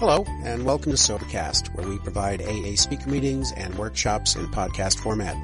Hello, 0.00 0.24
and 0.44 0.64
welcome 0.64 0.92
to 0.92 0.96
Sobercast, 0.96 1.74
where 1.74 1.86
we 1.86 1.98
provide 1.98 2.40
AA 2.40 2.74
speaker 2.74 3.10
meetings 3.10 3.52
and 3.52 3.74
workshops 3.74 4.34
in 4.34 4.46
podcast 4.46 4.98
format. 4.98 5.36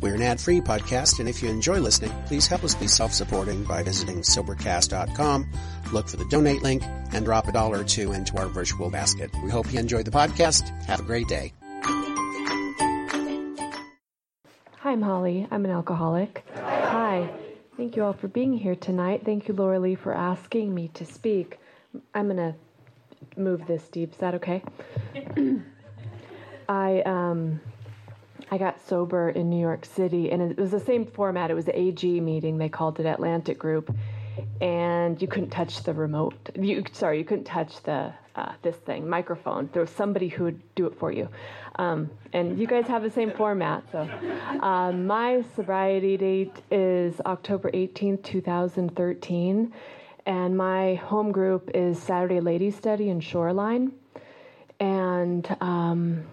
We're 0.00 0.14
an 0.14 0.22
ad-free 0.22 0.62
podcast, 0.62 1.20
and 1.20 1.28
if 1.28 1.42
you 1.42 1.50
enjoy 1.50 1.78
listening, 1.78 2.10
please 2.24 2.46
help 2.46 2.64
us 2.64 2.74
be 2.74 2.86
self-supporting 2.86 3.64
by 3.64 3.82
visiting 3.82 4.22
Sobercast.com, 4.22 5.46
look 5.92 6.08
for 6.08 6.16
the 6.16 6.24
donate 6.30 6.62
link, 6.62 6.82
and 7.12 7.26
drop 7.26 7.48
a 7.48 7.52
dollar 7.52 7.80
or 7.80 7.84
two 7.84 8.12
into 8.12 8.38
our 8.38 8.46
virtual 8.46 8.88
basket. 8.88 9.30
We 9.44 9.50
hope 9.50 9.70
you 9.70 9.78
enjoy 9.78 10.04
the 10.04 10.10
podcast. 10.10 10.70
Have 10.86 11.00
a 11.00 11.02
great 11.02 11.28
day. 11.28 11.52
Hi, 14.78 14.92
I'm 14.92 15.02
Holly. 15.02 15.46
I'm 15.50 15.66
an 15.66 15.70
alcoholic. 15.70 16.46
Hi. 16.54 17.30
Thank 17.76 17.96
you 17.96 18.04
all 18.04 18.14
for 18.14 18.28
being 18.28 18.56
here 18.56 18.74
tonight. 18.74 19.26
Thank 19.26 19.48
you, 19.48 19.54
Laura 19.54 19.78
Lee, 19.78 19.96
for 19.96 20.14
asking 20.14 20.74
me 20.74 20.88
to 20.94 21.04
speak. 21.04 21.58
I'm 22.14 22.28
going 22.28 22.38
to 22.38 22.54
move 23.36 23.66
this 23.66 23.88
deep. 23.88 24.12
Is 24.12 24.18
that 24.18 24.34
okay? 24.34 24.62
I 26.68 27.00
um, 27.02 27.60
I 28.50 28.58
got 28.58 28.86
sober 28.86 29.30
in 29.30 29.48
New 29.48 29.60
York 29.60 29.84
City, 29.84 30.30
and 30.30 30.42
it 30.42 30.58
was 30.58 30.70
the 30.70 30.80
same 30.80 31.06
format. 31.06 31.50
It 31.50 31.54
was 31.54 31.64
the 31.64 31.78
AG 31.78 32.20
meeting. 32.20 32.58
They 32.58 32.68
called 32.68 33.00
it 33.00 33.06
Atlantic 33.06 33.58
Group, 33.58 33.94
and 34.60 35.20
you 35.20 35.28
couldn't 35.28 35.50
touch 35.50 35.82
the 35.82 35.94
remote. 35.94 36.50
You 36.54 36.84
sorry, 36.92 37.18
you 37.18 37.24
couldn't 37.24 37.44
touch 37.44 37.82
the 37.82 38.12
uh, 38.36 38.52
this 38.62 38.76
thing 38.76 39.08
microphone. 39.08 39.68
There 39.72 39.80
was 39.80 39.90
somebody 39.90 40.28
who 40.28 40.44
would 40.44 40.74
do 40.74 40.86
it 40.86 40.98
for 40.98 41.12
you, 41.12 41.28
um, 41.76 42.10
and 42.32 42.58
you 42.58 42.66
guys 42.66 42.86
have 42.86 43.02
the 43.02 43.10
same 43.10 43.32
format. 43.32 43.84
So, 43.90 44.08
uh, 44.60 44.92
my 44.92 45.44
sobriety 45.56 46.16
date 46.16 46.56
is 46.70 47.20
October 47.24 47.70
18th, 47.70 48.22
2013 48.22 49.72
and 50.26 50.56
my 50.56 50.94
home 50.94 51.32
group 51.32 51.70
is 51.74 52.00
Saturday 52.00 52.40
Ladies 52.40 52.76
Study 52.76 53.08
in 53.08 53.20
Shoreline. 53.20 53.92
And 54.78 55.56
um, 55.60 56.24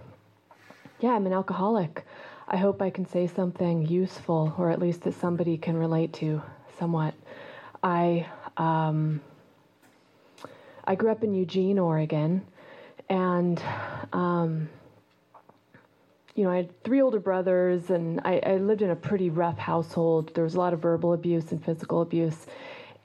yeah, 0.99 1.11
I'm 1.11 1.25
an 1.25 1.33
alcoholic. 1.33 2.05
I 2.47 2.57
hope 2.57 2.81
I 2.81 2.89
can 2.89 3.05
say 3.07 3.27
something 3.27 3.87
useful, 3.87 4.53
or 4.57 4.69
at 4.71 4.79
least 4.79 5.01
that 5.01 5.13
somebody 5.13 5.57
can 5.57 5.77
relate 5.77 6.13
to 6.13 6.41
somewhat. 6.77 7.13
I 7.83 8.27
um, 8.57 9.21
I 10.85 10.95
grew 10.95 11.11
up 11.11 11.23
in 11.23 11.33
Eugene, 11.33 11.77
Oregon, 11.77 12.45
and 13.07 13.61
um, 14.13 14.69
you 16.35 16.43
know 16.43 16.49
I 16.49 16.57
had 16.57 16.83
three 16.83 17.01
older 17.01 17.19
brothers, 17.19 17.91
and 17.91 18.19
I, 18.25 18.41
I 18.43 18.57
lived 18.57 18.81
in 18.81 18.89
a 18.89 18.95
pretty 18.95 19.29
rough 19.29 19.59
household. 19.59 20.33
There 20.33 20.43
was 20.43 20.55
a 20.55 20.59
lot 20.59 20.73
of 20.73 20.79
verbal 20.79 21.13
abuse 21.13 21.51
and 21.51 21.63
physical 21.63 22.01
abuse 22.01 22.47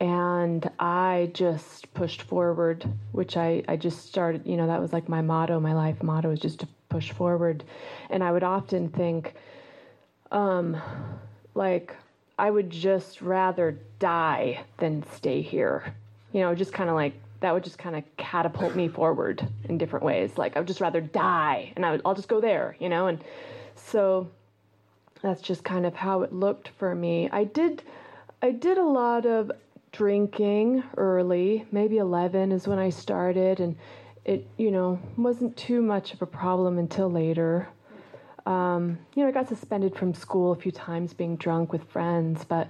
and 0.04 0.70
I 0.78 1.30
just 1.32 1.94
pushed 1.94 2.20
forward, 2.20 2.84
which 3.12 3.38
I, 3.38 3.62
I 3.66 3.76
just 3.76 4.06
started, 4.06 4.42
you 4.44 4.58
know, 4.58 4.66
that 4.66 4.78
was 4.78 4.92
like 4.92 5.08
my 5.08 5.22
motto, 5.22 5.58
my 5.58 5.72
life 5.72 6.02
motto 6.02 6.30
is 6.30 6.40
just 6.40 6.60
to 6.60 6.68
push 6.90 7.10
forward. 7.10 7.64
And 8.10 8.22
I 8.22 8.30
would 8.30 8.42
often 8.42 8.90
think, 8.90 9.32
um, 10.30 10.76
like, 11.54 11.96
I 12.38 12.50
would 12.50 12.68
just 12.68 13.22
rather 13.22 13.78
die 13.98 14.64
than 14.76 15.06
stay 15.14 15.40
here. 15.40 15.94
You 16.34 16.42
know, 16.42 16.54
just 16.54 16.74
kind 16.74 16.90
of 16.90 16.96
like, 16.96 17.14
that 17.40 17.54
would 17.54 17.64
just 17.64 17.78
kind 17.78 17.96
of 17.96 18.04
catapult 18.18 18.76
me 18.76 18.88
forward 18.88 19.48
in 19.70 19.78
different 19.78 20.04
ways. 20.04 20.36
Like, 20.36 20.54
I 20.54 20.60
would 20.60 20.68
just 20.68 20.82
rather 20.82 21.00
die 21.00 21.72
and 21.76 21.86
I 21.86 21.92
would, 21.92 22.02
I'll 22.04 22.14
just 22.14 22.28
go 22.28 22.42
there, 22.42 22.76
you 22.78 22.90
know? 22.90 23.06
And 23.06 23.24
so 23.74 24.28
that's 25.22 25.40
just 25.40 25.64
kind 25.64 25.86
of 25.86 25.94
how 25.94 26.20
it 26.20 26.32
looked 26.34 26.68
for 26.78 26.94
me. 26.94 27.30
I 27.32 27.44
did, 27.44 27.82
I 28.42 28.50
did 28.50 28.76
a 28.76 28.84
lot 28.84 29.24
of 29.24 29.50
drinking 29.94 30.82
early, 30.96 31.64
maybe 31.70 31.98
11 31.98 32.50
is 32.50 32.66
when 32.66 32.80
I 32.80 32.90
started, 32.90 33.60
and 33.60 33.76
it, 34.24 34.44
you 34.56 34.72
know, 34.72 34.98
wasn't 35.16 35.56
too 35.56 35.80
much 35.80 36.12
of 36.12 36.20
a 36.20 36.26
problem 36.26 36.78
until 36.78 37.08
later. 37.08 37.68
Um, 38.44 38.98
you 39.14 39.22
know, 39.22 39.28
I 39.28 39.32
got 39.32 39.48
suspended 39.48 39.94
from 39.94 40.12
school 40.12 40.50
a 40.50 40.56
few 40.56 40.72
times 40.72 41.14
being 41.14 41.36
drunk 41.36 41.72
with 41.72 41.84
friends, 41.84 42.44
but 42.44 42.68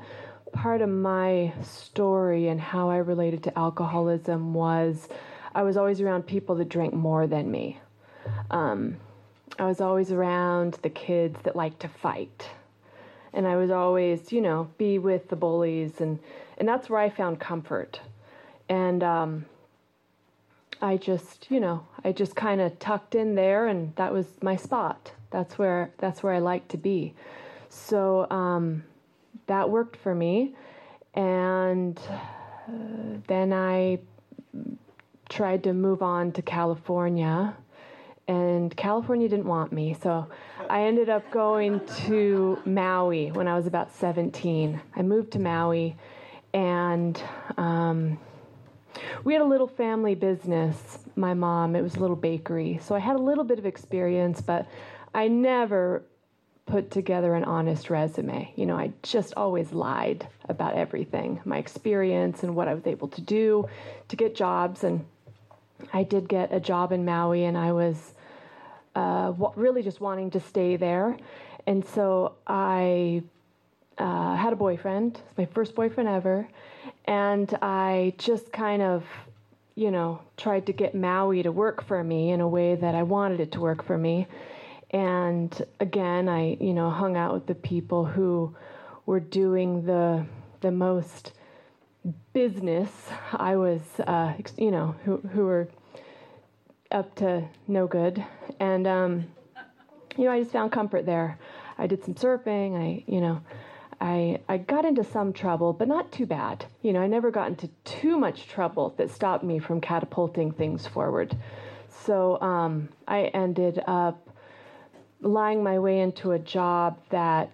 part 0.53 0.83
of 0.83 0.91
my 0.91 1.53
story 1.63 2.49
and 2.49 2.61
how 2.61 2.91
I 2.91 2.99
related 2.99 3.43
to 3.45 3.59
alcoholism 3.59 4.53
was 4.53 5.09
I 5.55 5.63
was 5.63 5.79
always 5.79 6.03
around 6.03 6.27
people 6.27 6.55
that 6.57 6.69
drank 6.69 6.93
more 6.93 7.27
than 7.27 7.51
me. 7.51 7.81
Um, 8.51 8.99
I 9.59 9.65
was 9.65 9.81
always 9.81 10.13
around 10.13 10.75
the 10.83 10.91
kids 10.91 11.39
that 11.45 11.57
liked 11.57 11.81
to 11.81 11.89
fight. 11.89 12.49
And 13.33 13.49
I 13.49 13.57
was 13.57 13.71
always, 13.71 14.31
you 14.31 14.43
know, 14.43 14.69
be 14.77 14.99
with 14.99 15.29
the 15.29 15.37
bullies 15.37 16.01
and 16.03 16.19
and 16.59 16.69
that's 16.69 16.89
where 16.89 17.01
I 17.01 17.11
found 17.11 17.41
comfort. 17.41 18.01
And 18.69 19.03
um, 19.03 19.47
I 20.81 20.97
just, 20.97 21.51
you 21.51 21.61
know, 21.61 21.87
I 22.05 22.13
just 22.13 22.35
kind 22.37 22.61
of 22.61 22.79
tucked 22.79 23.15
in 23.15 23.35
there, 23.35 23.67
and 23.67 23.95
that 23.97 24.13
was 24.13 24.27
my 24.43 24.57
spot. 24.57 25.13
That's 25.31 25.59
where 25.59 25.91
that's 25.99 26.23
where 26.23 26.33
I 26.33 26.39
like 26.39 26.69
to 26.69 26.77
be. 26.77 27.15
So 27.69 28.31
um, 28.31 28.85
that 29.47 29.69
worked 29.69 29.97
for 29.97 30.15
me, 30.15 30.55
and 31.15 31.99
uh, 32.09 33.19
then 33.27 33.53
I 33.53 33.99
tried 35.29 35.65
to 35.65 35.73
move 35.73 36.03
on 36.03 36.33
to 36.33 36.43
California 36.43 37.57
and 38.27 38.75
California 38.77 39.29
didn't 39.29 39.47
want 39.47 39.73
me. 39.73 39.97
So 40.03 40.27
I 40.69 40.83
ended 40.85 41.09
up 41.09 41.31
going 41.31 41.85
to 42.07 42.59
Maui 42.65 43.31
when 43.31 43.49
I 43.49 43.55
was 43.55 43.67
about 43.67 43.93
17. 43.93 44.81
I 44.97 45.03
moved 45.03 45.33
to 45.33 45.39
Maui 45.39 45.97
and 46.55 47.21
um, 47.59 48.19
we 49.25 49.33
had 49.33 49.43
a 49.43 49.47
little 49.47 49.67
family 49.67 50.15
business. 50.15 51.01
My 51.17 51.35
mom, 51.35 51.75
it 51.75 51.83
was 51.83 51.97
a 51.97 52.01
little 52.01 52.17
bakery, 52.17 52.79
so 52.83 52.95
I 52.95 53.01
had 53.01 53.17
a 53.17 53.23
little 53.23 53.45
bit 53.45 53.59
of 53.59 53.67
experience, 53.67 54.41
but 54.41 54.67
I 55.13 55.29
never 55.29 56.05
put 56.67 56.91
together 56.91 57.35
an 57.35 57.45
honest 57.45 57.91
resume. 57.91 58.51
You 58.57 58.67
know, 58.67 58.77
I 58.77 58.93
just 59.03 59.35
always 59.37 59.73
lied 59.73 60.27
about 60.49 60.75
everything, 60.75 61.41
my 61.45 61.59
experience 61.59 62.43
and 62.43 62.55
what 62.55 62.69
I 62.69 62.75
was 62.75 62.87
able 62.87 63.09
to 63.09 63.21
do 63.21 63.69
to 64.09 64.17
get 64.17 64.35
jobs. 64.35 64.85
And 64.85 65.05
I 65.93 66.05
did 66.05 66.29
get 66.29 66.53
a 66.53 66.61
job 66.61 66.93
in 66.93 67.05
Maui, 67.05 67.45
and 67.45 67.59
I 67.59 67.73
was 67.73 68.15
uh, 68.95 69.33
really 69.57 69.83
just 69.83 70.01
wanting 70.01 70.31
to 70.31 70.41
stay 70.41 70.77
there. 70.77 71.17
And 71.67 71.85
so 71.85 72.37
I 72.47 73.25
uh, 73.99 74.37
had 74.37 74.53
a 74.53 74.57
boyfriend, 74.57 75.21
my 75.37 75.47
first 75.47 75.75
boyfriend 75.75 76.09
ever, 76.09 76.49
and 77.05 77.53
I 77.63 78.15
just 78.19 78.53
kind 78.53 78.83
of, 78.83 79.05
you 79.75 79.91
know, 79.91 80.21
tried 80.37 80.67
to 80.67 80.73
get 80.73 80.95
Maui 80.95 81.43
to 81.43 81.53
work 81.53 81.85
for 81.85 82.03
me 82.03 82.31
in 82.31 82.41
a 82.41 82.49
way 82.49 82.75
that 82.75 82.95
I 82.95 83.03
wanted 83.03 83.41
it 83.41 83.53
to 83.53 83.61
work 83.61 83.85
for 83.85 83.97
me. 83.99 84.27
And 84.91 85.65
again, 85.81 86.29
I, 86.29 86.57
you 86.61 86.73
know, 86.73 86.91
hung 86.91 87.17
out 87.17 87.35
with 87.35 87.47
the 87.47 87.55
people 87.55 88.05
who 88.05 88.55
were 89.07 89.21
doing 89.21 89.85
the 89.85 90.25
the 90.61 90.71
most 90.71 91.33
business. 92.33 92.91
I 93.33 93.57
was, 93.57 93.81
uh, 94.07 94.35
you 94.57 94.71
know, 94.71 94.95
who 95.05 95.19
who 95.19 95.45
were 95.47 95.69
up 96.91 97.15
to 97.17 97.45
no 97.67 97.87
good, 97.87 98.25
and 98.61 98.87
um, 98.87 99.27
you 100.17 100.25
know, 100.25 100.31
I 100.31 100.41
just 100.41 100.53
found 100.53 100.73
comfort 100.73 101.07
there. 101.07 101.39
I 101.77 101.87
did 101.87 102.05
some 102.05 102.15
surfing. 102.15 102.77
I, 102.77 103.03
you 103.11 103.21
know, 103.21 103.41
I, 104.01 104.41
I 104.49 104.59
got 104.59 104.85
into 104.85 105.05
some 105.05 105.33
trouble, 105.33 105.73
but 105.73 105.89
not 105.89 106.13
too 106.13 106.27
bad. 106.27 106.67
You 106.83 106.93
know, 106.93 107.01
I 107.01 107.07
never 107.07 107.31
got 107.31 107.49
into 107.49 107.69
too 107.85 108.19
much 108.19 108.47
trouble 108.49 108.95
that 108.97 109.11
stopped 109.11 109.45
me 109.45 109.59
from 109.59 109.81
catapulting 109.81 110.53
things 110.53 110.87
forward. 110.87 111.37
So 112.05 112.41
um, 112.41 112.89
I 113.09 113.25
ended 113.27 113.83
up 113.87 114.29
lying 115.21 115.63
my 115.63 115.79
way 115.79 116.01
into 116.01 116.33
a 116.33 116.39
job 116.39 116.99
that 117.11 117.51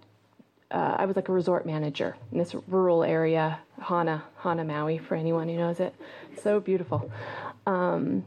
uh, 0.71 0.97
I 0.99 1.05
was 1.05 1.17
like 1.17 1.29
a 1.29 1.33
resort 1.33 1.67
manager 1.67 2.17
in 2.33 2.39
this 2.39 2.55
rural 2.69 3.03
area, 3.03 3.59
Hana, 3.81 4.25
Hana 4.39 4.65
Maui, 4.65 4.99
for 4.99 5.15
anyone 5.15 5.49
who 5.49 5.57
knows 5.57 5.81
it. 5.81 5.95
So 6.43 6.61
beautiful. 6.61 7.11
Um, 7.67 8.25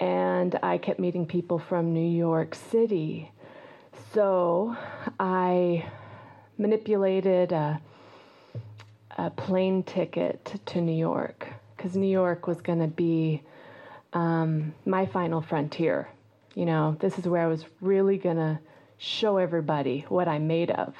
and 0.00 0.58
I 0.62 0.78
kept 0.78 0.98
meeting 0.98 1.26
people 1.26 1.58
from 1.58 1.92
New 1.92 2.16
York 2.16 2.54
City. 2.54 3.30
So 4.12 4.76
I 5.18 5.86
manipulated 6.58 7.52
a, 7.52 7.80
a 9.18 9.30
plane 9.30 9.82
ticket 9.82 10.58
to 10.66 10.80
New 10.80 10.96
York 10.96 11.46
because 11.76 11.96
New 11.96 12.10
York 12.10 12.46
was 12.46 12.60
going 12.60 12.80
to 12.80 12.86
be 12.86 13.42
um, 14.12 14.74
my 14.84 15.06
final 15.06 15.40
frontier. 15.40 16.08
You 16.54 16.64
know, 16.64 16.96
this 17.00 17.18
is 17.18 17.26
where 17.26 17.42
I 17.42 17.46
was 17.46 17.64
really 17.80 18.16
going 18.16 18.36
to 18.36 18.58
show 18.98 19.36
everybody 19.36 20.06
what 20.08 20.26
I'm 20.26 20.46
made 20.46 20.70
of. 20.70 20.94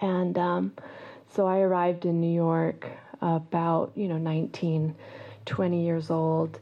And 0.00 0.38
um, 0.38 0.72
so 1.34 1.46
I 1.46 1.60
arrived 1.60 2.06
in 2.06 2.20
New 2.20 2.34
York 2.34 2.86
about, 3.20 3.92
you 3.94 4.08
know, 4.08 4.18
19, 4.18 4.94
20 5.44 5.84
years 5.84 6.10
old. 6.10 6.58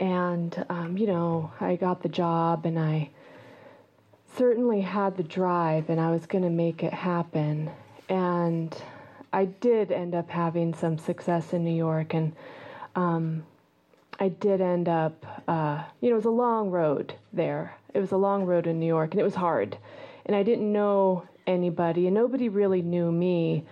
And, 0.00 0.64
um, 0.68 0.98
you 0.98 1.06
know, 1.06 1.50
I 1.60 1.76
got 1.76 2.02
the 2.02 2.08
job 2.08 2.66
and 2.66 2.78
I 2.78 3.10
certainly 4.36 4.80
had 4.80 5.16
the 5.16 5.22
drive 5.22 5.90
and 5.90 6.00
I 6.00 6.10
was 6.10 6.26
going 6.26 6.44
to 6.44 6.50
make 6.50 6.82
it 6.82 6.92
happen. 6.92 7.70
And 8.08 8.76
I 9.32 9.46
did 9.46 9.90
end 9.92 10.14
up 10.14 10.28
having 10.28 10.74
some 10.74 10.98
success 10.98 11.52
in 11.52 11.64
New 11.64 11.74
York. 11.74 12.14
And 12.14 12.32
um, 12.94 13.44
I 14.20 14.28
did 14.28 14.60
end 14.60 14.88
up, 14.88 15.42
uh, 15.48 15.82
you 16.00 16.10
know, 16.10 16.14
it 16.14 16.18
was 16.18 16.24
a 16.26 16.30
long 16.30 16.70
road 16.70 17.14
there. 17.32 17.76
It 17.94 18.00
was 18.00 18.12
a 18.12 18.16
long 18.16 18.44
road 18.44 18.66
in 18.66 18.78
New 18.78 18.86
York, 18.86 19.12
and 19.12 19.20
it 19.20 19.24
was 19.24 19.34
hard. 19.34 19.76
And 20.26 20.36
I 20.36 20.42
didn't 20.42 20.72
know 20.72 21.26
anybody, 21.46 22.06
and 22.06 22.14
nobody 22.14 22.48
really 22.48 22.82
knew 22.82 23.10
me, 23.10 23.64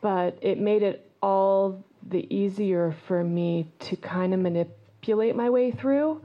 but 0.00 0.38
it 0.40 0.58
made 0.58 0.82
it 0.82 1.08
all 1.22 1.82
the 2.08 2.26
easier 2.34 2.94
for 3.06 3.22
me 3.22 3.66
to 3.80 3.96
kind 3.96 4.34
of 4.34 4.40
manipulate 4.40 5.36
my 5.36 5.50
way 5.50 5.70
through. 5.70 6.20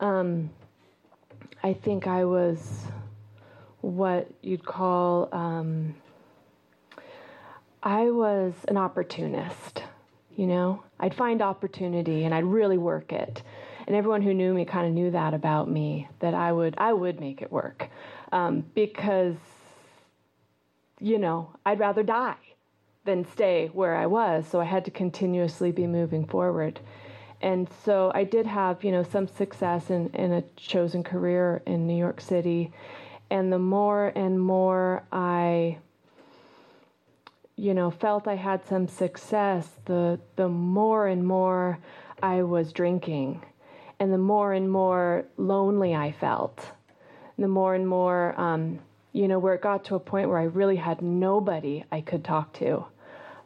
Um, 0.00 0.50
I 1.62 1.72
think 1.72 2.06
I 2.06 2.24
was 2.24 2.86
what 3.86 4.28
you'd 4.42 4.64
call, 4.64 5.28
um, 5.32 5.94
I 7.82 8.10
was 8.10 8.52
an 8.66 8.76
opportunist, 8.76 9.84
you 10.36 10.46
know? 10.46 10.82
I'd 10.98 11.14
find 11.14 11.40
opportunity 11.40 12.24
and 12.24 12.34
I'd 12.34 12.44
really 12.44 12.78
work 12.78 13.12
it. 13.12 13.42
And 13.86 13.94
everyone 13.94 14.22
who 14.22 14.34
knew 14.34 14.52
me 14.52 14.64
kind 14.64 14.88
of 14.88 14.92
knew 14.92 15.12
that 15.12 15.34
about 15.34 15.70
me, 15.70 16.08
that 16.18 16.34
I 16.34 16.52
would, 16.52 16.74
I 16.78 16.92
would 16.92 17.20
make 17.20 17.42
it 17.42 17.52
work. 17.52 17.88
Um, 18.32 18.64
because, 18.74 19.36
you 21.00 21.18
know, 21.18 21.50
I'd 21.64 21.78
rather 21.78 22.02
die 22.02 22.34
than 23.04 23.24
stay 23.30 23.70
where 23.72 23.94
I 23.94 24.06
was. 24.06 24.48
So 24.48 24.60
I 24.60 24.64
had 24.64 24.84
to 24.86 24.90
continuously 24.90 25.70
be 25.70 25.86
moving 25.86 26.26
forward. 26.26 26.80
And 27.40 27.68
so 27.84 28.10
I 28.12 28.24
did 28.24 28.46
have, 28.46 28.82
you 28.82 28.90
know, 28.90 29.04
some 29.04 29.28
success 29.28 29.90
in, 29.90 30.08
in 30.08 30.32
a 30.32 30.42
chosen 30.56 31.04
career 31.04 31.62
in 31.66 31.86
New 31.86 31.96
York 31.96 32.20
City. 32.20 32.72
And 33.30 33.52
the 33.52 33.58
more 33.58 34.08
and 34.14 34.40
more 34.40 35.02
I, 35.10 35.78
you 37.56 37.74
know, 37.74 37.90
felt 37.90 38.28
I 38.28 38.36
had 38.36 38.64
some 38.66 38.86
success, 38.86 39.68
the 39.86 40.20
the 40.36 40.48
more 40.48 41.08
and 41.08 41.26
more 41.26 41.78
I 42.22 42.42
was 42.42 42.72
drinking, 42.72 43.44
and 43.98 44.12
the 44.12 44.18
more 44.18 44.52
and 44.52 44.70
more 44.70 45.24
lonely 45.36 45.94
I 45.94 46.12
felt, 46.12 46.64
the 47.38 47.48
more 47.48 47.74
and 47.74 47.88
more, 47.88 48.38
um, 48.40 48.78
you 49.12 49.26
know, 49.26 49.38
where 49.38 49.54
it 49.54 49.62
got 49.62 49.84
to 49.86 49.96
a 49.96 50.00
point 50.00 50.28
where 50.28 50.38
I 50.38 50.44
really 50.44 50.76
had 50.76 51.02
nobody 51.02 51.84
I 51.90 52.02
could 52.02 52.24
talk 52.24 52.52
to. 52.54 52.84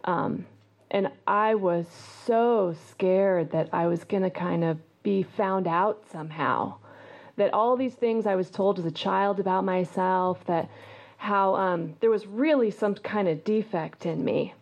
Um, 0.04 0.46
and 0.90 1.10
I 1.26 1.54
was 1.54 1.86
so 2.26 2.74
scared 2.90 3.52
that 3.52 3.68
I 3.72 3.86
was 3.86 4.04
going 4.04 4.24
to 4.24 4.30
kind 4.30 4.64
of 4.64 4.78
be 5.02 5.22
found 5.22 5.66
out 5.66 6.02
somehow. 6.10 6.76
That 7.40 7.54
all 7.54 7.74
these 7.74 7.94
things 7.94 8.26
I 8.26 8.34
was 8.34 8.50
told 8.50 8.78
as 8.78 8.84
a 8.84 8.90
child 8.90 9.40
about 9.40 9.64
myself, 9.64 10.44
that 10.44 10.68
how 11.16 11.54
um, 11.54 11.94
there 12.00 12.10
was 12.10 12.26
really 12.26 12.70
some 12.70 12.94
kind 12.96 13.28
of 13.28 13.44
defect 13.44 14.04
in 14.04 14.22
me. 14.22 14.52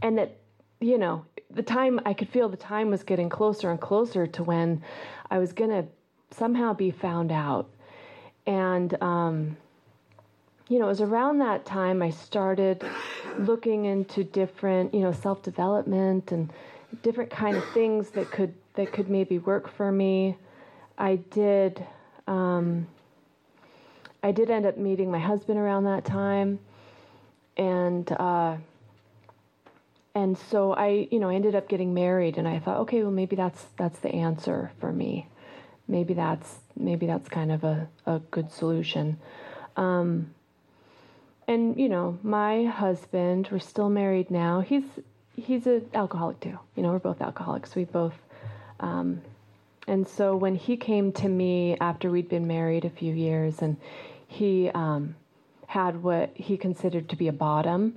And 0.00 0.16
that, 0.16 0.38
you 0.80 0.96
know, 0.96 1.26
the 1.50 1.62
time, 1.62 2.00
I 2.06 2.14
could 2.14 2.30
feel 2.30 2.48
the 2.48 2.56
time 2.56 2.88
was 2.88 3.02
getting 3.02 3.28
closer 3.28 3.70
and 3.70 3.78
closer 3.78 4.26
to 4.26 4.42
when 4.42 4.82
I 5.30 5.38
was 5.38 5.52
going 5.52 5.68
to 5.68 5.84
somehow 6.30 6.72
be 6.72 6.90
found 6.90 7.30
out. 7.30 7.68
And, 8.46 8.96
um, 9.02 9.58
you 10.68 10.78
know, 10.78 10.86
it 10.86 10.88
was 10.96 11.02
around 11.02 11.40
that 11.40 11.66
time 11.66 12.00
I 12.00 12.08
started 12.08 12.82
looking 13.38 13.84
into 13.84 14.24
different, 14.24 14.94
you 14.94 15.00
know, 15.00 15.12
self 15.12 15.42
development 15.42 16.32
and 16.32 16.50
different 17.02 17.28
kind 17.28 17.54
of 17.54 17.68
things 17.74 18.08
that 18.12 18.30
could 18.30 18.54
that 18.76 18.92
could 18.92 19.10
maybe 19.10 19.38
work 19.40 19.68
for 19.68 19.92
me. 19.92 20.38
I 20.98 21.16
did. 21.16 21.84
Um, 22.26 22.86
I 24.22 24.32
did 24.32 24.50
end 24.50 24.66
up 24.66 24.76
meeting 24.76 25.10
my 25.10 25.18
husband 25.18 25.58
around 25.58 25.84
that 25.84 26.04
time, 26.04 26.58
and 27.56 28.10
uh, 28.12 28.56
and 30.16 30.38
so 30.38 30.72
I, 30.72 31.08
you 31.10 31.20
know, 31.20 31.28
ended 31.28 31.54
up 31.54 31.68
getting 31.68 31.92
married, 31.92 32.38
and 32.38 32.48
I 32.48 32.58
thought, 32.58 32.78
okay, 32.80 33.02
well, 33.02 33.12
maybe 33.12 33.36
that's 33.36 33.66
that's 33.76 33.98
the 33.98 34.12
answer 34.14 34.72
for 34.80 34.90
me. 34.90 35.28
Maybe 35.86 36.14
that's 36.14 36.56
maybe 36.74 37.06
that's 37.06 37.28
kind 37.28 37.52
of 37.52 37.64
a, 37.64 37.86
a 38.06 38.20
good 38.30 38.50
solution. 38.50 39.18
Um, 39.76 40.34
and 41.46 41.78
you 41.78 41.90
know, 41.90 42.18
my 42.22 42.64
husband, 42.64 43.48
we're 43.52 43.58
still 43.58 43.90
married 43.90 44.30
now. 44.30 44.60
He's 44.60 44.84
he's 45.36 45.66
an 45.66 45.88
alcoholic 45.92 46.40
too. 46.40 46.58
You 46.74 46.82
know, 46.82 46.92
we're 46.92 46.98
both 46.98 47.20
alcoholics. 47.20 47.74
We 47.74 47.84
both, 47.84 48.14
um, 48.80 49.20
and 49.86 50.06
so 50.06 50.36
when 50.36 50.54
he 50.54 50.76
came 50.76 51.12
to 51.12 51.28
me 51.28 51.76
after 51.80 52.10
we'd 52.10 52.28
been 52.28 52.46
married 52.46 52.84
a 52.84 52.90
few 52.90 53.14
years, 53.14 53.62
and 53.62 53.76
he 54.26 54.70
um, 54.70 55.14
had 55.66 56.02
what 56.02 56.30
he 56.34 56.56
considered 56.56 57.08
to 57.08 57.16
be 57.16 57.28
a 57.28 57.32
bottom. 57.32 57.96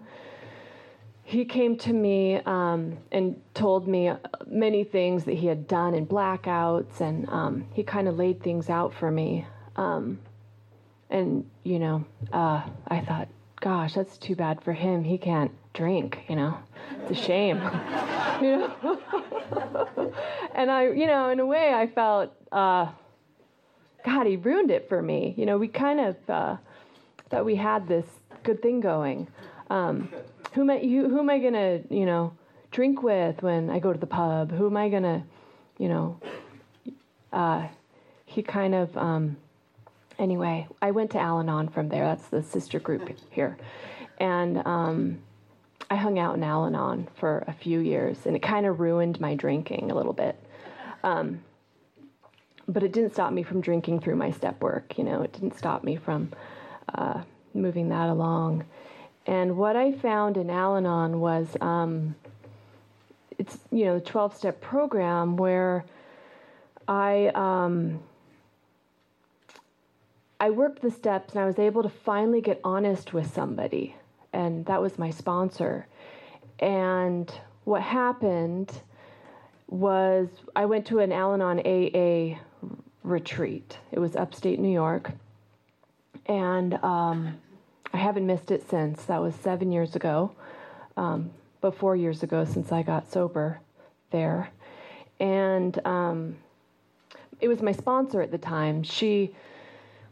He 1.23 1.45
came 1.45 1.77
to 1.77 1.93
me 1.93 2.37
um, 2.45 2.97
and 3.11 3.39
told 3.53 3.87
me 3.87 4.11
many 4.47 4.83
things 4.83 5.25
that 5.25 5.35
he 5.35 5.47
had 5.47 5.67
done 5.67 5.93
in 5.93 6.07
blackouts, 6.07 7.01
and 7.01 7.29
um, 7.29 7.65
he 7.73 7.83
kind 7.83 8.07
of 8.07 8.17
laid 8.17 8.41
things 8.41 8.69
out 8.69 8.93
for 8.93 9.11
me. 9.11 9.45
Um, 9.75 10.19
and 11.09 11.49
you 11.63 11.79
know, 11.79 12.05
uh, 12.31 12.63
I 12.87 12.99
thought, 13.01 13.27
gosh, 13.59 13.93
that's 13.93 14.17
too 14.17 14.35
bad 14.35 14.61
for 14.61 14.73
him. 14.73 15.03
He 15.03 15.17
can't 15.17 15.51
drink, 15.73 16.19
you 16.27 16.35
know. 16.35 16.57
It's 17.01 17.19
a 17.19 17.23
shame. 17.23 17.57
you 18.41 18.57
know. 18.57 19.01
and 20.55 20.71
I, 20.71 20.89
you 20.89 21.07
know, 21.07 21.29
in 21.29 21.39
a 21.39 21.45
way 21.45 21.73
I 21.73 21.87
felt 21.87 22.31
uh, 22.51 22.87
God, 24.05 24.27
he 24.27 24.37
ruined 24.37 24.71
it 24.71 24.87
for 24.87 25.01
me. 25.01 25.33
You 25.37 25.45
know, 25.45 25.57
we 25.57 25.67
kind 25.67 25.99
of 25.99 26.15
uh, 26.29 26.57
thought 27.29 27.45
we 27.45 27.55
had 27.55 27.87
this 27.87 28.05
good 28.43 28.61
thing 28.61 28.79
going. 28.79 29.27
Um, 29.69 30.09
who 30.53 30.61
am 30.61 30.69
I? 30.69 30.79
Who, 30.79 31.09
who 31.09 31.19
am 31.19 31.29
I 31.29 31.39
gonna, 31.39 31.81
you 31.89 32.05
know, 32.05 32.33
drink 32.71 33.03
with 33.03 33.41
when 33.43 33.69
I 33.69 33.79
go 33.79 33.93
to 33.93 33.99
the 33.99 34.07
pub? 34.07 34.51
Who 34.51 34.67
am 34.67 34.77
I 34.77 34.89
gonna, 34.89 35.23
you 35.77 35.89
know? 35.89 36.19
Uh, 37.31 37.67
he 38.25 38.41
kind 38.41 38.73
of. 38.73 38.97
Um, 38.97 39.37
anyway, 40.19 40.67
I 40.81 40.91
went 40.91 41.11
to 41.11 41.19
Al 41.19 41.39
Anon 41.39 41.69
from 41.69 41.89
there. 41.89 42.05
That's 42.05 42.27
the 42.27 42.43
sister 42.43 42.79
group 42.79 43.09
here, 43.31 43.57
and 44.19 44.65
um, 44.67 45.19
I 45.89 45.95
hung 45.95 46.19
out 46.19 46.35
in 46.35 46.43
Al 46.43 46.65
Anon 46.65 47.07
for 47.15 47.43
a 47.47 47.53
few 47.53 47.79
years, 47.79 48.25
and 48.25 48.35
it 48.35 48.41
kind 48.41 48.65
of 48.65 48.79
ruined 48.79 49.19
my 49.19 49.33
drinking 49.33 49.89
a 49.89 49.95
little 49.95 50.13
bit. 50.13 50.35
Um, 51.03 51.41
but 52.67 52.83
it 52.83 52.91
didn't 52.91 53.13
stop 53.13 53.33
me 53.33 53.41
from 53.41 53.61
drinking 53.61 54.01
through 54.01 54.15
my 54.15 54.29
step 54.29 54.61
work. 54.61 54.97
You 54.97 55.03
know, 55.03 55.23
it 55.23 55.33
didn't 55.33 55.57
stop 55.57 55.83
me 55.83 55.95
from 55.95 56.31
uh, 56.93 57.23
moving 57.53 57.89
that 57.89 58.09
along. 58.09 58.65
And 59.25 59.57
what 59.57 59.75
I 59.75 59.91
found 59.93 60.37
in 60.37 60.49
Al 60.49 60.77
Anon 60.77 61.19
was 61.19 61.47
um, 61.61 62.15
it's, 63.37 63.57
you 63.71 63.85
know, 63.85 63.95
the 63.99 64.05
12 64.05 64.35
step 64.35 64.61
program 64.61 65.37
where 65.37 65.85
I, 66.87 67.31
um, 67.33 67.99
I 70.39 70.49
worked 70.51 70.81
the 70.81 70.91
steps 70.91 71.33
and 71.33 71.41
I 71.41 71.45
was 71.45 71.59
able 71.59 71.83
to 71.83 71.89
finally 71.89 72.41
get 72.41 72.61
honest 72.63 73.13
with 73.13 73.33
somebody. 73.33 73.95
And 74.31 74.65
that 74.67 74.81
was 74.81 74.97
my 74.97 75.09
sponsor. 75.09 75.87
And 76.59 77.31
what 77.65 77.81
happened 77.81 78.71
was 79.67 80.29
I 80.55 80.65
went 80.65 80.85
to 80.87 80.99
an 80.99 81.11
Al 81.11 81.33
Anon 81.33 81.59
AA 81.59 82.39
retreat. 83.03 83.77
It 83.91 83.99
was 83.99 84.15
upstate 84.15 84.59
New 84.59 84.71
York. 84.71 85.11
And 86.25 86.75
um, 86.83 87.37
I 87.93 87.97
haven't 87.97 88.25
missed 88.25 88.51
it 88.51 88.67
since. 88.69 89.05
That 89.05 89.21
was 89.21 89.35
seven 89.35 89.71
years 89.71 89.95
ago, 89.95 90.31
um, 90.95 91.31
but 91.59 91.75
four 91.75 91.95
years 91.95 92.23
ago 92.23 92.45
since 92.45 92.71
I 92.71 92.83
got 92.83 93.11
sober 93.11 93.59
there. 94.11 94.51
And 95.19 95.85
um, 95.85 96.37
it 97.41 97.47
was 97.47 97.61
my 97.61 97.71
sponsor 97.71 98.21
at 98.21 98.31
the 98.31 98.37
time. 98.37 98.83
She, 98.83 99.35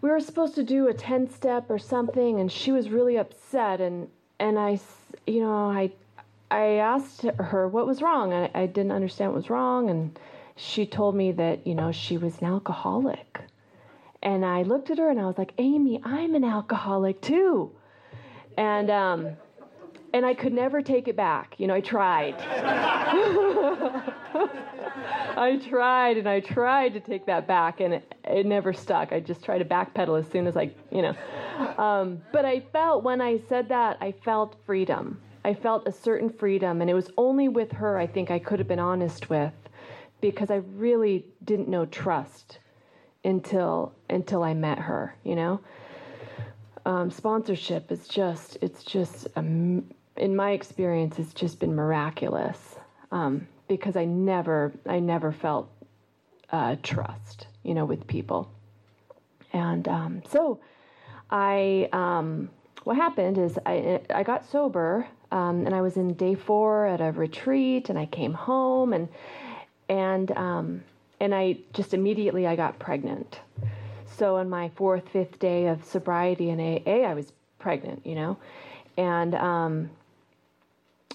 we 0.01 0.09
were 0.09 0.19
supposed 0.19 0.55
to 0.55 0.63
do 0.63 0.87
a 0.87 0.93
10 0.93 1.29
step 1.29 1.69
or 1.69 1.79
something, 1.79 2.39
and 2.39 2.51
she 2.51 2.71
was 2.71 2.89
really 2.89 3.17
upset. 3.17 3.81
And, 3.81 4.09
and 4.39 4.59
I, 4.59 4.79
you 5.25 5.41
know, 5.41 5.71
I, 5.71 5.91
I 6.51 6.75
asked 6.75 7.23
her 7.23 7.67
what 7.67 7.87
was 7.87 8.01
wrong. 8.01 8.33
I, 8.33 8.49
I 8.53 8.65
didn't 8.67 8.91
understand 8.91 9.31
what 9.31 9.37
was 9.37 9.49
wrong. 9.49 9.89
And 9.89 10.17
she 10.55 10.85
told 10.85 11.15
me 11.15 11.31
that, 11.33 11.65
you 11.65 11.75
know, 11.75 11.91
she 11.91 12.17
was 12.17 12.39
an 12.39 12.47
alcoholic. 12.47 13.41
And 14.21 14.45
I 14.45 14.63
looked 14.63 14.89
at 14.89 14.97
her 14.97 15.09
and 15.09 15.19
I 15.19 15.25
was 15.25 15.37
like, 15.37 15.53
Amy, 15.57 16.01
I'm 16.03 16.35
an 16.35 16.43
alcoholic 16.43 17.21
too. 17.21 17.71
And, 18.57 18.89
um, 18.89 19.29
and 20.13 20.25
I 20.25 20.33
could 20.33 20.53
never 20.53 20.81
take 20.81 21.07
it 21.07 21.15
back. 21.15 21.55
You 21.59 21.67
know, 21.67 21.75
I 21.75 21.81
tried. 21.81 22.35
I 25.47 25.57
tried 25.57 26.17
and 26.17 26.27
I 26.27 26.39
tried 26.39 26.93
to 26.93 26.99
take 26.99 27.27
that 27.27 27.47
back, 27.47 27.79
and 27.79 27.93
it, 27.93 28.15
it, 28.23 28.45
never 28.45 28.73
stuck. 28.73 29.13
I 29.13 29.19
just 29.19 29.43
tried 29.43 29.59
to 29.59 29.65
backpedal 29.65 30.19
as 30.19 30.27
soon 30.31 30.47
as 30.47 30.57
I, 30.57 30.71
you 30.91 31.03
know. 31.03 31.15
Um, 31.77 32.21
but 32.31 32.43
I 32.43 32.61
felt 32.73 33.03
when 33.03 33.21
I 33.21 33.39
said 33.47 33.69
that, 33.69 33.97
I 34.01 34.11
felt 34.11 34.55
freedom. 34.65 35.21
I 35.45 35.53
felt 35.53 35.87
a 35.87 35.91
certain 35.91 36.29
freedom, 36.29 36.81
and 36.81 36.89
it 36.89 36.95
was 36.95 37.11
only 37.17 37.47
with 37.47 37.71
her 37.73 37.97
I 37.97 38.07
think 38.07 38.31
I 38.31 38.39
could 38.39 38.59
have 38.59 38.67
been 38.67 38.79
honest 38.79 39.29
with 39.29 39.53
because 40.21 40.49
I 40.49 40.57
really 40.75 41.25
didn't 41.45 41.69
know 41.69 41.85
trust 41.85 42.57
until 43.23 43.93
until 44.09 44.43
I 44.43 44.55
met 44.55 44.79
her. 44.79 45.15
You 45.23 45.35
know, 45.35 45.61
um, 46.85 47.11
sponsorship 47.11 47.91
is 47.91 48.07
just 48.07 48.57
it's 48.61 48.83
just 48.83 49.27
um, 49.35 49.85
in 50.15 50.35
my 50.35 50.51
experience 50.51 51.19
it's 51.19 51.33
just 51.33 51.59
been 51.59 51.75
miraculous. 51.75 52.75
Um, 53.11 53.47
because 53.67 53.95
I 53.95 54.05
never 54.05 54.73
I 54.85 54.99
never 54.99 55.31
felt 55.31 55.69
uh, 56.51 56.75
trust, 56.83 57.47
you 57.63 57.73
know, 57.73 57.85
with 57.85 58.07
people. 58.07 58.51
And 59.53 59.87
um, 59.87 60.21
so 60.29 60.59
I 61.29 61.89
um, 61.91 62.49
what 62.83 62.95
happened 62.95 63.37
is 63.37 63.57
I 63.65 64.01
I 64.13 64.23
got 64.23 64.49
sober 64.49 65.07
um, 65.31 65.65
and 65.65 65.75
I 65.75 65.81
was 65.81 65.97
in 65.97 66.13
day 66.13 66.35
four 66.35 66.85
at 66.85 67.01
a 67.01 67.11
retreat 67.11 67.89
and 67.89 67.99
I 67.99 68.05
came 68.05 68.33
home 68.33 68.93
and 68.93 69.09
and 69.89 70.31
um, 70.31 70.83
and 71.19 71.33
I 71.33 71.57
just 71.73 71.93
immediately 71.93 72.47
I 72.47 72.55
got 72.55 72.79
pregnant. 72.79 73.39
So 74.05 74.37
on 74.37 74.49
my 74.49 74.69
fourth 74.69 75.07
fifth 75.09 75.37
day 75.39 75.67
of 75.67 75.83
sobriety 75.83 76.49
in 76.49 76.59
AA, 76.59 77.07
I 77.07 77.13
was 77.13 77.31
pregnant, 77.59 78.05
you 78.05 78.15
know, 78.15 78.37
and 78.97 79.35
um, 79.35 79.89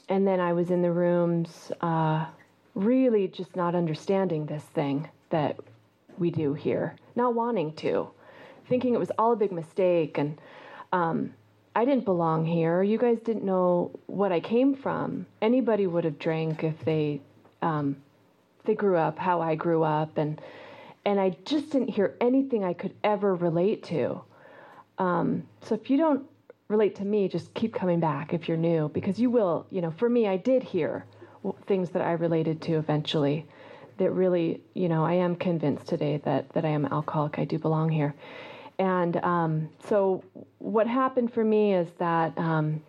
and 0.08 0.26
then 0.26 0.40
I 0.40 0.52
was 0.52 0.70
in 0.70 0.82
the 0.82 0.92
rooms, 0.92 1.72
uh, 1.80 2.26
really 2.74 3.28
just 3.28 3.56
not 3.56 3.74
understanding 3.74 4.46
this 4.46 4.62
thing 4.62 5.08
that 5.30 5.56
we 6.18 6.30
do 6.30 6.54
here, 6.54 6.96
not 7.14 7.34
wanting 7.34 7.72
to, 7.74 8.08
thinking 8.68 8.94
it 8.94 9.00
was 9.00 9.10
all 9.18 9.32
a 9.32 9.36
big 9.36 9.52
mistake, 9.52 10.18
and 10.18 10.40
um, 10.92 11.32
I 11.74 11.84
didn't 11.84 12.04
belong 12.04 12.44
here. 12.44 12.82
You 12.82 12.98
guys 12.98 13.18
didn't 13.20 13.44
know 13.44 13.90
what 14.06 14.30
I 14.30 14.40
came 14.40 14.74
from. 14.74 15.26
Anybody 15.40 15.86
would 15.86 16.04
have 16.04 16.18
drank 16.18 16.64
if 16.64 16.84
they 16.84 17.20
um, 17.62 17.96
they 18.64 18.74
grew 18.74 18.96
up 18.96 19.18
how 19.18 19.40
I 19.40 19.54
grew 19.54 19.82
up, 19.82 20.18
and 20.18 20.40
and 21.04 21.18
I 21.18 21.36
just 21.44 21.70
didn't 21.70 21.88
hear 21.88 22.16
anything 22.20 22.64
I 22.64 22.74
could 22.74 22.94
ever 23.02 23.34
relate 23.34 23.82
to. 23.84 24.22
Um, 24.98 25.44
so 25.62 25.74
if 25.74 25.90
you 25.90 25.96
don't 25.96 26.24
relate 26.68 26.94
to 26.96 27.04
me, 27.04 27.28
just 27.28 27.52
keep 27.54 27.74
coming 27.74 28.00
back 28.00 28.32
if 28.32 28.48
you're 28.48 28.56
new, 28.56 28.88
because 28.90 29.18
you 29.18 29.30
will. 29.30 29.66
You 29.70 29.80
know, 29.80 29.90
for 29.90 30.08
me, 30.08 30.28
I 30.28 30.36
did 30.36 30.62
hear 30.62 31.04
things 31.66 31.90
that 31.90 32.02
I 32.02 32.12
related 32.12 32.60
to 32.62 32.74
eventually. 32.74 33.46
That 33.98 34.10
really, 34.10 34.60
you 34.74 34.88
know, 34.88 35.04
I 35.04 35.14
am 35.14 35.36
convinced 35.36 35.86
today 35.86 36.20
that 36.24 36.48
that 36.54 36.64
I 36.64 36.68
am 36.68 36.86
alcoholic. 36.86 37.38
I 37.38 37.44
do 37.44 37.58
belong 37.58 37.90
here. 37.90 38.14
And 38.78 39.16
um, 39.18 39.68
so, 39.86 40.24
what 40.58 40.86
happened 40.86 41.32
for 41.32 41.44
me 41.44 41.74
is 41.74 41.88
that 41.98 42.36
um, 42.38 42.82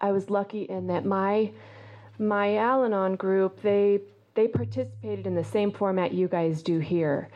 I 0.00 0.12
was 0.12 0.30
lucky 0.30 0.62
in 0.64 0.86
that 0.88 1.04
my 1.04 1.50
my 2.18 2.56
Al-Anon 2.56 3.16
group 3.16 3.60
they 3.62 4.00
they 4.34 4.46
participated 4.46 5.26
in 5.26 5.34
the 5.34 5.44
same 5.44 5.72
format 5.72 6.12
you 6.12 6.28
guys 6.28 6.62
do 6.62 6.78
here, 6.78 7.28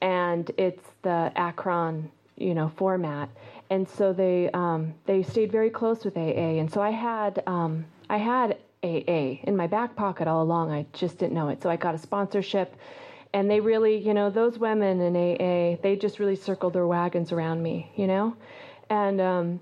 and 0.00 0.50
it's 0.56 0.84
the 1.02 1.30
Akron 1.36 2.10
you 2.36 2.54
know 2.54 2.72
format. 2.76 3.28
And 3.70 3.86
so 3.86 4.12
they 4.12 4.50
um, 4.50 4.94
they 5.04 5.22
stayed 5.22 5.52
very 5.52 5.70
close 5.70 6.04
with 6.04 6.16
AA, 6.16 6.58
and 6.58 6.72
so 6.72 6.80
I 6.80 6.90
had 6.90 7.42
um, 7.46 7.84
I 8.08 8.16
had 8.16 8.56
AA 8.88 9.40
in 9.44 9.56
my 9.56 9.66
back 9.66 9.96
pocket 9.96 10.26
all 10.28 10.42
along. 10.42 10.72
I 10.72 10.86
just 10.92 11.18
didn't 11.18 11.34
know 11.34 11.48
it. 11.48 11.62
So 11.62 11.70
I 11.70 11.76
got 11.76 11.94
a 11.94 11.98
sponsorship 11.98 12.74
and 13.32 13.50
they 13.50 13.60
really, 13.60 13.96
you 13.98 14.14
know, 14.14 14.30
those 14.30 14.58
women 14.58 15.00
in 15.00 15.14
AA, 15.14 15.76
they 15.82 15.96
just 15.96 16.18
really 16.18 16.36
circled 16.36 16.72
their 16.72 16.86
wagons 16.86 17.32
around 17.32 17.62
me, 17.62 17.90
you 17.96 18.06
know, 18.06 18.34
and 18.88 19.20
um, 19.20 19.60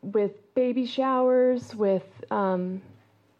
with 0.00 0.32
baby 0.54 0.86
showers, 0.86 1.74
with 1.74 2.06
um, 2.30 2.80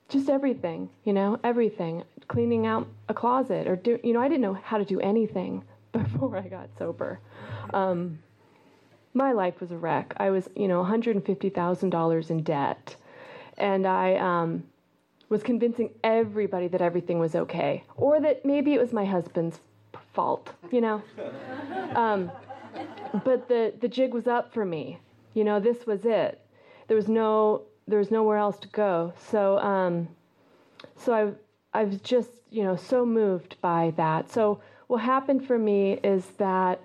just 0.08 0.28
everything, 0.28 0.90
you 1.04 1.12
know, 1.12 1.38
everything, 1.42 2.04
cleaning 2.28 2.66
out 2.66 2.86
a 3.08 3.14
closet 3.14 3.66
or 3.66 3.76
do, 3.76 3.98
you 4.04 4.12
know, 4.12 4.20
I 4.20 4.28
didn't 4.28 4.42
know 4.42 4.54
how 4.54 4.78
to 4.78 4.84
do 4.84 5.00
anything 5.00 5.64
before 5.92 6.36
I 6.36 6.48
got 6.48 6.68
sober. 6.78 7.20
Um, 7.72 8.18
my 9.14 9.32
life 9.32 9.60
was 9.60 9.70
a 9.72 9.76
wreck. 9.76 10.14
I 10.16 10.30
was, 10.30 10.48
you 10.56 10.68
know, 10.68 10.82
$150,000 10.82 12.30
in 12.30 12.42
debt, 12.42 12.96
and 13.62 13.86
I. 13.86 14.16
Um, 14.16 14.64
was 15.32 15.42
convincing 15.42 15.88
everybody 16.04 16.68
that 16.68 16.82
everything 16.82 17.18
was 17.18 17.34
okay, 17.34 17.82
or 17.96 18.20
that 18.20 18.44
maybe 18.44 18.74
it 18.74 18.78
was 18.78 18.92
my 18.92 19.06
husband's 19.06 19.60
fault, 20.12 20.52
you 20.70 20.80
know. 20.80 21.02
Um, 21.94 22.32
but 23.22 23.48
the 23.48 23.74
the 23.80 23.88
jig 23.88 24.14
was 24.14 24.26
up 24.26 24.54
for 24.54 24.64
me. 24.64 24.98
You 25.34 25.44
know, 25.44 25.60
this 25.60 25.86
was 25.86 26.06
it. 26.06 26.40
There 26.88 26.96
was 26.96 27.06
no 27.06 27.62
there 27.86 27.98
was 27.98 28.10
nowhere 28.10 28.38
else 28.38 28.58
to 28.60 28.68
go. 28.68 29.12
So 29.30 29.58
um, 29.58 30.08
so 30.96 31.36
I 31.74 31.80
I 31.80 31.84
was 31.84 32.00
just 32.00 32.30
you 32.50 32.62
know 32.62 32.76
so 32.76 33.04
moved 33.04 33.56
by 33.60 33.92
that. 33.98 34.30
So 34.30 34.62
what 34.86 35.02
happened 35.02 35.46
for 35.46 35.58
me 35.58 35.98
is 36.02 36.24
that 36.38 36.80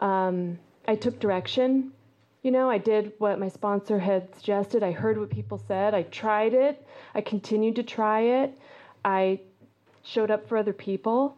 um, 0.00 0.58
I 0.86 0.94
took 0.94 1.18
direction. 1.20 1.92
You 2.42 2.50
know, 2.50 2.70
I 2.70 2.78
did 2.78 3.12
what 3.18 3.38
my 3.38 3.48
sponsor 3.48 3.98
had 3.98 4.34
suggested. 4.34 4.82
I 4.82 4.92
heard 4.92 5.18
what 5.18 5.28
people 5.28 5.58
said. 5.58 5.94
I 5.94 6.04
tried 6.04 6.54
it. 6.54 6.86
I 7.14 7.20
continued 7.20 7.76
to 7.76 7.82
try 7.82 8.20
it. 8.20 8.58
I 9.04 9.40
showed 10.02 10.30
up 10.30 10.48
for 10.48 10.56
other 10.56 10.72
people 10.72 11.36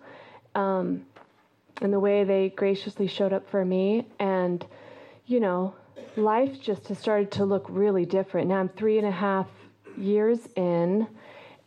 um, 0.54 1.04
and 1.80 1.92
the 1.92 1.99
way 1.99 2.23
they 2.23 2.50
graciously 2.50 3.09
showed 3.09 3.32
up 3.32 3.49
for 3.50 3.64
me. 3.64 4.06
And, 4.21 4.64
you 5.26 5.40
know, 5.40 5.75
life 6.16 6.61
just 6.61 6.87
has 6.88 6.99
started 6.99 7.32
to 7.32 7.44
look 7.44 7.66
really 7.68 8.06
different. 8.06 8.49
Now 8.49 8.61
I'm 8.61 8.68
three 8.68 8.99
and 8.99 9.06
a 9.06 9.12
half 9.12 9.49
years 9.97 10.38
in, 10.56 11.09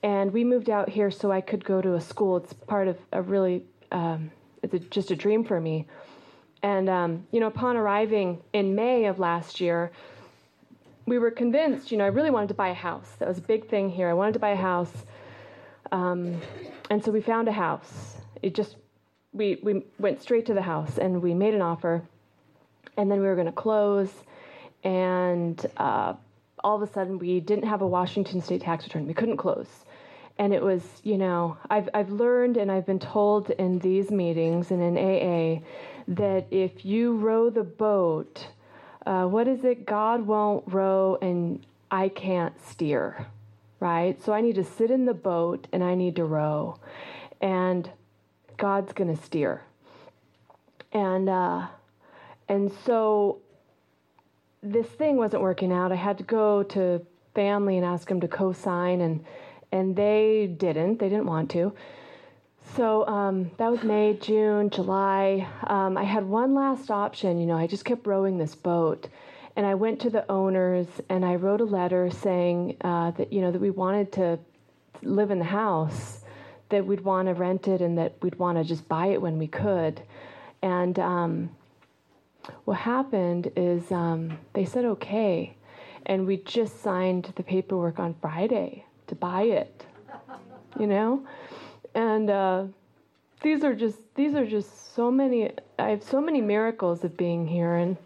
and 0.02 0.32
we 0.32 0.44
moved 0.44 0.70
out 0.70 0.88
here 0.90 1.12
so 1.12 1.32
I 1.32 1.42
could 1.42 1.66
go 1.66 1.82
to 1.82 1.96
a 1.96 2.02
school. 2.02 2.38
It's 2.38 2.54
part 2.54 2.88
of 2.88 2.98
a 3.12 3.22
really, 3.22 3.64
um, 3.92 4.32
it's 4.64 4.74
a, 4.74 4.80
just 4.80 5.12
a 5.12 5.16
dream 5.16 5.44
for 5.44 5.60
me. 5.60 5.88
And, 6.66 6.90
um, 6.90 7.28
you 7.32 7.40
know, 7.40 7.46
upon 7.46 7.78
arriving 7.78 8.42
in 8.52 8.74
May 8.74 9.06
of 9.06 9.20
last 9.20 9.62
year, 9.62 9.92
we 11.06 11.20
were 11.20 11.30
convinced, 11.30 11.92
you 11.92 11.98
know, 12.00 12.06
I 12.06 12.08
really 12.08 12.32
wanted 12.32 12.48
to 12.48 12.56
buy 12.56 12.70
a 12.70 12.74
house. 12.74 13.08
That 13.20 13.28
was 13.28 13.38
a 13.38 13.42
big 13.42 13.68
thing 13.68 13.88
here. 13.88 14.10
I 14.10 14.14
wanted 14.14 14.34
to 14.34 14.40
buy 14.40 14.50
a 14.50 14.56
house. 14.56 14.92
Um, 15.92 16.42
and 16.90 17.06
so 17.06 17.12
we 17.12 17.22
found 17.22 17.48
a 17.48 17.52
house. 17.52 18.16
It 18.42 18.56
just, 18.56 18.78
we, 19.32 19.60
we 19.62 19.84
went 20.00 20.24
straight 20.24 20.48
to 20.48 20.56
the 20.56 20.64
house 20.64 20.98
and 20.98 21.22
we 21.22 21.36
made 21.36 21.54
an 21.54 21.62
offer. 21.62 22.02
And 22.98 23.12
then 23.12 23.20
we 23.20 23.28
were 23.28 23.36
going 23.36 23.46
to 23.46 23.52
close. 23.52 24.10
And 24.84 25.64
uh, 25.78 26.16
all 26.64 26.82
of 26.82 26.90
a 26.90 26.92
sudden, 26.92 27.20
we 27.20 27.42
didn't 27.42 27.68
have 27.68 27.84
a 27.84 27.88
Washington 27.88 28.42
state 28.42 28.62
tax 28.62 28.86
return. 28.86 29.06
We 29.06 29.14
couldn't 29.14 29.38
close. 29.38 29.86
And 30.40 30.52
it 30.52 30.64
was, 30.64 30.82
you 31.04 31.20
know, 31.20 31.58
I've, 31.70 31.90
I've 31.94 32.10
learned 32.10 32.58
and 32.58 32.72
I've 32.72 32.88
been 32.88 33.00
told 33.00 33.52
in 33.52 33.78
these 33.80 34.10
meetings 34.10 34.72
and 34.72 34.82
in 34.82 34.98
AA 34.98 35.62
that 36.08 36.46
if 36.52 36.86
you 36.86 37.16
row 37.16 37.50
the 37.50 37.64
boat, 37.64 38.48
uh, 39.06 39.26
what 39.26 39.48
is 39.48 39.64
it? 39.64 39.86
God 39.86 40.26
won't 40.26 40.64
row 40.68 41.18
and 41.22 41.66
I 41.92 42.10
can't 42.10 42.54
steer, 42.68 43.28
right? 43.80 44.22
So 44.24 44.34
I 44.34 44.42
need 44.42 44.56
to 44.56 44.64
sit 44.64 44.92
in 44.92 45.06
the 45.06 45.14
boat 45.14 45.68
and 45.72 45.84
I 45.84 45.96
need 45.96 46.16
to 46.18 46.26
row, 46.26 46.80
and 47.42 47.90
God's 48.58 48.94
going 48.94 49.16
to 49.16 49.22
steer. 49.22 49.64
And 50.92 51.30
uh, 51.30 51.68
and 52.50 52.72
so 52.86 53.40
this 54.64 54.88
thing 54.88 55.18
wasn't 55.18 55.42
working 55.42 55.72
out. 55.72 55.92
I 55.92 55.96
had 55.96 56.18
to 56.18 56.24
go 56.24 56.64
to 56.64 57.06
family 57.34 57.78
and 57.78 57.86
ask 57.86 58.08
them 58.08 58.22
to 58.22 58.28
co-sign, 58.28 59.02
and 59.02 59.24
and 59.72 59.96
they 59.96 60.48
didn't. 60.48 61.00
They 61.00 61.10
didn't 61.10 61.28
want 61.28 61.52
to. 61.52 61.74
So 62.74 63.08
um, 63.08 63.52
that 63.58 63.72
was 63.72 63.84
May, 63.84 64.16
June, 64.16 64.70
July. 64.70 65.48
Um, 65.68 65.98
I 65.98 66.04
had 66.04 66.26
one 66.26 66.54
last 66.54 66.92
option. 66.92 67.40
You 67.40 67.46
know, 67.46 67.56
I 67.56 67.68
just 67.68 67.86
kept 67.86 68.06
rowing 68.06 68.38
this 68.38 68.56
boat. 68.56 69.08
And 69.56 69.66
I 69.66 69.76
went 69.76 70.02
to 70.02 70.10
the 70.10 70.30
owners 70.30 70.88
and 71.08 71.24
I 71.24 71.36
wrote 71.36 71.62
a 71.62 71.66
letter 71.66 72.10
saying 72.10 72.76
uh, 72.82 73.12
that, 73.12 73.32
you 73.32 73.40
know, 73.40 73.52
that 73.52 73.62
we 73.62 73.70
wanted 73.70 74.12
to 74.14 74.40
live 75.02 75.32
in 75.32 75.40
the 75.40 75.46
house, 75.46 76.22
that 76.70 76.86
we'd 76.86 77.02
want 77.02 77.30
to 77.30 77.34
rent 77.34 77.68
it, 77.70 77.82
and 77.82 77.98
that 77.98 78.16
we'd 78.22 78.36
want 78.36 78.58
to 78.58 78.66
just 78.66 78.88
buy 78.90 79.08
it 79.08 79.22
when 79.22 79.38
we 79.38 79.48
could. 79.48 80.02
And 80.62 81.00
um, 81.00 81.50
what 82.66 82.78
happened 82.78 83.52
is 83.56 83.90
um, 83.92 84.38
they 84.54 84.66
said 84.66 84.84
okay. 84.84 85.56
And 86.06 86.28
we 86.28 86.38
just 86.38 86.82
signed 86.84 87.32
the 87.36 87.44
paperwork 87.44 87.98
on 87.98 88.16
Friday 88.22 88.84
to 89.08 89.16
buy 89.16 89.44
it, 89.44 89.86
you 90.78 90.88
know? 90.88 91.26
And 91.96 92.30
uh, 92.30 92.66
these 93.42 93.64
are 93.64 93.74
just 93.74 93.98
these 94.16 94.36
are 94.36 94.46
just 94.46 94.94
so 94.94 95.10
many. 95.10 95.52
I 95.80 95.90
have 95.90 96.04
so 96.04 96.22
many 96.22 96.42
miracles 96.42 97.04
of 97.04 97.18
being 97.18 97.48
here, 97.48 97.76
and 97.76 97.98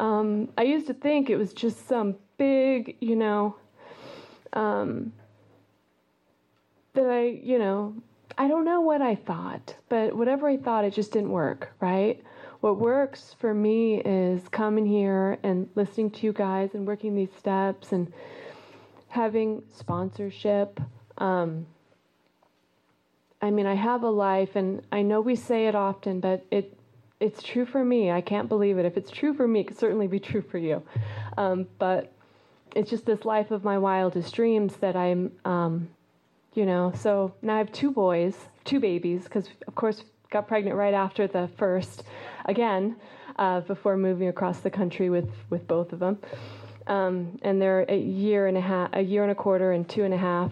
um, 0.00 0.48
I 0.58 0.62
used 0.62 0.86
to 0.88 0.94
think 0.94 1.30
it 1.30 1.36
was 1.36 1.52
just 1.52 1.86
some 1.86 2.16
big, 2.38 2.96
you 3.00 3.16
know, 3.16 3.56
um, 4.52 5.12
that 6.94 7.08
I, 7.08 7.40
you 7.42 7.58
know, 7.58 7.94
I 8.36 8.48
don't 8.48 8.64
know 8.64 8.80
what 8.80 9.00
I 9.00 9.14
thought, 9.14 9.74
but 9.88 10.14
whatever 10.16 10.48
I 10.48 10.56
thought, 10.56 10.84
it 10.84 10.94
just 10.94 11.12
didn't 11.12 11.30
work, 11.30 11.72
right? 11.80 12.22
What 12.60 12.78
works 12.78 13.34
for 13.38 13.54
me 13.54 14.00
is 14.02 14.48
coming 14.48 14.86
here 14.86 15.38
and 15.42 15.68
listening 15.74 16.10
to 16.12 16.26
you 16.26 16.32
guys 16.32 16.70
and 16.74 16.86
working 16.86 17.14
these 17.14 17.32
steps 17.38 17.92
and 17.92 18.12
having 19.08 19.62
sponsorship. 19.74 20.80
Um, 21.18 21.66
I 23.46 23.50
mean, 23.50 23.66
I 23.66 23.74
have 23.74 24.02
a 24.02 24.10
life, 24.10 24.56
and 24.56 24.82
I 24.90 25.02
know 25.02 25.20
we 25.20 25.36
say 25.36 25.68
it 25.68 25.76
often, 25.76 26.18
but 26.18 26.44
it 26.50 26.76
it's 27.20 27.42
true 27.42 27.64
for 27.64 27.82
me. 27.84 28.10
I 28.10 28.20
can't 28.20 28.48
believe 28.48 28.76
it. 28.76 28.84
If 28.84 28.96
it's 28.96 29.10
true 29.10 29.32
for 29.32 29.46
me, 29.46 29.60
it 29.60 29.68
could 29.68 29.78
certainly 29.78 30.08
be 30.08 30.18
true 30.18 30.42
for 30.42 30.58
you. 30.58 30.82
Um, 31.38 31.66
but 31.78 32.12
it's 32.74 32.90
just 32.90 33.06
this 33.06 33.24
life 33.24 33.52
of 33.52 33.62
my 33.62 33.78
wildest 33.78 34.34
dreams 34.34 34.76
that 34.78 34.96
I'm 34.96 35.30
um, 35.44 35.88
you 36.54 36.66
know. 36.66 36.92
So 36.96 37.34
now 37.40 37.54
I 37.54 37.58
have 37.58 37.70
two 37.70 37.92
boys, 37.92 38.34
two 38.64 38.80
babies, 38.80 39.24
because 39.24 39.48
of 39.68 39.76
course 39.76 40.02
got 40.30 40.48
pregnant 40.48 40.76
right 40.76 40.92
after 40.94 41.28
the 41.28 41.48
first, 41.56 42.02
again, 42.46 42.96
uh, 43.38 43.60
before 43.60 43.96
moving 43.96 44.26
across 44.26 44.58
the 44.58 44.70
country 44.70 45.08
with 45.08 45.30
with 45.50 45.68
both 45.68 45.92
of 45.92 46.00
them. 46.00 46.18
Um, 46.88 47.38
and 47.42 47.62
they're 47.62 47.86
a 47.88 47.96
year 47.96 48.48
and 48.48 48.56
a 48.56 48.60
half, 48.60 48.90
a 48.92 49.02
year 49.02 49.22
and 49.22 49.30
a 49.30 49.36
quarter, 49.36 49.70
and 49.70 49.88
two 49.88 50.02
and 50.02 50.12
a 50.12 50.18
half. 50.18 50.50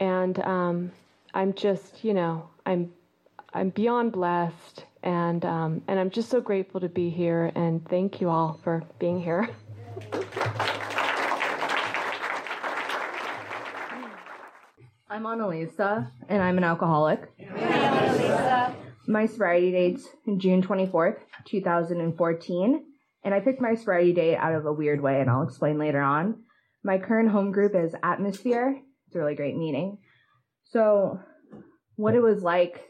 And 0.00 0.38
um, 0.40 0.92
I'm 1.36 1.52
just, 1.52 2.02
you 2.02 2.14
know, 2.14 2.48
I'm 2.64 2.94
I'm 3.52 3.68
beyond 3.68 4.12
blessed, 4.12 4.86
and 5.02 5.44
um, 5.44 5.82
and 5.86 6.00
I'm 6.00 6.08
just 6.08 6.30
so 6.30 6.40
grateful 6.40 6.80
to 6.80 6.88
be 6.88 7.10
here. 7.10 7.52
And 7.54 7.86
thank 7.90 8.22
you 8.22 8.30
all 8.30 8.58
for 8.64 8.82
being 8.98 9.20
here. 9.20 9.50
I'm 15.10 15.24
Annalisa, 15.24 16.10
and 16.30 16.42
I'm 16.42 16.56
an 16.56 16.64
alcoholic. 16.64 17.30
My 19.06 19.26
sobriety 19.26 19.72
date's 19.72 20.08
June 20.38 20.62
24th, 20.62 21.18
2014, 21.44 22.84
and 23.24 23.34
I 23.34 23.40
picked 23.40 23.60
my 23.60 23.74
sobriety 23.74 24.14
date 24.14 24.36
out 24.36 24.54
of 24.54 24.64
a 24.64 24.72
weird 24.72 25.02
way, 25.02 25.20
and 25.20 25.28
I'll 25.28 25.42
explain 25.42 25.78
later 25.78 26.00
on. 26.00 26.44
My 26.82 26.96
current 26.96 27.28
home 27.28 27.52
group 27.52 27.74
is 27.74 27.94
Atmosphere. 28.02 28.80
It's 29.06 29.16
a 29.16 29.18
really 29.18 29.34
great 29.34 29.56
meeting. 29.56 29.98
So, 30.70 31.20
what 31.96 32.14
it 32.14 32.22
was 32.22 32.42
like 32.42 32.82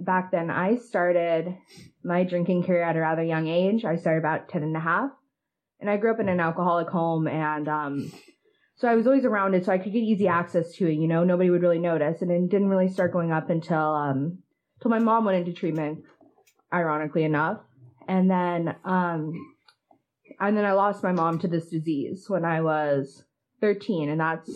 back 0.00 0.30
then, 0.30 0.50
I 0.50 0.76
started 0.76 1.56
my 2.04 2.24
drinking 2.24 2.64
career 2.64 2.82
at 2.82 2.96
a 2.96 3.00
rather 3.00 3.22
young 3.22 3.48
age. 3.48 3.84
I 3.84 3.96
started 3.96 4.20
about 4.20 4.48
10 4.48 4.62
and 4.62 4.76
a 4.76 4.80
half, 4.80 5.10
and 5.80 5.88
I 5.88 5.96
grew 5.96 6.12
up 6.12 6.20
in 6.20 6.28
an 6.28 6.40
alcoholic 6.40 6.88
home, 6.88 7.28
and 7.28 7.68
um, 7.68 8.12
so 8.76 8.88
I 8.88 8.94
was 8.94 9.06
always 9.06 9.24
around 9.24 9.54
it, 9.54 9.64
so 9.64 9.72
I 9.72 9.78
could 9.78 9.92
get 9.92 10.02
easy 10.02 10.28
access 10.28 10.72
to 10.74 10.88
it. 10.88 10.94
You 10.94 11.08
know, 11.08 11.24
nobody 11.24 11.50
would 11.50 11.62
really 11.62 11.78
notice, 11.78 12.22
and 12.22 12.30
it 12.30 12.48
didn't 12.50 12.68
really 12.68 12.88
start 12.88 13.12
going 13.12 13.32
up 13.32 13.50
until 13.50 13.94
um, 13.94 14.38
until 14.76 14.90
my 14.90 14.98
mom 14.98 15.24
went 15.24 15.38
into 15.38 15.52
treatment. 15.52 16.04
Ironically 16.72 17.24
enough, 17.24 17.60
and 18.06 18.30
then 18.30 18.76
um, 18.84 19.32
and 20.38 20.56
then 20.56 20.64
I 20.64 20.72
lost 20.72 21.02
my 21.02 21.12
mom 21.12 21.38
to 21.40 21.48
this 21.48 21.68
disease 21.70 22.26
when 22.28 22.44
I 22.44 22.60
was 22.60 23.24
13, 23.60 24.10
and 24.10 24.20
that's 24.20 24.50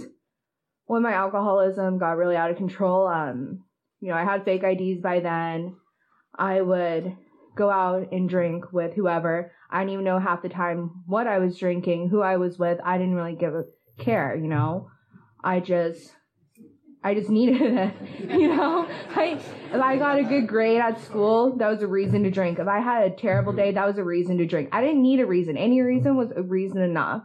when 0.87 1.03
my 1.03 1.13
alcoholism 1.13 1.99
got 1.99 2.17
really 2.17 2.37
out 2.37 2.51
of 2.51 2.57
control. 2.57 3.07
Um, 3.07 3.65
you 4.01 4.09
know, 4.09 4.15
I 4.15 4.25
had 4.25 4.45
fake 4.45 4.63
IDs 4.65 5.01
by 5.01 5.21
then. 5.21 5.77
I 6.35 6.61
would 6.61 7.17
go 7.57 7.71
out 7.71 8.13
and 8.13 8.29
drink 8.29 8.73
with 8.73 8.95
whoever. 8.95 9.53
I 9.71 9.81
didn't 9.81 9.93
even 9.93 10.05
know 10.05 10.19
half 10.19 10.43
the 10.43 10.49
time 10.49 10.91
what 11.07 11.27
I 11.27 11.39
was 11.39 11.59
drinking, 11.59 12.09
who 12.09 12.21
I 12.21 12.37
was 12.37 12.59
with. 12.59 12.79
I 12.85 12.99
didn't 12.99 13.15
really 13.15 13.37
give 13.37 13.55
a 13.55 13.65
care, 13.99 14.35
you 14.35 14.49
know. 14.49 14.89
I 15.45 15.61
just 15.61 16.13
I 17.05 17.15
just 17.15 17.31
needed 17.31 17.61
it, 17.63 17.95
you 18.31 18.49
know. 18.49 18.87
I, 19.15 19.41
if 19.73 19.81
I 19.81 19.97
got 19.97 20.19
a 20.19 20.25
good 20.25 20.47
grade 20.47 20.81
at 20.81 21.01
school, 21.01 21.57
that 21.57 21.69
was 21.69 21.83
a 21.83 21.87
reason 21.87 22.23
to 22.25 22.31
drink. 22.31 22.59
If 22.59 22.69
I 22.69 22.81
had 22.81 23.05
a 23.05 23.15
terrible 23.15 23.53
day, 23.53 23.73
that 23.73 23.87
was 23.87 23.99
a 23.99 24.05
reason 24.05 24.39
to 24.39 24.47
drink. 24.47 24.69
I 24.73 24.81
didn't 24.81 25.03
need 25.03 25.21
a 25.21 25.27
reason. 25.27 25.57
Any 25.57 25.81
reason 25.81 26.17
was 26.17 26.31
a 26.35 26.43
reason 26.43 26.81
enough. 26.81 27.23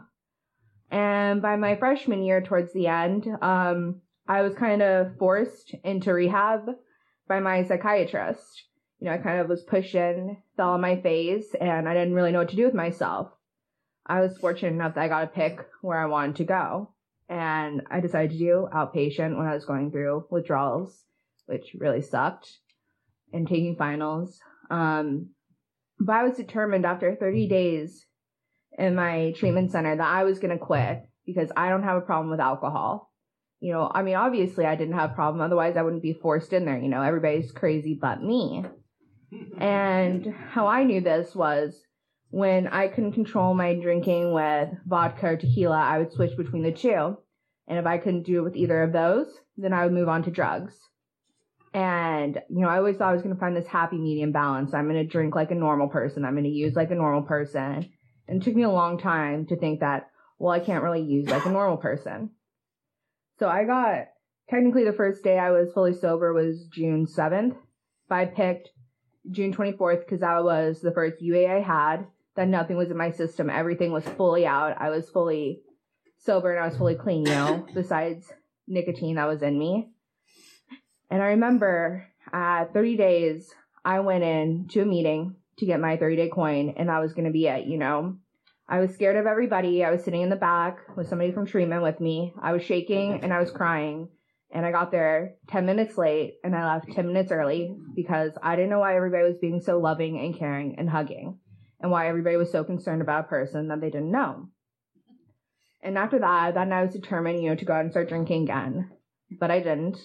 And 0.90 1.42
by 1.42 1.56
my 1.56 1.76
freshman 1.76 2.22
year, 2.22 2.40
towards 2.40 2.72
the 2.72 2.86
end, 2.86 3.28
um, 3.42 4.00
I 4.26 4.42
was 4.42 4.54
kind 4.54 4.82
of 4.82 5.16
forced 5.18 5.74
into 5.84 6.12
rehab 6.12 6.70
by 7.26 7.40
my 7.40 7.64
psychiatrist. 7.64 8.64
You 9.00 9.06
know, 9.06 9.12
I 9.12 9.18
kind 9.18 9.40
of 9.40 9.48
was 9.48 9.62
pushing, 9.62 10.42
fell 10.56 10.70
on 10.70 10.80
my 10.80 11.00
face, 11.00 11.54
and 11.60 11.88
I 11.88 11.94
didn't 11.94 12.14
really 12.14 12.32
know 12.32 12.40
what 12.40 12.48
to 12.50 12.56
do 12.56 12.64
with 12.64 12.74
myself. 12.74 13.30
I 14.06 14.20
was 14.20 14.38
fortunate 14.38 14.72
enough 14.72 14.94
that 14.94 15.04
I 15.04 15.08
got 15.08 15.20
to 15.20 15.26
pick 15.26 15.60
where 15.82 16.00
I 16.00 16.06
wanted 16.06 16.36
to 16.36 16.44
go. 16.44 16.94
And 17.28 17.82
I 17.90 18.00
decided 18.00 18.30
to 18.32 18.38
do 18.38 18.68
outpatient 18.74 19.36
when 19.36 19.46
I 19.46 19.54
was 19.54 19.66
going 19.66 19.90
through 19.90 20.26
withdrawals, 20.30 21.04
which 21.44 21.76
really 21.78 22.00
sucked, 22.00 22.50
and 23.32 23.46
taking 23.46 23.76
finals. 23.76 24.40
Um, 24.70 25.30
but 26.00 26.14
I 26.14 26.22
was 26.22 26.36
determined 26.38 26.86
after 26.86 27.14
30 27.14 27.48
days 27.48 28.06
in 28.78 28.94
my 28.94 29.32
treatment 29.36 29.68
mm-hmm. 29.68 29.72
center 29.72 29.96
that 29.96 30.06
I 30.06 30.24
was 30.24 30.38
going 30.38 30.56
to 30.56 30.64
quit 30.64 31.02
because 31.26 31.50
I 31.56 31.68
don't 31.68 31.82
have 31.82 31.96
a 31.96 32.02
problem 32.02 32.30
with 32.30 32.40
alcohol. 32.40 33.12
You 33.60 33.72
know, 33.72 33.90
I 33.92 34.02
mean, 34.02 34.14
obviously 34.14 34.64
I 34.64 34.76
didn't 34.76 34.94
have 34.94 35.10
a 35.10 35.14
problem. 35.14 35.42
Otherwise 35.42 35.76
I 35.76 35.82
wouldn't 35.82 36.02
be 36.02 36.14
forced 36.14 36.52
in 36.52 36.64
there. 36.64 36.78
You 36.78 36.88
know, 36.88 37.02
everybody's 37.02 37.50
crazy 37.50 37.98
but 38.00 38.22
me. 38.22 38.64
and 39.58 40.32
how 40.50 40.68
I 40.68 40.84
knew 40.84 41.00
this 41.00 41.34
was 41.34 41.82
when 42.30 42.68
I 42.68 42.88
couldn't 42.88 43.12
control 43.12 43.54
my 43.54 43.74
drinking 43.74 44.32
with 44.32 44.68
vodka 44.86 45.26
or 45.26 45.36
tequila, 45.36 45.78
I 45.78 45.98
would 45.98 46.12
switch 46.12 46.36
between 46.36 46.62
the 46.62 46.72
two. 46.72 47.16
And 47.66 47.78
if 47.78 47.86
I 47.86 47.98
couldn't 47.98 48.24
do 48.24 48.38
it 48.38 48.44
with 48.44 48.56
either 48.56 48.82
of 48.82 48.92
those, 48.92 49.26
then 49.56 49.72
I 49.72 49.84
would 49.84 49.92
move 49.92 50.08
on 50.08 50.22
to 50.22 50.30
drugs. 50.30 50.74
And, 51.74 52.40
you 52.48 52.60
know, 52.60 52.68
I 52.68 52.78
always 52.78 52.96
thought 52.96 53.10
I 53.10 53.12
was 53.12 53.22
going 53.22 53.34
to 53.34 53.40
find 53.40 53.56
this 53.56 53.66
happy 53.66 53.98
medium 53.98 54.32
balance. 54.32 54.72
I'm 54.72 54.88
going 54.88 55.04
to 55.04 55.10
drink 55.10 55.34
like 55.34 55.50
a 55.50 55.54
normal 55.54 55.88
person. 55.88 56.24
I'm 56.24 56.32
going 56.32 56.44
to 56.44 56.50
use 56.50 56.74
like 56.74 56.90
a 56.90 56.94
normal 56.94 57.22
person. 57.22 57.90
And 58.28 58.42
it 58.42 58.44
took 58.44 58.54
me 58.54 58.62
a 58.62 58.70
long 58.70 58.98
time 58.98 59.46
to 59.46 59.56
think 59.56 59.80
that, 59.80 60.10
well, 60.38 60.52
I 60.52 60.60
can't 60.60 60.84
really 60.84 61.02
use 61.02 61.28
like 61.28 61.46
a 61.46 61.50
normal 61.50 61.78
person. 61.78 62.30
So 63.38 63.48
I 63.48 63.64
got, 63.64 64.08
technically 64.50 64.84
the 64.84 64.92
first 64.92 65.24
day 65.24 65.38
I 65.38 65.50
was 65.50 65.72
fully 65.72 65.94
sober 65.94 66.32
was 66.32 66.66
June 66.66 67.06
7th. 67.06 67.56
But 68.08 68.14
I 68.14 68.24
picked 68.26 68.70
June 69.30 69.52
24th 69.52 70.00
because 70.00 70.20
that 70.20 70.44
was 70.44 70.80
the 70.80 70.92
first 70.92 71.20
UA 71.20 71.56
I 71.56 71.60
had 71.60 72.06
that 72.36 72.48
nothing 72.48 72.76
was 72.76 72.90
in 72.90 72.96
my 72.96 73.10
system. 73.10 73.50
Everything 73.50 73.92
was 73.92 74.04
fully 74.04 74.46
out. 74.46 74.76
I 74.78 74.90
was 74.90 75.10
fully 75.10 75.62
sober 76.18 76.52
and 76.52 76.62
I 76.62 76.68
was 76.68 76.76
fully 76.76 76.94
clean, 76.94 77.26
you 77.26 77.32
know, 77.32 77.66
besides 77.74 78.32
nicotine 78.66 79.16
that 79.16 79.26
was 79.26 79.42
in 79.42 79.58
me. 79.58 79.90
And 81.10 81.22
I 81.22 81.28
remember 81.28 82.06
uh, 82.32 82.62
at 82.62 82.74
30 82.74 82.96
days, 82.96 83.54
I 83.84 84.00
went 84.00 84.24
in 84.24 84.68
to 84.72 84.82
a 84.82 84.86
meeting 84.86 85.36
to 85.58 85.66
get 85.66 85.80
my 85.80 85.96
30 85.96 86.16
day 86.16 86.28
coin 86.28 86.74
and 86.76 86.88
that 86.88 87.00
was 87.00 87.12
going 87.12 87.26
to 87.26 87.32
be 87.32 87.46
it, 87.46 87.66
you 87.66 87.78
know. 87.78 88.16
I 88.68 88.80
was 88.80 88.92
scared 88.92 89.16
of 89.16 89.26
everybody. 89.26 89.82
I 89.82 89.90
was 89.90 90.04
sitting 90.04 90.20
in 90.20 90.28
the 90.28 90.36
back 90.36 90.78
with 90.96 91.08
somebody 91.08 91.32
from 91.32 91.46
treatment 91.46 91.82
with 91.82 92.00
me. 92.00 92.34
I 92.40 92.52
was 92.52 92.62
shaking 92.62 93.20
and 93.22 93.32
I 93.32 93.40
was 93.40 93.50
crying. 93.50 94.08
And 94.50 94.64
I 94.64 94.72
got 94.72 94.90
there 94.90 95.34
10 95.48 95.66
minutes 95.66 95.98
late 95.98 96.34
and 96.42 96.54
I 96.54 96.74
left 96.74 96.92
10 96.92 97.06
minutes 97.06 97.32
early 97.32 97.76
because 97.94 98.32
I 98.42 98.56
didn't 98.56 98.70
know 98.70 98.80
why 98.80 98.96
everybody 98.96 99.24
was 99.24 99.38
being 99.38 99.60
so 99.60 99.78
loving 99.78 100.18
and 100.18 100.38
caring 100.38 100.76
and 100.78 100.88
hugging 100.88 101.38
and 101.80 101.90
why 101.90 102.08
everybody 102.08 102.36
was 102.36 102.50
so 102.50 102.64
concerned 102.64 103.02
about 103.02 103.26
a 103.26 103.28
person 103.28 103.68
that 103.68 103.80
they 103.80 103.90
didn't 103.90 104.10
know. 104.10 104.48
And 105.82 105.96
after 105.96 106.18
that, 106.18 106.54
then 106.54 106.72
I 106.72 106.82
was 106.82 106.92
determined, 106.92 107.42
you 107.42 107.50
know, 107.50 107.56
to 107.56 107.64
go 107.64 107.72
out 107.72 107.82
and 107.82 107.90
start 107.90 108.08
drinking 108.08 108.44
again. 108.44 108.90
But 109.38 109.50
I 109.50 109.58
didn't 109.58 109.98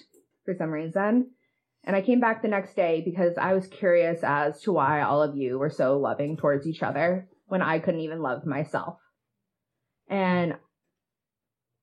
for 0.45 0.53
some 0.57 0.69
reason. 0.69 1.31
And 1.83 1.95
I 1.95 2.01
came 2.01 2.19
back 2.19 2.41
the 2.41 2.47
next 2.47 2.75
day 2.75 3.01
because 3.03 3.37
I 3.37 3.53
was 3.53 3.67
curious 3.67 4.23
as 4.23 4.61
to 4.61 4.71
why 4.71 5.01
all 5.01 5.21
of 5.21 5.35
you 5.35 5.59
were 5.59 5.69
so 5.69 5.97
loving 5.97 6.37
towards 6.37 6.65
each 6.65 6.81
other 6.81 7.27
when 7.47 7.61
I 7.61 7.79
couldn't 7.79 8.01
even 8.01 8.21
love 8.21 8.45
myself. 8.45 8.99
And 10.07 10.55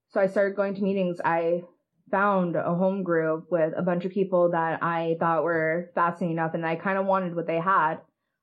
so 0.09 0.21
I 0.21 0.27
started 0.27 0.57
going 0.57 0.75
to 0.75 0.83
meetings. 0.83 1.21
I 1.25 1.63
found 2.11 2.57
a 2.57 2.75
home 2.75 3.03
group 3.03 3.47
with 3.51 3.75
a 3.77 3.83
bunch 3.83 4.05
of 4.05 4.13
people 4.13 4.51
that 4.53 4.83
I 4.83 5.17
thought 5.21 5.45
were 5.45 5.91
fascinating 5.95 6.37
enough 6.37 6.55
and 6.55 6.67
I 6.67 6.77
kind 6.77 6.99
of 6.99 7.07
wanted 7.07 7.37
what 7.37 7.47
they 7.47 7.61
had. 7.61 7.97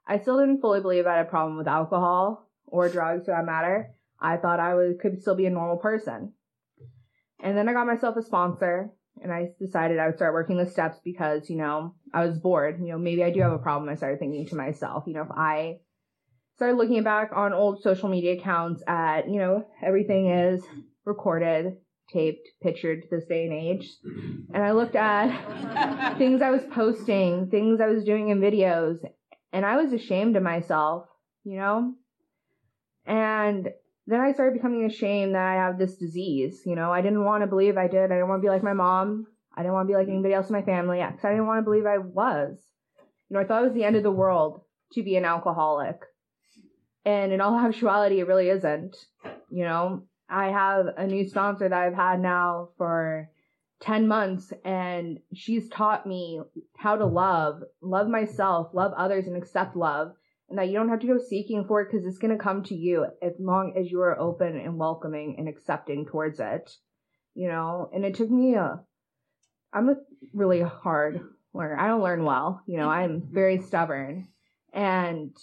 I 0.08 0.20
still 0.20 0.40
didn't 0.40 0.62
fully 0.62 0.80
believe 0.80 1.06
I 1.06 1.18
had 1.18 1.26
a 1.26 1.30
problem 1.30 1.58
with 1.58 1.68
alcohol 1.68 2.48
or 2.66 2.88
drugs 2.88 3.26
for 3.26 3.32
that 3.32 3.46
matter. 3.46 3.94
I 4.20 4.38
thought 4.38 4.60
I 4.60 4.74
could 5.02 5.22
still 5.22 5.36
be 5.36 5.48
a 5.48 5.52
normal 5.52 5.78
person. 5.78 6.34
And 7.40 7.58
then 7.58 7.68
I 7.68 7.74
got 7.74 7.88
myself 7.88 8.16
a 8.16 8.22
sponsor 8.22 8.92
and 9.22 9.32
I 9.32 9.50
decided 9.60 10.00
I 10.00 10.08
would 10.08 10.16
start 10.16 10.34
working 10.34 10.58
the 10.58 10.70
steps 10.70 11.00
because, 11.04 11.50
you 11.50 11.58
know, 11.58 11.96
I 12.14 12.26
was 12.26 12.38
bored. 12.38 12.80
You 12.80 12.90
know, 12.90 12.98
maybe 12.98 13.24
I 13.24 13.32
do 13.32 13.42
have 13.42 13.52
a 13.52 13.58
problem. 13.58 13.90
I 13.90 13.96
started 13.96 14.20
thinking 14.20 14.48
to 14.48 14.56
myself, 14.56 15.04
you 15.08 15.14
know, 15.14 15.24
if 15.24 15.32
I 15.32 15.78
started 16.56 16.78
looking 16.78 17.04
back 17.04 17.32
on 17.36 17.54
old 17.54 17.82
social 17.82 18.10
media 18.10 18.34
accounts 18.34 18.84
at, 18.88 19.30
you 19.30 19.40
know, 19.40 19.66
everything 19.84 20.30
is 20.30 20.64
recorded, 21.06 21.78
taped, 22.12 22.48
pictured 22.62 23.04
to 23.04 23.08
this 23.12 23.26
day 23.26 23.46
and 23.46 23.54
age. 23.54 23.90
And 24.54 24.64
I 24.64 24.72
looked 24.72 24.96
at 24.96 26.18
things 26.18 26.42
I 26.42 26.50
was 26.50 26.64
posting, 26.72 27.50
things 27.50 27.80
I 27.82 27.88
was 27.88 28.04
doing 28.04 28.30
in 28.30 28.40
videos, 28.40 28.98
and 29.54 29.66
I 29.66 29.78
was 29.78 29.94
ashamed 29.94 30.36
of 30.36 30.44
myself, 30.44 31.08
you 31.44 31.58
know? 31.58 31.94
And 33.06 33.70
then 34.08 34.22
I 34.22 34.32
started 34.32 34.54
becoming 34.54 34.86
ashamed 34.86 35.36
that 35.36 35.46
I 35.46 35.56
have 35.56 35.78
this 35.78 35.98
disease. 35.98 36.62
You 36.66 36.76
know, 36.76 36.92
I 36.92 37.02
didn't 37.02 37.26
want 37.26 37.44
to 37.44 37.48
believe 37.48 37.78
I 37.78 37.88
did. 37.88 38.06
I 38.06 38.16
didn't 38.16 38.30
want 38.30 38.42
to 38.42 38.46
be 38.46 38.50
like 38.50 38.64
my 38.64 38.74
mom. 38.74 39.28
I 39.56 39.62
didn't 39.62 39.74
want 39.74 39.88
to 39.88 39.92
be 39.92 39.98
like 39.98 40.08
anybody 40.08 40.34
else 40.34 40.48
in 40.48 40.56
my 40.56 40.62
family 40.62 41.00
because 41.00 41.26
I 41.26 41.32
didn't 41.32 41.48
want 41.48 41.60
to 41.60 41.64
believe 41.64 41.86
I 41.86 41.98
was. 41.98 42.58
You 43.30 43.36
know, 43.36 43.42
I 43.42 43.44
thought 43.44 43.64
it 43.64 43.68
was 43.68 43.74
the 43.74 43.84
end 43.84 43.98
of 43.98 44.04
the 44.04 44.12
world 44.12 44.62
to 44.94 45.04
be 45.04 45.18
an 45.18 45.26
alcoholic. 45.26 46.00
And 47.04 47.34
in 47.34 47.42
all 47.42 47.60
actuality, 47.60 48.20
it 48.20 48.28
really 48.28 48.50
isn't. 48.50 48.96
You 49.50 49.66
know, 49.66 50.04
I 50.30 50.48
have 50.48 50.88
a 50.98 51.06
new 51.06 51.28
sponsor 51.28 51.68
that 51.68 51.78
I've 51.78 51.94
had 51.94 52.22
now 52.22 52.70
for 52.78 53.30
10 53.82 54.08
months 54.08 54.52
and 54.66 55.20
she's 55.34 55.70
taught 55.70 56.08
me 56.08 56.42
how 56.78 56.96
to 56.96 57.06
love, 57.06 57.62
love 57.82 58.08
myself, 58.08 58.70
love 58.74 58.94
others 58.98 59.28
and 59.28 59.38
accept 59.38 59.76
love. 59.76 60.14
And 60.50 60.58
that 60.58 60.70
you 60.70 60.76
don't 60.76 60.90
have 60.90 61.02
to 61.02 61.08
go 61.08 61.18
seeking 61.18 61.66
for 61.66 61.82
it 61.82 61.92
because 61.92 62.06
it's 62.06 62.20
going 62.20 62.36
to 62.36 62.42
come 62.42 62.64
to 62.64 62.76
you 62.76 63.06
as 63.22 63.34
long 63.38 63.74
as 63.78 63.92
you 63.92 64.02
are 64.02 64.18
open 64.18 64.58
and 64.58 64.78
welcoming 64.78 65.36
and 65.38 65.50
accepting 65.50 66.06
towards 66.06 66.40
it. 66.40 66.72
You 67.34 67.50
know, 67.50 67.90
and 67.94 68.06
it 68.06 68.16
took 68.16 68.30
me 68.30 68.56
a, 68.56 68.80
I'm 69.74 69.90
a 69.90 69.96
really 70.34 70.62
hard 70.62 71.22
learner. 71.54 71.78
I 71.78 71.88
don't 71.88 72.02
learn 72.02 72.24
well. 72.24 72.62
You 72.66 72.78
know, 72.78 72.90
I'm 72.90 73.24
very 73.30 73.62
stubborn. 73.62 74.30
And 74.74 75.36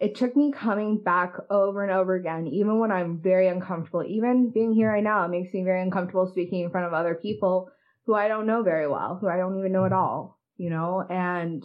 it 0.00 0.14
took 0.14 0.36
me 0.36 0.52
coming 0.52 1.02
back 1.02 1.34
over 1.50 1.82
and 1.82 1.92
over 1.92 2.14
again, 2.14 2.46
even 2.46 2.78
when 2.78 2.90
I'm 2.90 3.20
very 3.20 3.48
uncomfortable. 3.48 4.04
Even 4.04 4.50
being 4.50 4.72
here 4.72 4.90
right 4.90 5.04
now, 5.04 5.24
it 5.24 5.30
makes 5.30 5.52
me 5.52 5.62
very 5.62 5.82
uncomfortable 5.82 6.26
speaking 6.26 6.62
in 6.62 6.70
front 6.70 6.86
of 6.86 6.94
other 6.94 7.14
people 7.14 7.70
who 8.06 8.14
I 8.14 8.28
don't 8.28 8.46
know 8.46 8.62
very 8.62 8.88
well, 8.88 9.18
who 9.20 9.28
I 9.28 9.36
don't 9.36 9.58
even 9.58 9.72
know 9.72 9.84
at 9.84 9.92
all, 9.92 10.38
you 10.56 10.70
know? 10.70 11.04
And, 11.10 11.64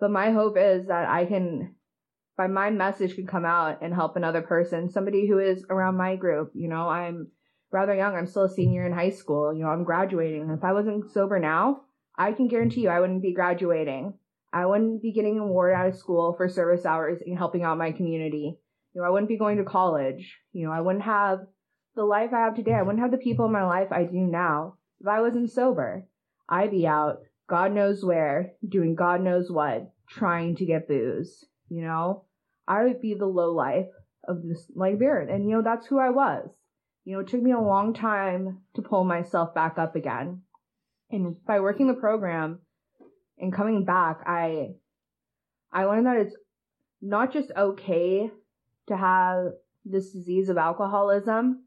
but 0.00 0.10
my 0.10 0.30
hope 0.30 0.56
is 0.58 0.86
that 0.86 1.08
I 1.08 1.24
can, 1.24 1.74
by 2.36 2.46
my 2.46 2.70
message 2.70 3.14
can 3.14 3.26
come 3.26 3.44
out 3.44 3.82
and 3.82 3.94
help 3.94 4.16
another 4.16 4.42
person, 4.42 4.90
somebody 4.90 5.26
who 5.26 5.38
is 5.38 5.64
around 5.68 5.96
my 5.96 6.16
group. 6.16 6.52
You 6.54 6.68
know, 6.68 6.88
I'm 6.88 7.28
rather 7.70 7.94
young. 7.94 8.14
I'm 8.14 8.26
still 8.26 8.44
a 8.44 8.50
senior 8.50 8.86
in 8.86 8.92
high 8.92 9.10
school. 9.10 9.54
You 9.54 9.64
know, 9.64 9.70
I'm 9.70 9.84
graduating. 9.84 10.50
If 10.50 10.64
I 10.64 10.72
wasn't 10.72 11.10
sober 11.12 11.38
now, 11.38 11.82
I 12.16 12.32
can 12.32 12.48
guarantee 12.48 12.82
you 12.82 12.88
I 12.88 13.00
wouldn't 13.00 13.22
be 13.22 13.34
graduating. 13.34 14.14
I 14.52 14.66
wouldn't 14.66 15.02
be 15.02 15.12
getting 15.12 15.36
an 15.36 15.42
award 15.42 15.74
out 15.74 15.88
of 15.88 15.96
school 15.96 16.34
for 16.36 16.48
service 16.48 16.86
hours 16.86 17.20
and 17.24 17.36
helping 17.36 17.64
out 17.64 17.78
my 17.78 17.92
community. 17.92 18.58
You 18.94 19.00
know, 19.00 19.06
I 19.06 19.10
wouldn't 19.10 19.28
be 19.28 19.36
going 19.36 19.58
to 19.58 19.64
college. 19.64 20.38
You 20.52 20.66
know, 20.66 20.72
I 20.72 20.80
wouldn't 20.80 21.04
have 21.04 21.40
the 21.94 22.04
life 22.04 22.30
I 22.32 22.44
have 22.44 22.54
today. 22.54 22.72
I 22.72 22.82
wouldn't 22.82 23.02
have 23.02 23.10
the 23.10 23.18
people 23.18 23.44
in 23.44 23.52
my 23.52 23.64
life 23.64 23.88
I 23.92 24.04
do 24.04 24.18
now 24.18 24.76
if 25.00 25.06
I 25.06 25.20
wasn't 25.20 25.50
sober. 25.50 26.06
I'd 26.48 26.70
be 26.70 26.86
out, 26.86 27.18
God 27.48 27.72
knows 27.72 28.04
where, 28.04 28.52
doing 28.66 28.94
God 28.94 29.22
knows 29.22 29.50
what, 29.50 29.90
trying 30.08 30.56
to 30.56 30.66
get 30.66 30.86
booze. 30.86 31.46
You 31.68 31.82
know, 31.82 32.24
I 32.66 32.84
would 32.84 33.00
be 33.00 33.14
the 33.14 33.26
low 33.26 33.52
life 33.52 33.88
of 34.26 34.42
this 34.42 34.70
like 34.74 34.98
beard. 34.98 35.30
And, 35.30 35.48
you 35.48 35.56
know, 35.56 35.62
that's 35.62 35.86
who 35.86 35.98
I 35.98 36.10
was. 36.10 36.50
You 37.04 37.14
know, 37.14 37.20
it 37.20 37.28
took 37.28 37.42
me 37.42 37.52
a 37.52 37.58
long 37.58 37.94
time 37.94 38.58
to 38.74 38.82
pull 38.82 39.04
myself 39.04 39.54
back 39.54 39.78
up 39.78 39.96
again. 39.96 40.42
And 41.10 41.36
by 41.46 41.60
working 41.60 41.88
the 41.88 41.94
program 41.94 42.60
and 43.38 43.54
coming 43.54 43.86
back, 43.86 44.20
I, 44.26 44.74
I 45.72 45.84
learned 45.84 46.06
that 46.06 46.18
it's 46.18 46.36
not 47.00 47.32
just 47.32 47.50
okay 47.56 48.30
to 48.88 48.96
have 48.96 49.52
this 49.86 50.10
disease 50.12 50.50
of 50.50 50.58
alcoholism, 50.58 51.64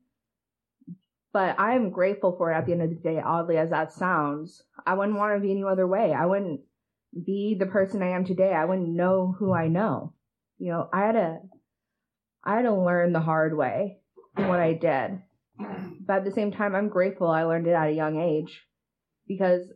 but 1.34 1.60
I 1.60 1.76
am 1.76 1.91
grateful 1.91 2.36
for 2.38 2.52
it 2.52 2.56
at 2.56 2.65
the 2.65 2.74
end 2.74 2.82
of 2.82 2.89
the 2.89 2.96
day, 2.96 3.22
oddly 3.24 3.58
as 3.58 3.70
that 3.70 3.91
sounds. 3.91 4.63
I 4.86 4.94
wouldn't 4.94 5.17
want 5.17 5.36
to 5.36 5.41
be 5.41 5.52
any 5.52 5.63
other 5.63 5.88
way. 5.88 6.13
I 6.13 6.26
wouldn't 6.26 6.62
be 7.26 7.56
the 7.58 7.65
person 7.65 8.02
I 8.02 8.10
am 8.10 8.26
today. 8.26 8.54
I 8.54 8.65
wouldn't 8.65 8.89
know 8.89 9.36
who 9.38 9.54
I 9.54 9.67
know. 9.67 10.13
You 10.58 10.72
know, 10.72 10.89
I 10.94 11.02
had 11.02 11.13
to, 11.13 11.38
I 12.44 12.56
had 12.56 12.63
to 12.63 12.74
learn 12.74 13.13
the 13.13 13.20
hard 13.20 13.56
way 13.56 14.00
what 14.36 14.60
I 14.60 14.74
did. 14.74 15.22
But 16.06 16.17
at 16.17 16.26
the 16.26 16.32
same 16.32 16.52
time, 16.52 16.76
I'm 16.76 16.89
grateful 16.89 17.28
I 17.28 17.44
learned 17.44 17.67
it 17.67 17.72
at 17.72 17.89
a 17.89 17.94
young 17.94 18.20
age 18.20 18.62
because 19.28 19.72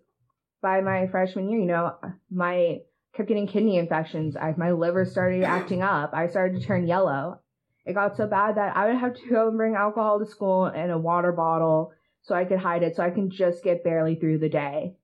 by 0.61 0.81
my 0.81 1.07
freshman 1.07 1.49
year, 1.49 1.59
you 1.59 1.65
know, 1.65 1.95
my 2.31 2.79
kept 3.15 3.29
getting 3.29 3.47
kidney 3.47 3.77
infections. 3.77 4.35
I, 4.35 4.53
my 4.57 4.71
liver 4.71 5.05
started 5.05 5.43
acting 5.43 5.81
up. 5.81 6.11
I 6.13 6.27
started 6.27 6.59
to 6.59 6.65
turn 6.65 6.87
yellow. 6.87 7.39
It 7.85 7.93
got 7.93 8.17
so 8.17 8.27
bad 8.27 8.57
that 8.57 8.75
I 8.75 8.87
would 8.87 8.97
have 8.97 9.15
to 9.15 9.29
go 9.29 9.47
and 9.47 9.57
bring 9.57 9.75
alcohol 9.75 10.19
to 10.19 10.25
school 10.25 10.67
in 10.67 10.89
a 10.89 10.97
water 10.97 11.31
bottle 11.31 11.93
so 12.23 12.33
I 12.33 12.45
could 12.45 12.59
hide 12.59 12.83
it 12.83 12.95
so 12.95 13.03
I 13.03 13.11
can 13.11 13.29
just 13.29 13.63
get 13.63 13.83
barely 13.83 14.15
through 14.15 14.39
the 14.39 14.49
day, 14.49 14.95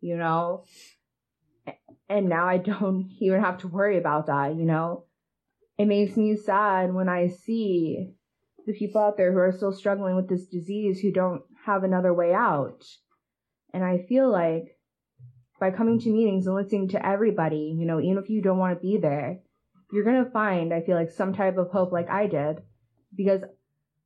you 0.00 0.16
know? 0.16 0.64
And 2.08 2.28
now 2.28 2.46
I 2.46 2.56
don't 2.58 3.10
even 3.20 3.40
have 3.40 3.58
to 3.58 3.68
worry 3.68 3.98
about 3.98 4.26
that, 4.26 4.54
you 4.54 4.64
know? 4.64 5.04
It 5.78 5.86
makes 5.86 6.16
me 6.16 6.36
sad 6.36 6.92
when 6.92 7.08
I 7.08 7.28
see 7.28 8.12
the 8.66 8.74
people 8.74 9.00
out 9.00 9.16
there 9.16 9.32
who 9.32 9.38
are 9.38 9.52
still 9.52 9.72
struggling 9.72 10.14
with 10.14 10.28
this 10.28 10.46
disease 10.46 11.00
who 11.00 11.10
don't 11.10 11.42
have 11.64 11.84
another 11.84 12.12
way 12.12 12.34
out. 12.34 12.84
And 13.72 13.82
I 13.82 14.04
feel 14.08 14.30
like 14.30 14.76
by 15.58 15.70
coming 15.70 15.98
to 16.00 16.10
meetings 16.10 16.46
and 16.46 16.54
listening 16.54 16.88
to 16.88 17.06
everybody, 17.06 17.74
you 17.78 17.86
know, 17.86 18.00
even 18.00 18.18
if 18.18 18.30
you 18.30 18.42
don't 18.42 18.58
want 18.58 18.76
to 18.76 18.80
be 18.80 18.98
there, 18.98 19.40
you're 19.92 20.04
going 20.04 20.24
to 20.24 20.30
find, 20.30 20.72
I 20.72 20.82
feel 20.82 20.96
like, 20.96 21.10
some 21.10 21.32
type 21.32 21.56
of 21.56 21.70
hope 21.70 21.92
like 21.92 22.08
I 22.08 22.26
did. 22.26 22.58
Because, 23.14 23.42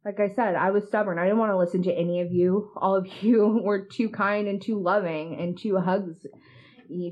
like 0.04 0.20
I 0.20 0.28
said, 0.28 0.54
I 0.54 0.70
was 0.70 0.86
stubborn. 0.86 1.18
I 1.18 1.24
didn't 1.24 1.38
want 1.38 1.52
to 1.52 1.58
listen 1.58 1.82
to 1.84 1.92
any 1.92 2.20
of 2.20 2.32
you. 2.32 2.72
All 2.76 2.96
of 2.96 3.06
you 3.22 3.60
were 3.62 3.86
too 3.86 4.08
kind 4.08 4.48
and 4.48 4.60
too 4.60 4.80
loving 4.80 5.38
and 5.38 5.58
too 5.58 5.76
hugs 5.76 6.26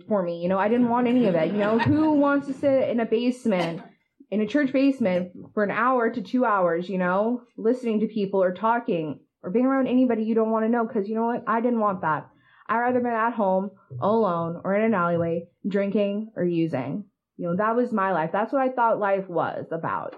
for 0.09 0.23
me. 0.23 0.43
You 0.43 0.49
know, 0.49 0.59
I 0.59 0.69
didn't 0.69 0.89
want 0.89 1.07
any 1.07 1.27
of 1.27 1.35
it. 1.35 1.53
You 1.53 1.59
know, 1.59 1.79
who 1.79 2.15
wants 2.15 2.47
to 2.47 2.55
sit 2.55 2.89
in 2.89 3.01
a 3.01 3.07
basement, 3.07 3.83
in 4.31 4.41
a 4.41 4.47
church 4.47 4.73
basement 4.73 5.33
for 5.55 5.65
an 5.65 5.71
hour 5.71 6.11
to 6.11 6.23
two 6.23 6.45
hours, 6.45 6.89
you 6.89 6.99
know, 6.99 7.43
listening 7.57 8.01
to 8.01 8.07
people 8.07 8.43
or 8.43 8.53
talking 8.53 9.21
or 9.43 9.51
being 9.51 9.67
around 9.67 9.89
anybody 9.89 10.25
you 10.25 10.35
don't 10.35 10.51
want 10.51 10.65
to 10.65 10.71
know? 10.71 10.87
Because 10.87 11.09
you 11.09 11.15
know 11.15 11.27
what? 11.27 11.45
I 11.47 11.61
didn't 11.61 11.81
want 11.81 12.03
that. 12.03 12.29
I'd 12.69 12.79
rather 12.79 13.01
been 13.01 13.13
at 13.13 13.35
home, 13.35 13.71
alone, 14.01 14.61
or 14.65 14.75
in 14.75 14.83
an 14.83 14.95
alleyway, 14.95 15.49
drinking 15.69 16.33
or 16.37 16.45
using. 16.45 17.05
You 17.42 17.48
know, 17.48 17.57
that 17.57 17.74
was 17.74 17.92
my 17.92 18.12
life. 18.12 18.31
That's 18.33 18.52
what 18.52 18.62
I 18.62 18.68
thought 18.68 19.00
life 19.00 19.28
was 19.28 19.66
about. 19.72 20.14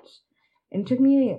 And 0.70 0.82
it 0.82 0.86
took 0.86 1.00
me, 1.00 1.34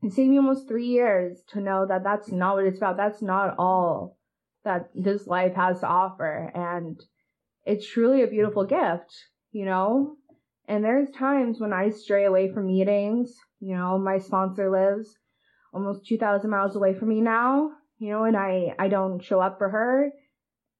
it 0.00 0.14
took 0.14 0.26
me 0.26 0.38
almost 0.38 0.66
three 0.66 0.86
years 0.86 1.42
to 1.48 1.60
know 1.60 1.84
that 1.86 2.02
that's 2.02 2.32
not 2.32 2.54
what 2.54 2.64
it's 2.64 2.78
about. 2.78 2.96
That's 2.96 3.20
not 3.20 3.56
all 3.58 4.16
that 4.64 4.88
this 4.94 5.26
life 5.26 5.56
has 5.56 5.80
to 5.80 5.86
offer. 5.86 6.50
And 6.54 6.98
it's 7.66 7.86
truly 7.86 8.22
a 8.22 8.28
beautiful 8.28 8.64
gift, 8.64 9.12
you 9.52 9.66
know? 9.66 10.16
And 10.68 10.82
there's 10.82 11.10
times 11.10 11.60
when 11.60 11.74
I 11.74 11.90
stray 11.90 12.24
away 12.24 12.50
from 12.50 12.68
meetings. 12.68 13.36
You 13.60 13.76
know, 13.76 13.98
my 13.98 14.16
sponsor 14.16 14.70
lives 14.70 15.18
almost 15.74 16.06
2,000 16.06 16.48
miles 16.48 16.76
away 16.76 16.94
from 16.94 17.10
me 17.10 17.20
now, 17.20 17.72
you 17.98 18.08
know, 18.08 18.24
and 18.24 18.38
I, 18.38 18.74
I 18.78 18.88
don't 18.88 19.22
show 19.22 19.38
up 19.38 19.58
for 19.58 19.68
her. 19.68 20.12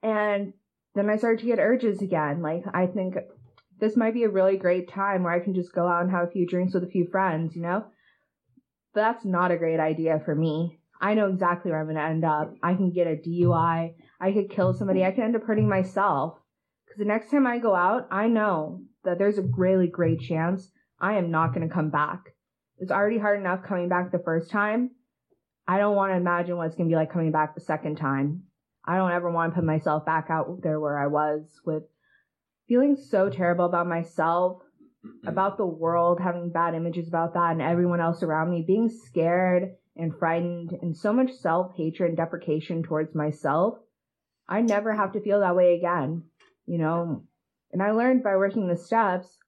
And 0.03 0.55
then 0.95 1.11
I 1.11 1.19
start 1.19 1.41
to 1.41 1.47
get 1.47 1.59
urges 1.59 2.01
again. 2.01 2.41
Like, 2.41 2.63
I 2.73 2.87
think 2.87 3.17
this 3.85 3.97
might 3.99 4.15
be 4.15 4.25
a 4.25 4.31
really 4.31 4.57
great 4.57 4.89
time 4.89 5.23
where 5.23 5.33
I 5.33 5.41
can 5.41 5.55
just 5.55 5.75
go 5.75 5.87
out 5.87 6.03
and 6.03 6.11
have 6.11 6.29
a 6.29 6.31
few 6.31 6.47
drinks 6.47 6.73
with 6.73 6.85
a 6.85 6.89
few 6.89 7.07
friends, 7.07 7.55
you 7.55 7.61
know? 7.61 7.85
But 8.95 9.01
that's 9.03 9.25
not 9.27 9.51
a 9.51 9.59
great 9.59 9.79
idea 9.79 10.23
for 10.25 10.35
me. 10.35 10.79
I 11.03 11.13
know 11.13 11.29
exactly 11.29 11.71
where 11.71 11.81
I'm 11.81 11.87
going 11.87 11.97
to 11.97 12.03
end 12.03 12.25
up. 12.25 12.55
I 12.63 12.75
can 12.75 12.93
get 12.93 13.07
a 13.07 13.17
DUI. 13.17 13.95
I 14.21 14.33
could 14.33 14.51
kill 14.51 14.73
somebody. 14.73 15.05
I 15.05 15.11
could 15.11 15.25
end 15.25 15.37
up 15.37 15.43
hurting 15.43 15.69
myself. 15.69 16.39
Because 16.87 16.99
the 16.99 17.05
next 17.05 17.31
time 17.31 17.47
I 17.47 17.59
go 17.59 17.75
out, 17.75 18.09
I 18.11 18.27
know 18.27 18.81
that 19.05 19.19
there's 19.19 19.37
a 19.37 19.51
really 19.55 19.89
great 19.89 20.21
chance 20.21 20.71
I 20.99 21.19
am 21.19 21.31
not 21.31 21.53
going 21.53 21.69
to 21.69 21.75
come 21.75 21.91
back. 21.91 22.21
It's 22.79 22.91
already 22.91 23.19
hard 23.19 23.39
enough 23.39 23.65
coming 23.65 23.91
back 23.91 24.11
the 24.11 24.19
first 24.25 24.51
time. 24.51 24.93
I 25.69 25.77
don't 25.79 25.97
want 25.97 26.13
to 26.13 26.17
imagine 26.17 26.57
what 26.57 26.69
it's 26.69 26.77
going 26.77 26.89
to 26.89 26.93
be 26.93 26.97
like 26.97 27.13
coming 27.13 27.33
back 27.33 27.55
the 27.55 27.61
second 27.61 27.97
time. 27.97 28.45
I 28.87 28.97
don't 28.97 29.13
ever 29.13 29.31
want 29.31 29.53
to 29.53 29.57
put 29.57 29.67
myself 29.67 30.07
back 30.07 30.29
out 30.31 30.63
there 30.63 30.81
where 30.81 30.99
I 30.99 31.07
was 31.07 31.61
with 31.67 31.83
feeling 32.69 32.97
so 32.97 33.29
terrible 33.29 33.65
about 33.65 33.87
myself, 33.87 34.63
about 35.27 35.57
the 35.57 35.67
world, 35.67 36.21
having 36.21 36.51
bad 36.51 36.75
images 36.75 37.09
about 37.09 37.35
that 37.35 37.53
and 37.53 37.63
everyone 37.63 38.01
else 38.01 38.23
around 38.23 38.51
me, 38.51 38.65
being 38.67 38.89
scared 38.89 39.75
and 39.97 40.17
frightened 40.17 40.73
and 40.83 40.97
so 40.97 41.13
much 41.13 41.33
self 41.33 41.75
hatred 41.77 42.11
and 42.11 42.17
deprecation 42.17 42.83
towards 42.83 43.15
myself. 43.15 43.79
I 44.49 44.61
never 44.61 44.93
have 44.93 45.13
to 45.13 45.21
feel 45.21 45.41
that 45.41 45.57
way 45.57 45.75
again, 45.75 46.25
you 46.67 46.79
know. 46.79 47.25
And 47.73 47.83
I 47.83 47.93
learned 47.93 48.23
by 48.23 48.37
working 48.37 48.69
the 48.69 48.77
steps 48.77 49.39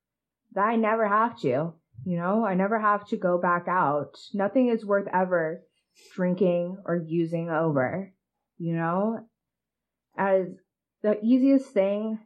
that 0.52 0.66
I 0.66 0.76
never 0.76 1.06
have 1.06 1.38
to, 1.40 1.74
you 2.04 2.16
know, 2.16 2.44
I 2.44 2.54
never 2.54 2.78
have 2.78 3.06
to 3.08 3.16
go 3.16 3.38
back 3.38 3.66
out. 3.68 4.16
Nothing 4.34 4.68
is 4.68 4.84
worth 4.84 5.06
ever 5.12 5.62
drinking 6.14 6.78
or 6.84 6.96
using 6.96 7.50
over, 7.50 8.12
you 8.58 8.74
know, 8.74 9.26
as 10.16 10.46
the 11.02 11.18
easiest 11.22 11.70
thing 11.70 12.18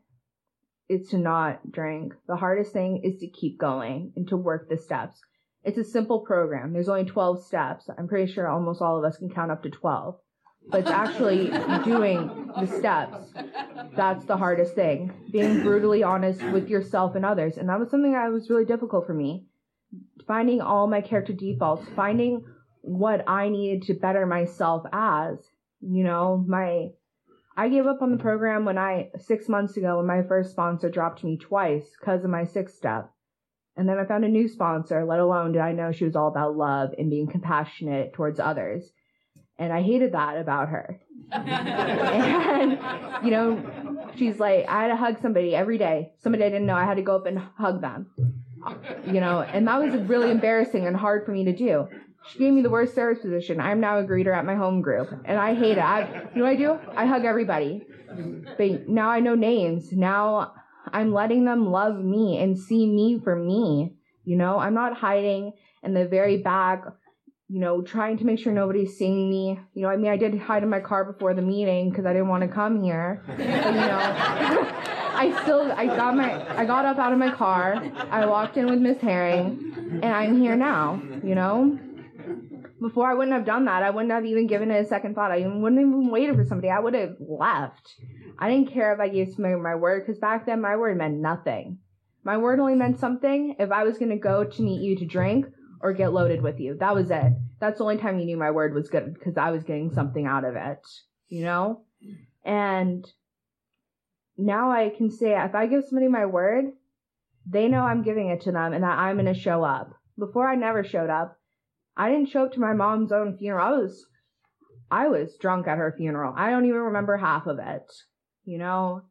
is 0.90 1.08
to 1.08 1.18
not 1.18 1.70
drink. 1.70 2.14
The 2.26 2.36
hardest 2.36 2.72
thing 2.72 3.02
is 3.04 3.20
to 3.20 3.28
keep 3.28 3.58
going 3.58 4.12
and 4.16 4.26
to 4.28 4.36
work 4.36 4.68
the 4.68 4.76
steps. 4.76 5.20
It's 5.62 5.78
a 5.78 5.84
simple 5.84 6.20
program. 6.20 6.72
There's 6.72 6.88
only 6.88 7.04
12 7.04 7.44
steps. 7.44 7.88
I'm 7.96 8.08
pretty 8.08 8.32
sure 8.32 8.48
almost 8.48 8.82
all 8.82 8.98
of 8.98 9.04
us 9.04 9.16
can 9.16 9.30
count 9.30 9.52
up 9.52 9.62
to 9.62 9.70
12. 9.70 10.16
But 10.68 10.80
it's 10.80 10.90
actually 10.90 11.48
doing 11.84 12.50
the 12.58 12.66
steps. 12.66 13.32
That's 13.94 14.24
the 14.24 14.36
hardest 14.36 14.74
thing. 14.74 15.12
Being 15.30 15.62
brutally 15.62 16.02
honest 16.02 16.42
with 16.42 16.68
yourself 16.68 17.14
and 17.14 17.24
others. 17.24 17.56
And 17.56 17.68
that 17.68 17.78
was 17.78 17.90
something 17.90 18.12
that 18.12 18.32
was 18.32 18.50
really 18.50 18.64
difficult 18.64 19.06
for 19.06 19.14
me. 19.14 19.46
Finding 20.26 20.60
all 20.60 20.88
my 20.88 21.02
character 21.02 21.32
defaults, 21.32 21.86
finding 21.94 22.44
what 22.82 23.28
I 23.28 23.48
needed 23.48 23.82
to 23.84 23.94
better 23.94 24.26
myself 24.26 24.84
as. 24.92 25.38
You 25.80 26.02
know, 26.02 26.44
my 26.46 26.88
I 27.60 27.68
gave 27.68 27.86
up 27.86 28.00
on 28.00 28.10
the 28.10 28.16
mm-hmm. 28.16 28.22
program 28.22 28.64
when 28.64 28.78
I, 28.78 29.10
six 29.18 29.46
months 29.46 29.76
ago, 29.76 29.98
when 29.98 30.06
my 30.06 30.22
first 30.22 30.50
sponsor 30.50 30.88
dropped 30.88 31.22
me 31.22 31.36
twice 31.36 31.84
because 32.00 32.24
of 32.24 32.30
my 32.30 32.46
sixth 32.46 32.76
step. 32.76 33.10
And 33.76 33.86
then 33.86 33.98
I 33.98 34.06
found 34.06 34.24
a 34.24 34.28
new 34.28 34.48
sponsor, 34.48 35.04
let 35.04 35.20
alone 35.20 35.52
did 35.52 35.60
I 35.60 35.72
know 35.72 35.92
she 35.92 36.06
was 36.06 36.16
all 36.16 36.28
about 36.28 36.56
love 36.56 36.94
and 36.96 37.10
being 37.10 37.26
compassionate 37.26 38.14
towards 38.14 38.40
others. 38.40 38.90
And 39.58 39.74
I 39.74 39.82
hated 39.82 40.12
that 40.12 40.38
about 40.38 40.70
her. 40.70 41.02
and, 41.32 42.78
you 43.22 43.30
know, 43.30 44.10
she's 44.16 44.40
like, 44.40 44.66
I 44.66 44.84
had 44.84 44.88
to 44.88 44.96
hug 44.96 45.20
somebody 45.20 45.54
every 45.54 45.76
day. 45.76 46.12
Somebody 46.22 46.44
I 46.44 46.48
didn't 46.48 46.66
know, 46.66 46.76
I 46.76 46.86
had 46.86 46.96
to 46.96 47.02
go 47.02 47.16
up 47.16 47.26
and 47.26 47.38
hug 47.38 47.82
them. 47.82 48.06
You 49.06 49.20
know, 49.20 49.42
and 49.42 49.68
that 49.68 49.80
was 49.80 49.94
really 50.08 50.30
embarrassing 50.30 50.86
and 50.86 50.96
hard 50.96 51.26
for 51.26 51.32
me 51.32 51.44
to 51.44 51.54
do. 51.54 51.88
She 52.28 52.38
gave 52.38 52.52
me 52.52 52.62
the 52.62 52.70
worst 52.70 52.94
service 52.94 53.22
position. 53.22 53.60
I'm 53.60 53.80
now 53.80 53.98
a 53.98 54.04
greeter 54.04 54.36
at 54.36 54.44
my 54.44 54.54
home 54.54 54.82
group, 54.82 55.08
and 55.24 55.38
I 55.38 55.54
hate 55.54 55.78
it. 55.78 55.84
I, 55.84 56.28
you 56.34 56.42
know 56.42 56.44
what 56.44 56.52
I 56.52 56.56
do? 56.56 56.78
I 56.94 57.06
hug 57.06 57.24
everybody. 57.24 57.86
But 58.56 58.88
now 58.88 59.08
I 59.08 59.20
know 59.20 59.34
names. 59.34 59.92
Now 59.92 60.52
I'm 60.92 61.12
letting 61.12 61.44
them 61.44 61.70
love 61.70 61.96
me 62.02 62.38
and 62.38 62.58
see 62.58 62.86
me 62.86 63.20
for 63.22 63.36
me. 63.36 63.94
You 64.24 64.36
know, 64.36 64.58
I'm 64.58 64.74
not 64.74 64.96
hiding 64.96 65.52
in 65.82 65.94
the 65.94 66.06
very 66.06 66.38
back, 66.38 66.84
you 67.48 67.58
know, 67.58 67.82
trying 67.82 68.18
to 68.18 68.24
make 68.24 68.38
sure 68.38 68.52
nobody's 68.52 68.96
seeing 68.96 69.30
me. 69.30 69.58
You 69.74 69.82
know, 69.82 69.88
I 69.88 69.96
mean, 69.96 70.10
I 70.10 70.16
did 70.16 70.38
hide 70.38 70.62
in 70.62 70.68
my 70.68 70.80
car 70.80 71.10
before 71.10 71.34
the 71.34 71.42
meeting 71.42 71.90
because 71.90 72.04
I 72.04 72.12
didn't 72.12 72.28
want 72.28 72.42
to 72.42 72.48
come 72.48 72.82
here. 72.82 73.22
But, 73.26 73.38
you 73.38 73.46
know, 73.46 74.68
I 75.12 75.42
still, 75.42 75.72
I 75.72 75.86
got 75.86 76.16
my, 76.16 76.58
I 76.58 76.64
got 76.64 76.84
up 76.84 76.98
out 76.98 77.12
of 77.12 77.18
my 77.18 77.30
car. 77.30 77.82
I 78.10 78.26
walked 78.26 78.56
in 78.56 78.66
with 78.66 78.78
Miss 78.78 78.98
Herring, 78.98 80.00
and 80.02 80.06
I'm 80.06 80.40
here 80.40 80.56
now. 80.56 81.02
You 81.24 81.34
know, 81.34 81.78
before 82.80 83.10
I 83.10 83.14
wouldn't 83.14 83.36
have 83.36 83.44
done 83.44 83.66
that. 83.66 83.82
I 83.82 83.90
wouldn't 83.90 84.12
have 84.12 84.24
even 84.24 84.46
given 84.46 84.70
it 84.70 84.84
a 84.84 84.88
second 84.88 85.14
thought. 85.14 85.30
I 85.30 85.46
wouldn't 85.46 85.80
even 85.80 86.10
waited 86.10 86.36
for 86.36 86.44
somebody. 86.44 86.70
I 86.70 86.80
would 86.80 86.94
have 86.94 87.16
left. 87.20 87.94
I 88.38 88.48
didn't 88.48 88.72
care 88.72 88.94
if 88.94 89.00
I 89.00 89.08
gave 89.08 89.32
somebody 89.32 89.54
my 89.56 89.74
word 89.74 90.06
because 90.06 90.18
back 90.18 90.46
then 90.46 90.60
my 90.60 90.76
word 90.76 90.96
meant 90.96 91.18
nothing. 91.18 91.78
My 92.24 92.36
word 92.36 92.60
only 92.60 92.74
meant 92.74 92.98
something 92.98 93.56
if 93.58 93.70
I 93.70 93.84
was 93.84 93.98
going 93.98 94.10
to 94.10 94.16
go 94.16 94.44
to 94.44 94.62
meet 94.62 94.82
you 94.82 94.96
to 94.96 95.06
drink 95.06 95.46
or 95.80 95.92
get 95.92 96.12
loaded 96.12 96.42
with 96.42 96.60
you. 96.60 96.76
That 96.78 96.94
was 96.94 97.10
it. 97.10 97.32
That's 97.60 97.78
the 97.78 97.84
only 97.84 97.98
time 97.98 98.18
you 98.18 98.26
knew 98.26 98.36
my 98.36 98.50
word 98.50 98.74
was 98.74 98.88
good 98.88 99.14
because 99.14 99.36
I 99.36 99.50
was 99.50 99.64
getting 99.64 99.90
something 99.90 100.26
out 100.26 100.44
of 100.44 100.56
it, 100.56 100.80
you 101.28 101.44
know? 101.44 101.82
And 102.44 103.06
now 104.36 104.70
I 104.70 104.90
can 104.90 105.10
say 105.10 105.34
if 105.38 105.54
I 105.54 105.66
give 105.66 105.84
somebody 105.84 106.08
my 106.08 106.26
word, 106.26 106.66
they 107.46 107.68
know 107.68 107.80
I'm 107.80 108.02
giving 108.02 108.28
it 108.28 108.42
to 108.42 108.52
them 108.52 108.72
and 108.72 108.84
that 108.84 108.98
I'm 108.98 109.16
going 109.16 109.32
to 109.32 109.38
show 109.38 109.62
up. 109.62 109.94
Before 110.18 110.48
I 110.48 110.54
never 110.54 110.84
showed 110.84 111.10
up. 111.10 111.39
I 111.96 112.10
didn't 112.10 112.30
show 112.30 112.44
up 112.44 112.52
to 112.52 112.60
my 112.60 112.72
mom's 112.72 113.12
own 113.12 113.36
funeral. 113.36 113.66
I 113.66 113.78
was 113.78 114.06
I 114.90 115.08
was 115.08 115.36
drunk 115.36 115.68
at 115.68 115.78
her 115.78 115.94
funeral. 115.96 116.34
I 116.36 116.50
don't 116.50 116.64
even 116.64 116.80
remember 116.80 117.16
half 117.16 117.46
of 117.46 117.58
it, 117.58 117.84
you 118.44 118.58
know? 118.58 119.02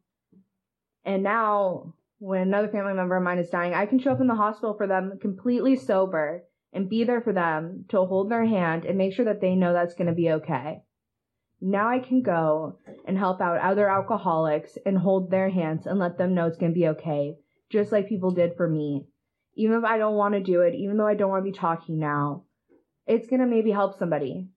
And 1.04 1.22
now 1.22 1.94
when 2.18 2.42
another 2.42 2.68
family 2.68 2.92
member 2.92 3.16
of 3.16 3.22
mine 3.22 3.38
is 3.38 3.48
dying, 3.48 3.72
I 3.72 3.86
can 3.86 3.98
show 3.98 4.12
up 4.12 4.20
in 4.20 4.26
the 4.26 4.34
hospital 4.34 4.74
for 4.74 4.86
them 4.86 5.18
completely 5.20 5.76
sober 5.76 6.44
and 6.72 6.88
be 6.88 7.04
there 7.04 7.22
for 7.22 7.32
them 7.32 7.86
to 7.88 8.04
hold 8.04 8.30
their 8.30 8.44
hand 8.44 8.84
and 8.84 8.98
make 8.98 9.14
sure 9.14 9.24
that 9.24 9.40
they 9.40 9.54
know 9.54 9.72
that's 9.72 9.94
going 9.94 10.06
to 10.06 10.14
be 10.14 10.30
okay. 10.30 10.82
Now 11.62 11.88
I 11.88 11.98
can 11.98 12.22
go 12.22 12.78
and 13.06 13.18
help 13.18 13.40
out 13.40 13.60
other 13.60 13.88
alcoholics 13.88 14.78
and 14.86 14.98
hold 14.98 15.30
their 15.30 15.50
hands 15.50 15.86
and 15.86 15.98
let 15.98 16.18
them 16.18 16.34
know 16.34 16.46
it's 16.46 16.56
going 16.56 16.72
to 16.72 16.78
be 16.78 16.88
okay, 16.88 17.36
just 17.70 17.92
like 17.92 18.08
people 18.08 18.30
did 18.30 18.54
for 18.56 18.68
me. 18.68 19.06
Even 19.56 19.76
if 19.78 19.84
I 19.84 19.98
don't 19.98 20.16
want 20.16 20.34
to 20.34 20.40
do 20.40 20.60
it, 20.60 20.74
even 20.74 20.96
though 20.96 21.06
I 21.06 21.14
don't 21.14 21.30
want 21.30 21.44
to 21.44 21.50
be 21.50 21.56
talking 21.56 21.98
now, 21.98 22.44
it's 23.10 23.26
going 23.26 23.40
to 23.40 23.46
maybe 23.46 23.72
help 23.72 23.98
somebody. 23.98 24.48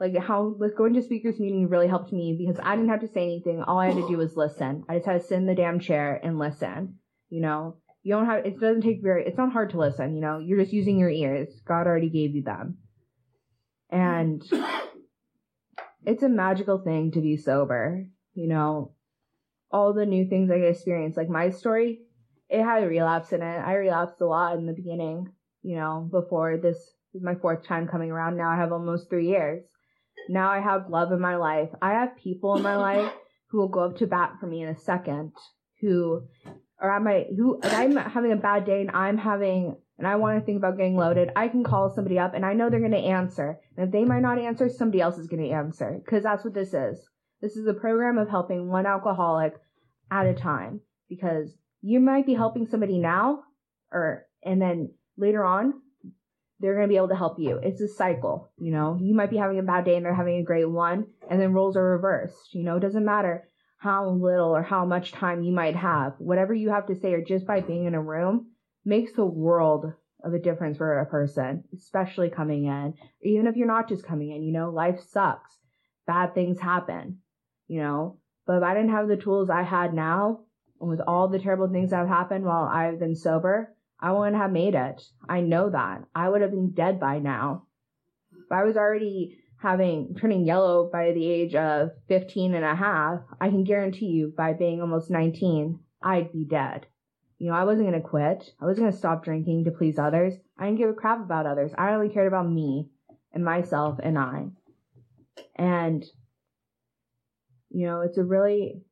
Like 0.00 0.16
how 0.16 0.54
like 0.58 0.76
going 0.76 0.94
to 0.94 1.02
speakers 1.02 1.40
meeting 1.40 1.68
really 1.68 1.88
helped 1.88 2.12
me 2.12 2.36
because 2.38 2.60
I 2.62 2.76
didn't 2.76 2.90
have 2.90 3.00
to 3.00 3.08
say 3.08 3.22
anything. 3.22 3.62
All 3.62 3.78
I 3.78 3.86
had 3.86 3.96
to 3.96 4.08
do 4.08 4.16
was 4.16 4.36
listen. 4.36 4.84
I 4.88 4.94
just 4.94 5.06
had 5.06 5.20
to 5.20 5.26
sit 5.26 5.36
in 5.36 5.46
the 5.46 5.56
damn 5.56 5.80
chair 5.80 6.20
and 6.22 6.38
listen. 6.38 6.98
You 7.28 7.42
know, 7.42 7.76
you 8.02 8.14
don't 8.14 8.26
have, 8.26 8.46
it 8.46 8.60
doesn't 8.60 8.82
take 8.82 9.02
very, 9.02 9.26
it's 9.26 9.36
not 9.36 9.52
hard 9.52 9.70
to 9.70 9.78
listen, 9.78 10.14
you 10.14 10.22
know, 10.22 10.38
you're 10.38 10.60
just 10.60 10.72
using 10.72 10.98
your 10.98 11.10
ears. 11.10 11.48
God 11.66 11.86
already 11.86 12.08
gave 12.08 12.34
you 12.34 12.42
them. 12.42 12.78
And 13.90 14.42
it's 16.06 16.22
a 16.22 16.28
magical 16.28 16.78
thing 16.78 17.10
to 17.12 17.20
be 17.20 17.36
sober, 17.36 18.06
you 18.34 18.48
know, 18.48 18.94
all 19.70 19.92
the 19.92 20.06
new 20.06 20.26
things 20.28 20.50
I 20.50 20.54
experienced, 20.54 21.18
like 21.18 21.28
my 21.28 21.50
story, 21.50 22.00
it 22.48 22.62
had 22.62 22.84
a 22.84 22.88
relapse 22.88 23.32
in 23.32 23.42
it. 23.42 23.58
I 23.58 23.74
relapsed 23.74 24.20
a 24.22 24.26
lot 24.26 24.56
in 24.56 24.64
the 24.64 24.72
beginning, 24.72 25.32
you 25.62 25.76
know, 25.76 26.08
before 26.10 26.56
this 26.56 26.78
is 27.14 27.22
my 27.22 27.34
fourth 27.34 27.66
time 27.66 27.88
coming 27.88 28.10
around. 28.10 28.36
Now 28.36 28.50
I 28.50 28.56
have 28.56 28.72
almost 28.72 29.08
three 29.08 29.28
years. 29.28 29.64
Now 30.28 30.50
I 30.50 30.60
have 30.60 30.90
love 30.90 31.12
in 31.12 31.20
my 31.20 31.36
life. 31.36 31.70
I 31.80 31.92
have 31.92 32.16
people 32.16 32.56
in 32.56 32.62
my 32.62 32.76
life 32.88 33.12
who 33.50 33.58
will 33.58 33.68
go 33.68 33.84
up 33.84 33.96
to 33.98 34.06
bat 34.06 34.34
for 34.40 34.46
me 34.46 34.62
in 34.62 34.68
a 34.68 34.76
second, 34.76 35.32
who 35.80 36.22
or 36.80 36.94
am 36.94 37.06
I 37.06 37.26
who 37.36 37.60
I'm 37.62 37.96
having 37.96 38.32
a 38.32 38.36
bad 38.36 38.64
day 38.64 38.80
and 38.80 38.90
I'm 38.90 39.18
having 39.18 39.76
and 39.98 40.06
I 40.06 40.16
want 40.16 40.38
to 40.38 40.44
think 40.44 40.58
about 40.58 40.76
getting 40.76 40.96
loaded, 40.96 41.30
I 41.34 41.48
can 41.48 41.64
call 41.64 41.92
somebody 41.92 42.18
up 42.18 42.34
and 42.34 42.46
I 42.46 42.52
know 42.52 42.70
they're 42.70 42.78
going 42.78 42.92
to 42.92 42.98
answer. 42.98 43.58
And 43.76 43.86
if 43.86 43.92
they 43.92 44.04
might 44.04 44.20
not 44.20 44.38
answer, 44.38 44.68
somebody 44.68 45.00
else 45.00 45.18
is 45.18 45.26
going 45.26 45.42
to 45.42 45.50
answer 45.50 46.00
because 46.04 46.22
that's 46.22 46.44
what 46.44 46.54
this 46.54 46.72
is. 46.72 47.08
This 47.40 47.56
is 47.56 47.66
a 47.66 47.74
program 47.74 48.18
of 48.18 48.28
helping 48.28 48.68
one 48.68 48.86
alcoholic 48.86 49.54
at 50.10 50.26
a 50.26 50.34
time 50.34 50.80
because 51.08 51.52
you 51.80 52.00
might 52.00 52.26
be 52.26 52.34
helping 52.34 52.66
somebody 52.66 52.98
now 52.98 53.40
or 53.92 54.26
and 54.44 54.60
then 54.60 54.92
later 55.16 55.44
on 55.44 55.74
they're 56.60 56.74
going 56.74 56.86
to 56.86 56.92
be 56.92 56.96
able 56.96 57.08
to 57.08 57.16
help 57.16 57.38
you. 57.38 57.60
It's 57.62 57.80
a 57.80 57.88
cycle, 57.88 58.50
you 58.58 58.72
know. 58.72 58.98
You 59.00 59.14
might 59.14 59.30
be 59.30 59.36
having 59.36 59.58
a 59.58 59.62
bad 59.62 59.84
day 59.84 59.96
and 59.96 60.04
they're 60.04 60.14
having 60.14 60.38
a 60.38 60.44
great 60.44 60.68
one 60.68 61.06
and 61.30 61.40
then 61.40 61.52
roles 61.52 61.76
are 61.76 61.92
reversed. 61.92 62.54
You 62.54 62.64
know, 62.64 62.76
it 62.76 62.80
doesn't 62.80 63.04
matter 63.04 63.48
how 63.78 64.10
little 64.10 64.54
or 64.54 64.62
how 64.62 64.84
much 64.84 65.12
time 65.12 65.42
you 65.42 65.52
might 65.52 65.76
have. 65.76 66.14
Whatever 66.18 66.52
you 66.52 66.70
have 66.70 66.86
to 66.86 66.96
say, 66.96 67.12
or 67.12 67.22
just 67.22 67.46
by 67.46 67.60
being 67.60 67.84
in 67.86 67.94
a 67.94 68.02
room, 68.02 68.48
makes 68.84 69.16
a 69.18 69.24
world 69.24 69.92
of 70.24 70.34
a 70.34 70.38
difference 70.38 70.78
for 70.78 70.98
a 70.98 71.06
person, 71.06 71.62
especially 71.72 72.28
coming 72.28 72.64
in. 72.64 72.94
Even 73.22 73.46
if 73.46 73.54
you're 73.54 73.68
not 73.68 73.88
just 73.88 74.04
coming 74.04 74.32
in, 74.32 74.42
you 74.42 74.52
know, 74.52 74.70
life 74.70 75.00
sucks. 75.00 75.56
Bad 76.08 76.34
things 76.34 76.58
happen, 76.58 77.18
you 77.68 77.80
know. 77.80 78.18
But 78.46 78.56
if 78.56 78.62
I 78.64 78.74
didn't 78.74 78.90
have 78.90 79.06
the 79.06 79.16
tools 79.16 79.48
I 79.48 79.62
had 79.62 79.94
now, 79.94 80.40
and 80.80 80.90
with 80.90 81.00
all 81.06 81.28
the 81.28 81.38
terrible 81.38 81.68
things 81.68 81.90
that 81.90 81.98
have 81.98 82.08
happened 82.08 82.44
while 82.44 82.64
I've 82.64 82.98
been 82.98 83.14
sober, 83.14 83.74
I 84.00 84.12
wouldn't 84.12 84.36
have 84.36 84.52
made 84.52 84.74
it. 84.74 85.02
I 85.28 85.40
know 85.40 85.70
that. 85.70 86.04
I 86.14 86.28
would 86.28 86.40
have 86.40 86.50
been 86.50 86.70
dead 86.70 87.00
by 87.00 87.18
now. 87.18 87.66
If 88.32 88.52
I 88.52 88.64
was 88.64 88.76
already 88.76 89.38
having 89.60 90.14
turning 90.14 90.46
yellow 90.46 90.88
by 90.90 91.12
the 91.12 91.26
age 91.26 91.54
of 91.54 91.90
15 92.06 92.54
and 92.54 92.64
a 92.64 92.76
half, 92.76 93.20
I 93.40 93.48
can 93.48 93.64
guarantee 93.64 94.06
you 94.06 94.32
by 94.36 94.52
being 94.52 94.80
almost 94.80 95.10
19, 95.10 95.80
I'd 96.02 96.32
be 96.32 96.44
dead. 96.44 96.86
You 97.38 97.50
know, 97.50 97.56
I 97.56 97.64
wasn't 97.64 97.88
going 97.88 98.00
to 98.00 98.08
quit. 98.08 98.52
I 98.60 98.64
wasn't 98.64 98.84
going 98.84 98.92
to 98.92 98.98
stop 98.98 99.24
drinking 99.24 99.64
to 99.64 99.70
please 99.70 99.98
others. 99.98 100.34
I 100.58 100.66
didn't 100.66 100.78
give 100.78 100.90
a 100.90 100.94
crap 100.94 101.20
about 101.20 101.46
others. 101.46 101.72
I 101.76 101.92
only 101.92 102.08
cared 102.08 102.28
about 102.28 102.50
me 102.50 102.88
and 103.32 103.44
myself 103.44 103.98
and 104.02 104.18
I. 104.18 104.46
And, 105.54 106.04
you 107.70 107.86
know, 107.86 108.00
it's 108.00 108.18
a 108.18 108.24
really, 108.24 108.82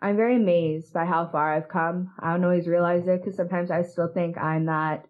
I'm 0.00 0.16
very 0.16 0.36
amazed 0.36 0.92
by 0.92 1.06
how 1.06 1.28
far 1.28 1.54
I've 1.54 1.68
come. 1.68 2.12
I 2.20 2.32
don't 2.32 2.44
always 2.44 2.68
realize 2.68 3.06
it 3.08 3.20
because 3.20 3.36
sometimes 3.36 3.70
I 3.70 3.82
still 3.82 4.10
think 4.12 4.36
I'm 4.36 4.66
that 4.66 5.06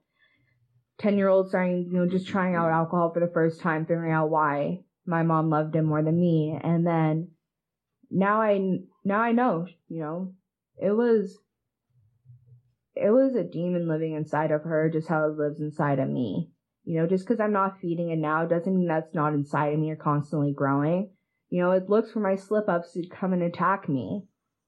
10 0.98 1.18
year 1.18 1.28
old 1.28 1.48
starting, 1.48 1.88
you 1.90 1.98
know, 1.98 2.06
just 2.06 2.28
trying 2.28 2.54
out 2.54 2.70
alcohol 2.70 3.12
for 3.12 3.20
the 3.20 3.32
first 3.32 3.60
time, 3.60 3.84
figuring 3.84 4.12
out 4.12 4.30
why 4.30 4.80
my 5.04 5.22
mom 5.22 5.50
loved 5.50 5.74
him 5.74 5.86
more 5.86 6.02
than 6.02 6.20
me. 6.20 6.58
And 6.62 6.86
then 6.86 7.30
now 8.10 8.40
I, 8.40 8.78
now 9.04 9.20
I 9.20 9.32
know, 9.32 9.66
you 9.88 10.00
know, 10.00 10.34
it 10.80 10.92
was, 10.92 11.38
it 12.94 13.10
was 13.10 13.34
a 13.34 13.44
demon 13.44 13.88
living 13.88 14.14
inside 14.14 14.52
of 14.52 14.62
her, 14.62 14.88
just 14.90 15.08
how 15.08 15.26
it 15.26 15.36
lives 15.36 15.60
inside 15.60 15.98
of 15.98 16.08
me. 16.08 16.50
You 16.84 17.00
know, 17.00 17.08
just 17.08 17.26
because 17.26 17.40
I'm 17.40 17.52
not 17.52 17.80
feeding 17.80 18.10
it 18.10 18.18
now 18.18 18.46
doesn't 18.46 18.74
mean 18.74 18.86
that's 18.86 19.12
not 19.12 19.34
inside 19.34 19.72
of 19.72 19.80
me 19.80 19.90
or 19.90 19.96
constantly 19.96 20.52
growing. 20.52 21.10
You 21.50 21.62
know, 21.62 21.72
it 21.72 21.90
looks 21.90 22.12
for 22.12 22.20
my 22.20 22.36
slip 22.36 22.68
ups 22.68 22.92
to 22.92 23.06
come 23.08 23.32
and 23.32 23.42
attack 23.42 23.88
me. 23.88 24.22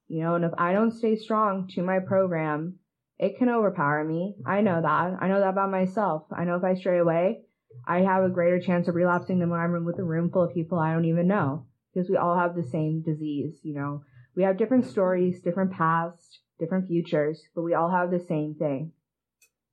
You 0.09 0.23
know, 0.23 0.35
and 0.35 0.45
if 0.45 0.53
I 0.57 0.73
don't 0.73 0.91
stay 0.91 1.17
strong 1.17 1.69
to 1.75 1.83
my 1.83 1.99
program, 1.99 2.79
it 3.19 3.37
can 3.37 3.49
overpower 3.49 4.05
me. 4.05 4.37
I 4.47 4.63
know 4.63 4.81
that. 4.81 5.19
I 5.21 5.29
know 5.29 5.41
that 5.41 5.51
about 5.51 5.71
myself. 5.71 6.25
I 6.33 6.45
know 6.45 6.57
if 6.57 6.65
I 6.65 6.75
stray 6.75 6.99
away, 6.99 7.43
I 7.87 8.01
have 8.01 8.25
a 8.25 8.31
greater 8.31 8.61
chance 8.61 8.89
of 8.89 8.95
relapsing 8.95 9.39
than 9.39 9.51
when 9.51 9.61
I'm 9.61 9.85
with 9.85 9.99
a 9.99 10.05
room 10.05 10.31
full 10.31 10.45
of 10.45 10.55
people 10.55 10.79
I 10.79 10.93
don't 10.93 11.05
even 11.05 11.29
know. 11.29 11.67
Because 11.93 12.09
we 12.09 12.17
all 12.17 12.39
have 12.39 12.55
the 12.55 12.63
same 12.63 13.03
disease, 13.03 13.59
you 13.63 13.75
know. 13.75 14.03
We 14.37 14.45
have 14.45 14.57
different 14.57 14.87
stories, 14.87 15.43
different 15.43 15.73
pasts, 15.73 16.41
different 16.59 16.87
futures, 16.87 17.43
but 17.55 17.63
we 17.63 17.75
all 17.75 17.91
have 17.91 18.11
the 18.11 18.25
same 18.25 18.55
thing. 18.55 18.93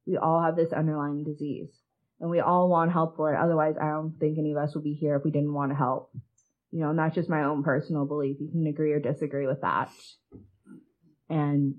We 0.08 0.18
all 0.18 0.42
have 0.42 0.56
this 0.56 0.74
underlying 0.74 1.24
disease. 1.24 1.70
And 2.20 2.30
we 2.30 2.40
all 2.40 2.70
want 2.70 2.92
help 2.92 3.16
for 3.16 3.34
it. 3.34 3.40
Otherwise, 3.40 3.76
I 3.80 3.90
don't 3.90 4.18
think 4.20 4.38
any 4.38 4.54
of 4.54 4.58
us 4.58 4.74
would 4.74 4.84
be 4.84 4.94
here 4.94 5.16
if 5.16 5.24
we 5.24 5.32
didn't 5.32 5.54
want 5.54 5.72
to 5.72 5.78
help. 5.78 6.12
You 6.76 6.82
know, 6.82 6.92
not 6.92 7.14
just 7.14 7.30
my 7.30 7.46
own 7.46 7.64
personal 7.64 8.06
belief. 8.06 8.36
You 8.42 8.50
can 8.52 8.68
agree 8.68 8.92
or 8.92 9.00
disagree 9.00 9.48
with 9.48 9.62
that. 9.62 9.90
And 11.30 11.76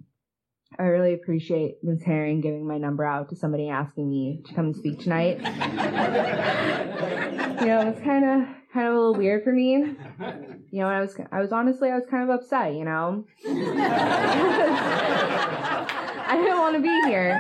I 0.78 0.85
really 0.85 1.12
appreciate 1.12 1.74
Ms. 1.82 2.02
Herring 2.02 2.40
giving 2.40 2.66
my 2.66 2.78
number 2.78 3.04
out 3.04 3.28
to 3.28 3.37
somebody 3.37 3.68
asking 3.68 4.09
me 4.09 4.40
to 4.46 4.54
come 4.54 4.68
and 4.68 4.74
speak 4.74 4.98
tonight. 4.98 5.37
you 7.61 7.66
know, 7.66 7.90
it's 7.90 8.00
kind 8.00 8.24
of 8.24 8.48
kind 8.72 8.88
of 8.88 8.94
a 8.94 8.96
little 8.96 9.14
weird 9.14 9.44
for 9.44 9.52
me. 9.52 9.74
You 10.70 10.80
know, 10.80 10.88
I 10.88 11.02
was 11.02 11.14
I 11.30 11.42
was 11.42 11.52
honestly 11.52 11.90
I 11.90 11.96
was 11.96 12.06
kind 12.11 12.22
of 12.22 12.30
upset. 12.30 12.72
You 12.72 12.87
know, 12.87 13.26
I 16.26 16.38
didn't 16.38 16.59
want 16.59 16.74
to 16.74 16.80
be 16.80 17.02
here, 17.11 17.38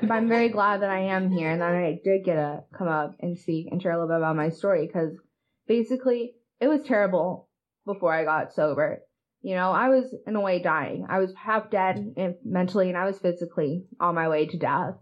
but 0.00 0.12
I'm 0.12 0.28
very 0.28 0.50
glad 0.50 0.82
that 0.82 0.90
I 0.90 1.00
am 1.00 1.28
here 1.28 1.50
and 1.50 1.60
that 1.60 1.74
I 1.74 1.98
did 2.04 2.24
get 2.24 2.36
to 2.36 2.62
come 2.72 2.86
up 2.86 3.16
and 3.18 3.36
speak 3.36 3.66
and 3.72 3.82
share 3.82 3.90
a 3.90 3.96
little 3.96 4.06
bit 4.06 4.18
about 4.18 4.36
my 4.36 4.50
story 4.50 4.86
because 4.86 5.18
basically 5.66 6.35
it 6.60 6.68
was 6.68 6.82
terrible 6.82 7.48
before 7.84 8.12
I 8.12 8.24
got 8.24 8.52
sober. 8.52 9.02
You 9.42 9.54
know, 9.54 9.70
I 9.70 9.88
was 9.88 10.14
in 10.26 10.34
a 10.34 10.40
way 10.40 10.60
dying. 10.60 11.06
I 11.08 11.18
was 11.18 11.32
half 11.34 11.70
dead 11.70 12.14
mentally 12.44 12.88
and 12.88 12.98
I 12.98 13.04
was 13.04 13.18
physically 13.18 13.84
on 14.00 14.14
my 14.14 14.28
way 14.28 14.46
to 14.46 14.58
death. 14.58 14.94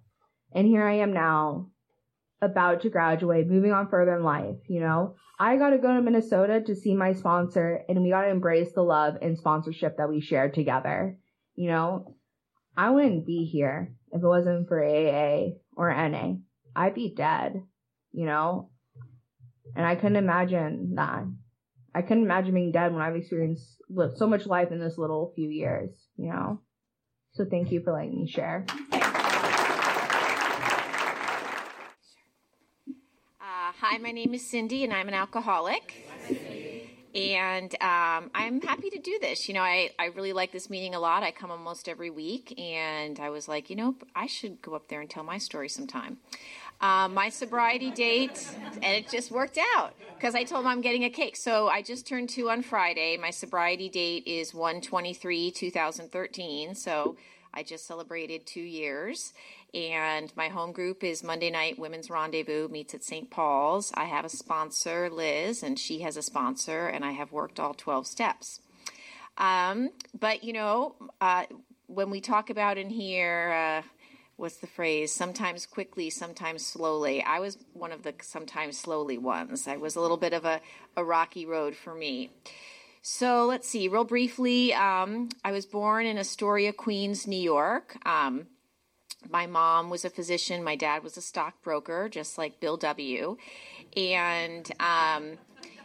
And 0.54 0.66
here 0.66 0.86
I 0.86 0.98
am 0.98 1.12
now, 1.12 1.70
about 2.42 2.82
to 2.82 2.90
graduate, 2.90 3.48
moving 3.48 3.72
on 3.72 3.88
further 3.88 4.14
in 4.16 4.22
life, 4.22 4.56
you 4.68 4.80
know? 4.80 5.16
I 5.38 5.56
got 5.56 5.70
to 5.70 5.78
go 5.78 5.94
to 5.94 6.02
Minnesota 6.02 6.60
to 6.60 6.76
see 6.76 6.94
my 6.94 7.12
sponsor 7.12 7.82
and 7.88 8.02
we 8.02 8.10
got 8.10 8.22
to 8.22 8.30
embrace 8.30 8.72
the 8.72 8.82
love 8.82 9.14
and 9.22 9.36
sponsorship 9.36 9.96
that 9.96 10.08
we 10.08 10.20
shared 10.20 10.54
together. 10.54 11.18
You 11.54 11.70
know, 11.70 12.16
I 12.76 12.90
wouldn't 12.90 13.26
be 13.26 13.44
here 13.44 13.94
if 14.12 14.22
it 14.22 14.26
wasn't 14.26 14.68
for 14.68 14.84
AA 14.84 15.54
or 15.76 15.92
NA. 15.92 16.34
I'd 16.76 16.94
be 16.94 17.14
dead, 17.16 17.62
you 18.12 18.26
know? 18.26 18.70
And 19.74 19.86
I 19.86 19.94
couldn't 19.94 20.16
imagine 20.16 20.94
that. 20.96 21.24
I 21.94 22.02
couldn't 22.02 22.24
imagine 22.24 22.54
being 22.54 22.72
dead 22.72 22.92
when 22.92 23.02
I've 23.02 23.16
experienced 23.16 23.80
so 24.16 24.26
much 24.26 24.46
life 24.46 24.72
in 24.72 24.80
this 24.80 24.98
little 24.98 25.32
few 25.34 25.48
years, 25.48 25.90
you 26.16 26.30
know? 26.30 26.60
So 27.32 27.44
thank 27.44 27.70
you 27.70 27.80
for 27.82 27.92
letting 27.92 28.16
me 28.16 28.26
share. 28.26 28.66
Hi, 33.80 33.98
my 33.98 34.12
name 34.12 34.32
is 34.32 34.48
Cindy, 34.48 34.82
and 34.82 34.94
I'm 34.94 35.08
an 35.08 35.14
alcoholic. 35.14 36.08
And 37.14 37.70
um, 37.82 38.30
I'm 38.34 38.62
happy 38.62 38.88
to 38.88 38.98
do 38.98 39.18
this. 39.20 39.46
You 39.46 39.54
know, 39.54 39.60
I, 39.60 39.90
I 39.98 40.06
really 40.06 40.32
like 40.32 40.52
this 40.52 40.70
meeting 40.70 40.94
a 40.94 40.98
lot. 40.98 41.22
I 41.22 41.30
come 41.32 41.50
almost 41.50 41.86
every 41.86 42.08
week, 42.08 42.58
and 42.58 43.20
I 43.20 43.28
was 43.28 43.46
like, 43.46 43.68
you 43.68 43.76
know, 43.76 43.94
I 44.16 44.26
should 44.26 44.62
go 44.62 44.74
up 44.74 44.88
there 44.88 45.02
and 45.02 45.10
tell 45.10 45.22
my 45.22 45.36
story 45.36 45.68
sometime. 45.68 46.16
Um, 46.80 47.14
my 47.14 47.28
sobriety 47.30 47.90
date, 47.90 48.48
and 48.82 48.94
it 48.96 49.08
just 49.08 49.30
worked 49.30 49.58
out 49.74 49.94
because 50.16 50.34
I 50.34 50.44
told 50.44 50.64
him 50.64 50.68
I'm 50.68 50.80
getting 50.80 51.04
a 51.04 51.10
cake. 51.10 51.36
So 51.36 51.68
I 51.68 51.82
just 51.82 52.06
turned 52.06 52.28
two 52.28 52.50
on 52.50 52.62
Friday. 52.62 53.16
My 53.16 53.30
sobriety 53.30 53.88
date 53.88 54.26
is 54.26 54.52
123 54.52 55.50
2013. 55.50 56.74
So 56.74 57.16
I 57.52 57.62
just 57.62 57.86
celebrated 57.86 58.46
two 58.46 58.60
years. 58.60 59.32
And 59.72 60.32
my 60.36 60.48
home 60.48 60.72
group 60.72 61.02
is 61.02 61.24
Monday 61.24 61.50
Night 61.50 61.78
Women's 61.78 62.08
Rendezvous, 62.08 62.68
meets 62.68 62.94
at 62.94 63.02
St. 63.02 63.28
Paul's. 63.28 63.92
I 63.94 64.04
have 64.04 64.24
a 64.24 64.28
sponsor, 64.28 65.10
Liz, 65.10 65.62
and 65.62 65.78
she 65.78 66.00
has 66.00 66.16
a 66.16 66.22
sponsor, 66.22 66.86
and 66.86 67.04
I 67.04 67.10
have 67.10 67.32
worked 67.32 67.58
all 67.58 67.74
12 67.74 68.06
steps. 68.06 68.60
Um, 69.36 69.90
but, 70.18 70.44
you 70.44 70.52
know, 70.52 70.94
uh, 71.20 71.46
when 71.88 72.10
we 72.10 72.20
talk 72.20 72.50
about 72.50 72.78
in 72.78 72.88
here, 72.88 73.52
uh, 73.52 73.88
what's 74.36 74.56
the 74.56 74.66
phrase? 74.66 75.12
Sometimes 75.12 75.66
quickly, 75.66 76.10
sometimes 76.10 76.66
slowly. 76.66 77.22
I 77.22 77.40
was 77.40 77.58
one 77.72 77.92
of 77.92 78.02
the 78.02 78.14
sometimes 78.22 78.78
slowly 78.78 79.18
ones. 79.18 79.68
I 79.68 79.76
was 79.76 79.96
a 79.96 80.00
little 80.00 80.16
bit 80.16 80.32
of 80.32 80.44
a, 80.44 80.60
a 80.96 81.04
rocky 81.04 81.46
road 81.46 81.76
for 81.76 81.94
me. 81.94 82.30
So 83.02 83.44
let's 83.44 83.68
see, 83.68 83.86
real 83.88 84.04
briefly, 84.04 84.72
um, 84.72 85.28
I 85.44 85.52
was 85.52 85.66
born 85.66 86.06
in 86.06 86.16
Astoria, 86.16 86.72
Queens, 86.72 87.26
New 87.26 87.36
York. 87.36 87.98
Um, 88.06 88.46
my 89.30 89.46
mom 89.46 89.90
was 89.90 90.04
a 90.04 90.10
physician. 90.10 90.64
My 90.64 90.76
dad 90.76 91.02
was 91.02 91.16
a 91.16 91.20
stockbroker, 91.20 92.08
just 92.08 92.38
like 92.38 92.60
Bill 92.60 92.78
W. 92.78 93.36
And 93.94 94.70
um, 94.80 95.38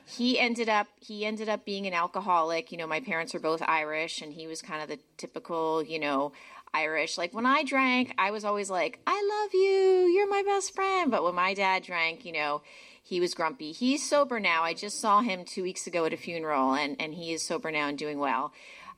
he 0.05 0.39
ended 0.39 0.69
up 0.69 0.87
he 0.99 1.25
ended 1.25 1.49
up 1.49 1.65
being 1.65 1.85
an 1.85 1.93
alcoholic. 1.93 2.71
You 2.71 2.77
know, 2.77 2.87
my 2.87 2.99
parents 2.99 3.35
are 3.35 3.39
both 3.39 3.61
Irish, 3.61 4.21
and 4.21 4.33
he 4.33 4.47
was 4.47 4.61
kind 4.61 4.81
of 4.81 4.89
the 4.89 4.99
typical, 5.17 5.83
you 5.83 5.99
know, 5.99 6.31
Irish. 6.73 7.17
Like 7.17 7.33
when 7.33 7.45
I 7.45 7.63
drank, 7.63 8.13
I 8.17 8.31
was 8.31 8.45
always 8.45 8.69
like, 8.69 8.99
"I 9.07 9.41
love 9.43 9.53
you, 9.53 10.11
you're 10.13 10.29
my 10.29 10.43
best 10.43 10.73
friend." 10.73 11.11
But 11.11 11.23
when 11.23 11.35
my 11.35 11.53
dad 11.53 11.83
drank, 11.83 12.25
you 12.25 12.33
know, 12.33 12.61
he 13.03 13.19
was 13.19 13.33
grumpy. 13.33 13.71
He's 13.71 14.07
sober 14.07 14.39
now. 14.39 14.63
I 14.63 14.73
just 14.73 14.99
saw 14.99 15.21
him 15.21 15.45
two 15.45 15.63
weeks 15.63 15.87
ago 15.87 16.05
at 16.05 16.13
a 16.13 16.17
funeral, 16.17 16.73
and 16.73 16.95
and 16.99 17.13
he 17.13 17.33
is 17.33 17.41
sober 17.43 17.71
now 17.71 17.87
and 17.87 17.97
doing 17.97 18.19
well. 18.19 18.53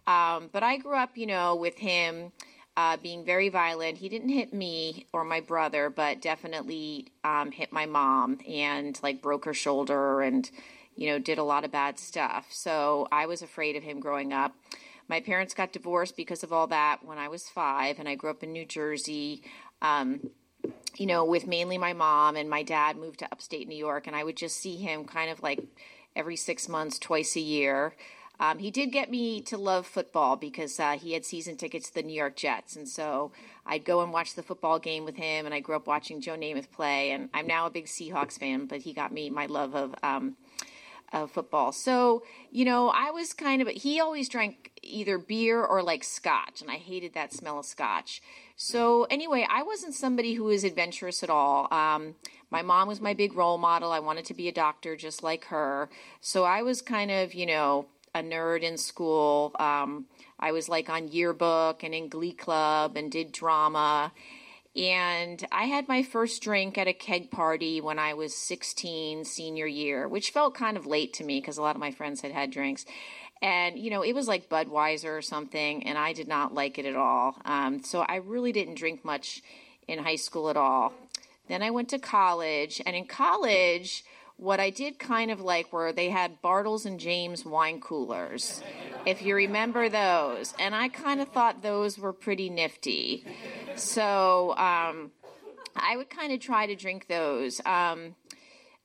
Um, 0.07 0.49
but 0.51 0.63
I 0.63 0.77
grew 0.77 0.95
up, 0.95 1.17
you 1.17 1.27
know, 1.27 1.55
with 1.55 1.77
him 1.77 2.31
uh, 2.77 2.97
being 2.97 3.25
very 3.25 3.49
violent. 3.49 3.97
He 3.97 4.09
didn't 4.09 4.29
hit 4.29 4.53
me 4.53 5.05
or 5.13 5.23
my 5.23 5.41
brother, 5.41 5.89
but 5.89 6.21
definitely 6.21 7.07
um, 7.23 7.51
hit 7.51 7.71
my 7.71 7.85
mom 7.85 8.39
and 8.47 8.99
like 9.03 9.21
broke 9.21 9.45
her 9.45 9.53
shoulder 9.53 10.21
and, 10.21 10.49
you 10.95 11.07
know, 11.07 11.19
did 11.19 11.37
a 11.37 11.43
lot 11.43 11.65
of 11.65 11.71
bad 11.71 11.99
stuff. 11.99 12.47
So 12.49 13.07
I 13.11 13.25
was 13.25 13.41
afraid 13.41 13.75
of 13.75 13.83
him 13.83 13.99
growing 13.99 14.33
up. 14.33 14.55
My 15.11 15.19
parents 15.19 15.53
got 15.53 15.73
divorced 15.73 16.15
because 16.15 16.41
of 16.41 16.53
all 16.53 16.67
that 16.67 16.99
when 17.03 17.17
I 17.17 17.27
was 17.27 17.49
five, 17.49 17.99
and 17.99 18.07
I 18.07 18.15
grew 18.15 18.29
up 18.29 18.43
in 18.43 18.53
New 18.53 18.63
Jersey. 18.63 19.43
Um, 19.81 20.29
you 20.95 21.05
know, 21.05 21.25
with 21.25 21.45
mainly 21.45 21.77
my 21.77 21.91
mom 21.91 22.37
and 22.37 22.49
my 22.49 22.63
dad 22.63 22.95
moved 22.95 23.19
to 23.19 23.27
upstate 23.29 23.67
New 23.67 23.75
York, 23.75 24.07
and 24.07 24.15
I 24.15 24.23
would 24.23 24.37
just 24.37 24.55
see 24.55 24.77
him 24.77 25.03
kind 25.03 25.29
of 25.29 25.43
like 25.43 25.65
every 26.15 26.37
six 26.37 26.69
months, 26.69 26.97
twice 26.97 27.35
a 27.35 27.41
year. 27.41 27.93
Um, 28.39 28.59
he 28.59 28.71
did 28.71 28.93
get 28.93 29.11
me 29.11 29.41
to 29.41 29.57
love 29.57 29.85
football 29.85 30.37
because 30.37 30.79
uh, 30.79 30.93
he 30.93 31.11
had 31.11 31.25
season 31.25 31.57
tickets 31.57 31.89
to 31.89 31.95
the 31.95 32.03
New 32.03 32.15
York 32.15 32.37
Jets, 32.37 32.77
and 32.77 32.87
so 32.87 33.33
I'd 33.65 33.83
go 33.83 33.99
and 34.01 34.13
watch 34.13 34.35
the 34.35 34.43
football 34.43 34.79
game 34.79 35.03
with 35.03 35.17
him. 35.17 35.45
And 35.45 35.53
I 35.53 35.59
grew 35.59 35.75
up 35.75 35.87
watching 35.87 36.21
Joe 36.21 36.37
Namath 36.37 36.71
play, 36.71 37.11
and 37.11 37.27
I'm 37.33 37.47
now 37.47 37.65
a 37.65 37.69
big 37.69 37.87
Seahawks 37.87 38.39
fan. 38.39 38.65
But 38.65 38.83
he 38.83 38.93
got 38.93 39.11
me 39.11 39.29
my 39.29 39.47
love 39.47 39.75
of 39.75 39.93
um, 40.03 40.37
of 41.11 41.31
football. 41.31 41.71
So 41.71 42.23
you 42.51 42.65
know, 42.65 42.89
I 42.89 43.11
was 43.11 43.33
kind 43.33 43.61
of 43.61 43.67
he 43.67 43.99
always 43.99 44.29
drank 44.29 44.71
either 44.83 45.17
beer 45.17 45.63
or 45.63 45.83
like 45.83 46.03
scotch, 46.03 46.61
and 46.61 46.69
I 46.69 46.75
hated 46.75 47.13
that 47.13 47.33
smell 47.33 47.59
of 47.59 47.65
scotch. 47.65 48.21
So 48.55 49.05
anyway, 49.05 49.47
I 49.49 49.63
wasn't 49.63 49.95
somebody 49.95 50.33
who 50.33 50.45
was 50.45 50.63
adventurous 50.63 51.23
at 51.23 51.29
all. 51.29 51.67
Um, 51.73 52.15
my 52.51 52.61
mom 52.61 52.87
was 52.87 53.01
my 53.01 53.13
big 53.13 53.33
role 53.33 53.57
model. 53.57 53.91
I 53.91 53.99
wanted 53.99 54.25
to 54.25 54.33
be 54.33 54.47
a 54.47 54.51
doctor 54.51 54.95
just 54.95 55.23
like 55.23 55.45
her. 55.45 55.89
So 56.19 56.43
I 56.43 56.61
was 56.61 56.81
kind 56.81 57.09
of, 57.09 57.33
you 57.33 57.45
know, 57.45 57.87
a 58.13 58.21
nerd 58.21 58.61
in 58.61 58.77
school. 58.77 59.55
Um, 59.57 60.05
I 60.39 60.51
was 60.51 60.67
like 60.67 60.89
on 60.89 61.07
yearbook 61.07 61.83
and 61.83 61.95
in 61.95 62.09
glee 62.09 62.33
club 62.33 62.97
and 62.97 63.11
did 63.11 63.31
drama. 63.31 64.11
And 64.75 65.45
I 65.51 65.65
had 65.65 65.87
my 65.89 66.01
first 66.01 66.41
drink 66.41 66.77
at 66.77 66.87
a 66.87 66.93
keg 66.93 67.29
party 67.29 67.81
when 67.81 67.99
I 67.99 68.13
was 68.13 68.35
16, 68.35 69.25
senior 69.25 69.67
year, 69.67 70.07
which 70.07 70.31
felt 70.31 70.55
kind 70.55 70.77
of 70.77 70.85
late 70.85 71.13
to 71.15 71.25
me 71.25 71.41
because 71.41 71.57
a 71.57 71.61
lot 71.61 71.75
of 71.75 71.81
my 71.81 71.91
friends 71.91 72.21
had 72.21 72.31
had 72.31 72.51
drinks. 72.51 72.85
And, 73.41 73.77
you 73.77 73.89
know, 73.89 74.03
it 74.03 74.13
was 74.13 74.27
like 74.27 74.49
Budweiser 74.49 75.17
or 75.17 75.21
something, 75.21 75.85
and 75.87 75.97
I 75.97 76.13
did 76.13 76.27
not 76.27 76.53
like 76.53 76.77
it 76.77 76.85
at 76.85 76.95
all. 76.95 77.35
Um, 77.43 77.83
so 77.83 78.01
I 78.01 78.17
really 78.17 78.51
didn't 78.51 78.75
drink 78.75 79.03
much 79.03 79.41
in 79.87 79.99
high 79.99 80.15
school 80.15 80.49
at 80.49 80.57
all. 80.57 80.93
Then 81.47 81.63
I 81.63 81.71
went 81.71 81.89
to 81.89 81.99
college, 81.99 82.81
and 82.85 82.95
in 82.95 83.07
college, 83.07 84.05
what 84.41 84.59
I 84.59 84.71
did 84.71 84.97
kind 84.97 85.29
of 85.29 85.39
like 85.39 85.71
were 85.71 85.93
they 85.93 86.09
had 86.09 86.41
Bartles 86.41 86.87
and 86.87 86.99
Jaymes 86.99 87.45
wine 87.45 87.79
coolers, 87.79 88.63
if 89.05 89.21
you 89.21 89.35
remember 89.35 89.87
those. 89.87 90.55
And 90.57 90.73
I 90.73 90.89
kind 90.89 91.21
of 91.21 91.27
thought 91.27 91.61
those 91.61 91.99
were 91.99 92.11
pretty 92.11 92.49
nifty. 92.49 93.23
So 93.75 94.57
um, 94.57 95.11
I 95.75 95.95
would 95.95 96.09
kind 96.09 96.33
of 96.33 96.39
try 96.39 96.65
to 96.65 96.75
drink 96.75 97.05
those. 97.07 97.61
Um, 97.67 98.15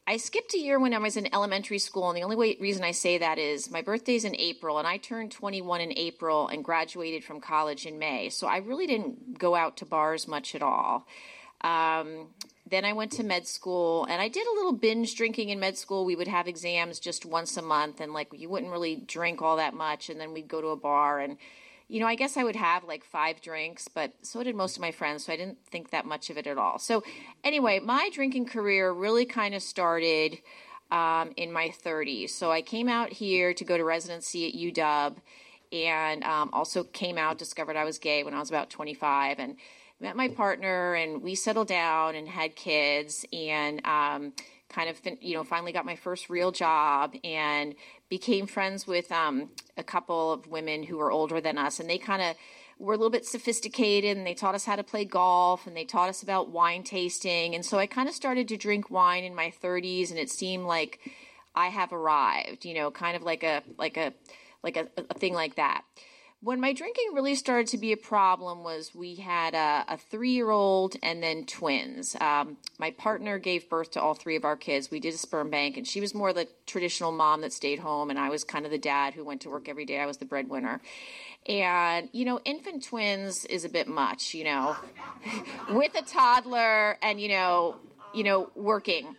I 0.07 0.19
skipped 0.19 0.53
a 0.53 0.59
year 0.59 0.79
when 0.79 0.92
I 0.92 0.99
was 0.99 1.16
in 1.16 1.33
elementary 1.35 1.79
school, 1.79 2.11
and 2.11 2.19
the 2.19 2.23
only 2.23 2.37
way, 2.37 2.59
reason 2.61 2.85
I 2.85 2.90
say 2.90 3.16
that 3.16 3.38
is 3.38 3.71
my 3.71 3.81
birthday's 3.81 4.27
in 4.27 4.37
April, 4.37 4.77
and 4.79 4.87
I 4.87 4.99
turned 4.99 5.33
21 5.33 5.81
in 5.81 5.92
April 5.97 6.49
and 6.49 6.62
graduated 6.62 7.25
from 7.25 7.40
college 7.40 7.87
in 7.87 7.99
May. 7.99 8.29
So 8.29 8.47
I 8.47 8.59
really 8.59 8.87
didn't 8.87 9.38
go 9.38 9.55
out 9.55 9.79
to 9.79 9.87
bars 9.87 10.29
much 10.29 10.55
at 10.55 10.61
all. 10.61 11.07
Um, 11.62 12.29
then 12.68 12.85
I 12.85 12.92
went 12.92 13.12
to 13.12 13.22
med 13.22 13.46
school 13.46 14.07
and 14.11 14.20
I 14.20 14.29
did 14.29 14.46
a 14.46 14.55
little 14.55 14.72
binge 14.72 15.14
drinking 15.14 15.50
in 15.50 15.61
med 15.61 15.79
school. 15.79 16.05
We 16.05 16.16
would 16.16 16.29
have 16.29 16.48
exams 16.48 16.98
just 16.98 17.24
once 17.24 17.57
a 17.57 17.62
month 17.62 18.00
and 18.00 18.12
like 18.12 18.29
you 18.33 18.48
wouldn't 18.48 18.72
really 18.72 18.96
drink 18.96 19.40
all 19.40 19.57
that 19.57 19.74
much 19.74 20.11
and 20.11 20.20
then 20.20 20.33
we'd 20.33 20.48
go 20.48 20.61
to 20.61 20.68
a 20.68 20.76
bar 20.76 21.20
and 21.20 21.37
you 21.88 22.00
know, 22.00 22.07
I 22.07 22.16
guess 22.16 22.37
I 22.37 22.42
would 22.42 22.57
have 22.57 22.83
like 22.83 23.05
five 23.05 23.40
drinks, 23.40 23.87
but 23.87 24.12
so 24.22 24.42
did 24.42 24.57
most 24.57 24.76
of 24.76 24.81
my 24.81 24.90
friends, 24.90 25.24
so 25.24 25.33
I 25.33 25.37
didn't 25.37 25.59
think 25.70 25.90
that 25.90 26.05
much 26.05 26.31
of 26.31 26.37
it 26.37 26.48
at 26.48 26.59
all. 26.59 26.81
So 26.81 27.05
anyway, 27.44 27.79
my 27.79 28.11
drinking 28.12 28.46
career 28.46 28.92
really 28.92 29.24
kind 29.24 29.55
of 29.55 29.62
started 29.62 30.38
um, 30.90 31.33
in 31.37 31.52
my 31.52 31.72
30s. 31.85 32.31
So 32.31 32.50
I 32.50 32.62
came 32.62 32.88
out 32.88 33.12
here 33.12 33.55
to 33.55 33.64
go 33.64 33.76
to 33.76 33.85
residency 33.85 34.48
at 34.48 34.74
UW 34.74 35.16
and 35.72 36.24
um, 36.24 36.50
also 36.52 36.83
came 36.83 37.18
out, 37.18 37.38
discovered 37.38 37.76
I 37.76 37.85
was 37.85 37.98
gay 37.98 38.24
when 38.24 38.35
I 38.35 38.40
was 38.40 38.48
about 38.48 38.70
25 38.70 39.38
and 39.38 39.57
met 40.00 40.16
my 40.16 40.28
partner 40.28 40.94
and 40.94 41.23
we 41.23 41.35
settled 41.35 41.68
down 41.68 42.14
and 42.14 42.29
had 42.29 42.54
kids 42.54 43.25
and 43.33 43.85
um, 43.87 44.33
kind 44.68 44.90
of 44.90 45.00
you 45.21 45.35
know 45.35 45.44
finally 45.44 45.73
got 45.73 45.87
my 45.87 45.96
first 45.96 46.29
real 46.29 46.52
job 46.52 47.14
and 47.25 47.75
became 48.08 48.46
friends 48.46 48.87
with 48.87 49.10
um, 49.10 49.48
a 49.77 49.83
couple 49.83 50.33
of 50.33 50.46
women 50.48 50.83
who 50.83 50.98
were 50.98 51.10
older 51.10 51.40
than 51.40 51.56
us 51.56 51.81
and 51.81 51.88
they 51.88 51.98
kind 51.98 52.23
of 52.23 52.37
were 52.79 52.92
a 52.92 52.96
little 52.96 53.10
bit 53.10 53.25
sophisticated 53.25 54.18
and 54.18 54.27
they 54.27 54.35
taught 54.35 54.54
us 54.54 54.66
how 54.66 54.77
to 54.77 54.85
play 54.85 55.04
golf 55.04 55.66
and 55.66 55.75
they 55.75 55.85
taught 55.85 56.10
us 56.10 56.23
about 56.23 56.50
wine 56.50 56.83
tasting 56.83 57.54
and 57.54 57.64
so 57.64 57.79
i 57.79 57.87
kind 57.87 58.08
of 58.08 58.14
started 58.14 58.46
to 58.48 58.56
drink 58.56 58.90
wine 58.90 59.25
in 59.25 59.35
my 59.35 59.52
30s 59.62 60.10
and 60.10 60.18
it 60.18 60.31
seemed 60.31 60.64
like 60.64 61.00
i 61.54 61.68
have 61.68 61.92
arrived 61.92 62.66
you 62.66 62.75
know 62.75 62.90
kind 62.90 63.16
of 63.16 63.23
like 63.23 63.42
a 63.42 63.62
like 63.79 63.96
a 63.96 64.12
like 64.62 64.77
a, 64.77 64.88
a 64.98 65.14
thing 65.14 65.33
like 65.33 65.54
that 65.54 65.85
when 66.40 66.60
my 66.60 66.72
drinking 66.72 67.10
really 67.14 67.34
started 67.34 67.66
to 67.68 67.78
be 67.78 67.92
a 67.92 67.96
problem 67.96 68.62
was 68.62 68.94
we 68.94 69.16
had 69.16 69.54
a, 69.54 69.84
a 69.88 69.96
three-year-old 69.96 70.96
and 71.02 71.22
then 71.22 71.44
twins. 71.44 72.14
Um, 72.20 72.58
my 72.78 72.90
partner 72.90 73.38
gave 73.38 73.68
birth 73.68 73.92
to 73.92 74.00
all 74.00 74.14
three 74.14 74.37
of 74.37 74.44
our 74.44 74.56
kids. 74.56 74.90
We 74.90 75.00
did 75.00 75.14
a 75.14 75.18
sperm 75.18 75.50
bank 75.50 75.76
and 75.76 75.87
she 75.87 76.00
was 76.00 76.14
more 76.14 76.32
the 76.32 76.46
traditional 76.66 77.10
mom 77.10 77.40
that 77.40 77.52
stayed 77.52 77.78
home 77.78 78.10
and 78.10 78.18
i 78.18 78.28
was 78.28 78.44
kind 78.44 78.64
of 78.64 78.70
the 78.70 78.78
dad 78.78 79.14
who 79.14 79.24
went 79.24 79.40
to 79.42 79.50
work 79.50 79.68
every 79.68 79.84
day. 79.84 79.98
I 79.98 80.06
was 80.06 80.18
the 80.18 80.26
breadwinner. 80.26 80.80
And 81.48 82.08
you 82.12 82.24
know 82.24 82.40
infant 82.44 82.84
twins 82.84 83.44
is 83.46 83.64
a 83.64 83.68
bit 83.68 83.87
much 83.87 84.34
you 84.34 84.44
know 84.44 84.76
with 85.70 85.94
a 85.96 86.02
toddler 86.02 86.98
and 87.02 87.20
you 87.20 87.28
know 87.28 87.76
you 88.16 88.24
know, 88.24 88.50
working. 88.54 89.14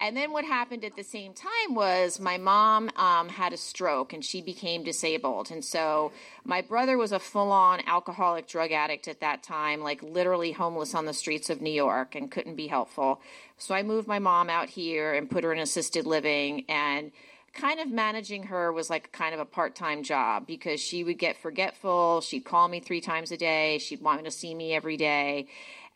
And 0.00 0.16
then 0.16 0.32
what 0.32 0.46
happened 0.46 0.82
at 0.82 0.96
the 0.96 1.04
same 1.04 1.34
time 1.34 1.74
was 1.74 2.18
my 2.18 2.38
mom 2.38 2.90
um, 2.96 3.28
had 3.28 3.52
a 3.52 3.58
stroke 3.58 4.14
and 4.14 4.24
she 4.24 4.40
became 4.40 4.82
disabled. 4.82 5.50
And 5.50 5.62
so 5.62 6.10
my 6.42 6.62
brother 6.62 6.96
was 6.96 7.12
a 7.12 7.18
full 7.18 7.52
on 7.52 7.82
alcoholic 7.86 8.48
drug 8.48 8.72
addict 8.72 9.08
at 9.08 9.20
that 9.20 9.42
time, 9.42 9.82
like 9.82 10.02
literally 10.02 10.52
homeless 10.52 10.94
on 10.94 11.04
the 11.04 11.12
streets 11.12 11.50
of 11.50 11.60
New 11.60 11.72
York 11.72 12.14
and 12.14 12.30
couldn't 12.30 12.56
be 12.56 12.66
helpful. 12.66 13.20
So 13.58 13.74
I 13.74 13.82
moved 13.82 14.08
my 14.08 14.18
mom 14.18 14.48
out 14.48 14.70
here 14.70 15.12
and 15.12 15.30
put 15.30 15.44
her 15.44 15.52
in 15.52 15.58
assisted 15.58 16.06
living 16.06 16.64
and 16.70 17.12
kind 17.52 17.78
of 17.78 17.90
managing 17.90 18.44
her 18.44 18.72
was 18.72 18.88
like 18.88 19.12
kind 19.12 19.34
of 19.34 19.40
a 19.40 19.44
part-time 19.44 20.02
job 20.02 20.46
because 20.46 20.80
she 20.80 21.02
would 21.02 21.18
get 21.18 21.36
forgetful 21.36 22.20
she'd 22.20 22.44
call 22.44 22.68
me 22.68 22.78
three 22.78 23.00
times 23.00 23.32
a 23.32 23.36
day 23.36 23.76
she'd 23.78 24.00
want 24.00 24.18
me 24.18 24.24
to 24.24 24.30
see 24.30 24.54
me 24.54 24.72
every 24.72 24.96
day 24.96 25.48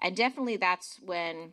and 0.03 0.17
definitely 0.17 0.57
that's 0.57 0.99
when 1.05 1.53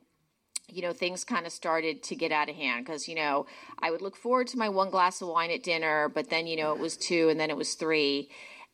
you 0.71 0.81
know, 0.81 0.93
things 0.93 1.23
kind 1.23 1.45
of 1.45 1.51
started 1.51 2.03
to 2.03 2.15
get 2.15 2.31
out 2.31 2.49
of 2.49 2.55
hand 2.55 2.85
because, 2.85 3.07
you 3.07 3.15
know, 3.15 3.45
I 3.79 3.91
would 3.91 4.01
look 4.01 4.15
forward 4.15 4.47
to 4.47 4.57
my 4.57 4.69
one 4.69 4.89
glass 4.89 5.21
of 5.21 5.27
wine 5.27 5.51
at 5.51 5.63
dinner, 5.63 6.09
but 6.09 6.29
then, 6.29 6.47
you 6.47 6.57
know, 6.57 6.73
it 6.73 6.79
was 6.79 6.97
two 6.97 7.29
and 7.29 7.39
then 7.39 7.49
it 7.49 7.57
was 7.57 7.73
three. 7.73 8.29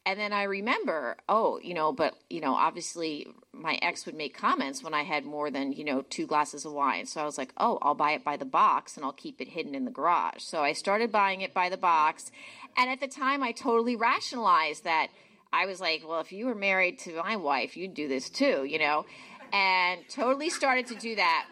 And 0.06 0.18
then 0.18 0.32
I 0.32 0.44
remember, 0.44 1.18
oh, 1.28 1.60
you 1.62 1.74
know, 1.74 1.92
but, 1.92 2.16
you 2.30 2.40
know, 2.40 2.54
obviously 2.54 3.28
my 3.52 3.78
ex 3.82 4.06
would 4.06 4.16
make 4.16 4.38
comments 4.38 4.82
when 4.82 4.94
I 4.94 5.04
had 5.04 5.26
more 5.26 5.52
than, 5.52 5.74
you 5.74 5.84
know, 5.84 6.02
two 6.02 6.26
glasses 6.26 6.64
of 6.64 6.72
wine. 6.72 7.06
So 7.06 7.20
I 7.20 7.26
was 7.26 7.38
like, 7.38 7.52
oh, 7.58 7.78
I'll 7.82 7.94
buy 7.94 8.12
it 8.12 8.24
by 8.24 8.38
the 8.38 8.46
box 8.46 8.96
and 8.96 9.04
I'll 9.04 9.12
keep 9.12 9.42
it 9.42 9.50
hidden 9.50 9.76
in 9.76 9.84
the 9.84 9.92
garage. 9.92 10.44
So 10.44 10.62
I 10.62 10.72
started 10.72 11.12
buying 11.12 11.42
it 11.42 11.54
by 11.54 11.68
the 11.68 11.76
box. 11.76 12.32
And 12.78 12.90
at 12.90 13.02
the 13.02 13.08
time, 13.10 13.44
I 13.44 13.52
totally 13.52 13.98
rationalized 13.98 14.86
that. 14.86 15.10
I 15.52 15.66
was 15.66 15.82
like, 15.82 16.04
well, 16.08 16.20
if 16.20 16.32
you 16.32 16.46
were 16.46 16.56
married 16.56 17.00
to 17.00 17.22
my 17.24 17.36
wife, 17.36 17.76
you'd 17.76 17.94
do 17.94 18.08
this 18.08 18.30
too, 18.30 18.64
you 18.64 18.80
know? 18.80 19.06
And 19.52 20.02
totally 20.10 20.50
started 20.50 20.88
to 20.88 20.96
do 20.96 21.16
that 21.16 21.48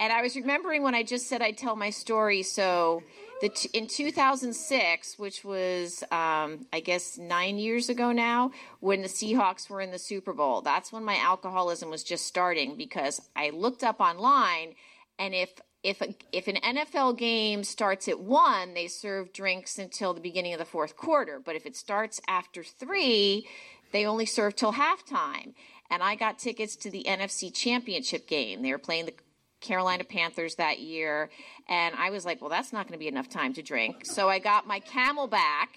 and 0.00 0.10
I 0.12 0.22
was 0.22 0.34
remembering 0.34 0.82
when 0.82 0.94
I 0.94 1.02
just 1.02 1.28
said 1.28 1.42
I'd 1.42 1.58
tell 1.58 1.76
my 1.76 1.90
story. 1.90 2.42
So, 2.42 3.02
the 3.42 3.50
t- 3.50 3.70
in 3.72 3.86
2006, 3.86 5.18
which 5.18 5.44
was 5.44 6.02
um, 6.10 6.66
I 6.72 6.80
guess 6.82 7.18
nine 7.18 7.58
years 7.58 7.90
ago 7.90 8.10
now, 8.10 8.50
when 8.80 9.02
the 9.02 9.08
Seahawks 9.08 9.68
were 9.68 9.80
in 9.82 9.90
the 9.90 9.98
Super 9.98 10.32
Bowl, 10.32 10.62
that's 10.62 10.90
when 10.90 11.04
my 11.04 11.16
alcoholism 11.16 11.90
was 11.90 12.02
just 12.02 12.26
starting 12.26 12.76
because 12.76 13.20
I 13.36 13.50
looked 13.50 13.84
up 13.84 14.00
online, 14.00 14.74
and 15.18 15.34
if 15.34 15.50
if 15.82 16.00
a, 16.00 16.14
if 16.32 16.48
an 16.48 16.56
NFL 16.56 17.18
game 17.18 17.62
starts 17.62 18.08
at 18.08 18.20
one, 18.20 18.74
they 18.74 18.88
serve 18.88 19.32
drinks 19.32 19.78
until 19.78 20.14
the 20.14 20.20
beginning 20.20 20.54
of 20.54 20.58
the 20.58 20.64
fourth 20.64 20.96
quarter. 20.96 21.40
But 21.44 21.56
if 21.56 21.66
it 21.66 21.76
starts 21.76 22.20
after 22.26 22.62
three, 22.62 23.46
they 23.92 24.06
only 24.06 24.26
serve 24.26 24.56
till 24.56 24.74
halftime. 24.74 25.54
And 25.90 26.02
I 26.02 26.14
got 26.14 26.38
tickets 26.38 26.76
to 26.76 26.90
the 26.90 27.04
NFC 27.08 27.52
Championship 27.52 28.28
game. 28.28 28.62
They 28.62 28.70
were 28.70 28.78
playing 28.78 29.06
the 29.06 29.14
Carolina 29.60 30.04
Panthers 30.04 30.56
that 30.56 30.80
year. 30.80 31.30
And 31.68 31.94
I 31.94 32.10
was 32.10 32.24
like, 32.24 32.40
well, 32.40 32.50
that's 32.50 32.72
not 32.72 32.86
going 32.86 32.94
to 32.94 32.98
be 32.98 33.08
enough 33.08 33.28
time 33.28 33.52
to 33.54 33.62
drink. 33.62 34.06
So 34.06 34.28
I 34.28 34.38
got 34.38 34.66
my 34.66 34.80
CamelBak 34.80 35.68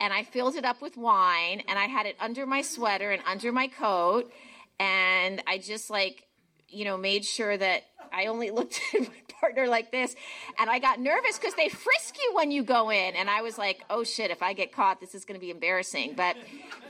and 0.00 0.12
I 0.12 0.24
filled 0.24 0.56
it 0.56 0.64
up 0.64 0.80
with 0.80 0.96
wine 0.96 1.62
and 1.68 1.78
I 1.78 1.86
had 1.86 2.06
it 2.06 2.16
under 2.20 2.46
my 2.46 2.62
sweater 2.62 3.10
and 3.10 3.22
under 3.26 3.52
my 3.52 3.68
coat. 3.68 4.30
And 4.78 5.42
I 5.46 5.58
just 5.58 5.90
like, 5.90 6.24
you 6.68 6.84
know, 6.84 6.96
made 6.96 7.24
sure 7.24 7.56
that 7.56 7.84
I 8.12 8.26
only 8.26 8.50
looked 8.52 8.80
at 8.94 9.00
my 9.02 9.14
partner 9.40 9.68
like 9.68 9.92
this. 9.92 10.14
And 10.58 10.70
I 10.70 10.78
got 10.78 10.98
nervous 11.00 11.38
because 11.38 11.54
they 11.54 11.68
frisk 11.68 12.16
you 12.18 12.34
when 12.34 12.50
you 12.50 12.62
go 12.62 12.90
in. 12.90 13.14
And 13.14 13.28
I 13.28 13.42
was 13.42 13.58
like, 13.58 13.84
oh 13.90 14.04
shit, 14.04 14.30
if 14.30 14.42
I 14.42 14.52
get 14.52 14.72
caught, 14.72 15.00
this 15.00 15.14
is 15.14 15.24
going 15.24 15.38
to 15.38 15.44
be 15.44 15.50
embarrassing. 15.50 16.14
But 16.16 16.36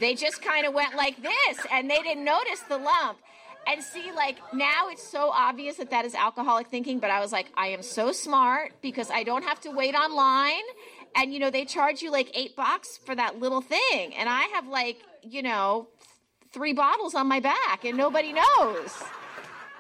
they 0.01 0.15
just 0.15 0.43
kind 0.43 0.67
of 0.67 0.75
went 0.75 0.95
like 0.95 1.21
this 1.21 1.59
and 1.73 1.91
they 1.91 2.03
didn't 2.03 2.25
notice 2.25 2.61
the 2.69 2.79
lump. 2.79 3.19
And 3.67 3.83
see, 3.83 4.13
like 4.13 4.39
now 4.55 4.89
it's 4.89 5.03
so 5.03 5.31
obvious 5.31 5.77
that 5.77 5.91
that 5.91 6.05
is 6.05 6.15
alcoholic 6.15 6.69
thinking, 6.69 6.99
but 7.01 7.11
I 7.11 7.21
was 7.21 7.33
like, 7.33 7.47
I 7.57 7.69
am 7.69 7.83
so 7.83 8.13
smart 8.13 8.73
because 8.81 9.11
I 9.11 9.25
don't 9.25 9.43
have 9.43 9.61
to 9.63 9.71
wait 9.71 9.95
online. 9.95 10.63
And, 11.17 11.33
you 11.33 11.41
know, 11.41 11.51
they 11.51 11.65
charge 11.65 12.03
you 12.03 12.11
like 12.13 12.31
eight 12.35 12.55
bucks 12.55 12.99
for 13.05 13.15
that 13.15 13.41
little 13.41 13.63
thing. 13.63 14.15
And 14.15 14.29
I 14.29 14.43
have 14.55 14.69
like, 14.69 14.99
you 15.23 15.43
know, 15.43 15.89
three 16.53 16.75
bottles 16.75 17.15
on 17.15 17.27
my 17.27 17.41
back 17.41 17.85
and 17.85 17.97
nobody 17.97 18.33
knows. 18.33 19.03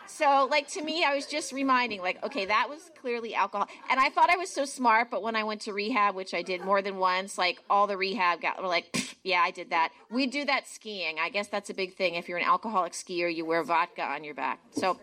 So, 0.08 0.48
like 0.50 0.68
to 0.68 0.82
me, 0.82 1.04
I 1.04 1.14
was 1.14 1.26
just 1.26 1.52
reminding, 1.52 2.00
like, 2.00 2.22
okay, 2.24 2.46
that 2.46 2.68
was 2.68 2.90
clearly 3.00 3.34
alcohol, 3.34 3.68
and 3.90 3.98
I 4.00 4.10
thought 4.10 4.30
I 4.30 4.36
was 4.36 4.50
so 4.50 4.64
smart. 4.64 5.10
But 5.10 5.22
when 5.22 5.36
I 5.36 5.44
went 5.44 5.62
to 5.62 5.72
rehab, 5.72 6.14
which 6.14 6.34
I 6.34 6.42
did 6.42 6.60
more 6.62 6.82
than 6.82 6.96
once, 6.96 7.38
like 7.38 7.62
all 7.68 7.86
the 7.86 7.96
rehab 7.96 8.40
got 8.40 8.60
were 8.60 8.68
like, 8.68 9.16
yeah, 9.24 9.40
I 9.40 9.50
did 9.50 9.70
that. 9.70 9.92
We 10.10 10.26
do 10.26 10.44
that 10.44 10.68
skiing. 10.68 11.18
I 11.18 11.28
guess 11.28 11.48
that's 11.48 11.70
a 11.70 11.74
big 11.74 11.94
thing. 11.94 12.14
If 12.14 12.28
you're 12.28 12.38
an 12.38 12.44
alcoholic 12.44 12.92
skier, 12.92 13.34
you 13.34 13.44
wear 13.44 13.62
vodka 13.62 14.02
on 14.02 14.24
your 14.24 14.34
back. 14.34 14.60
So, 14.72 14.98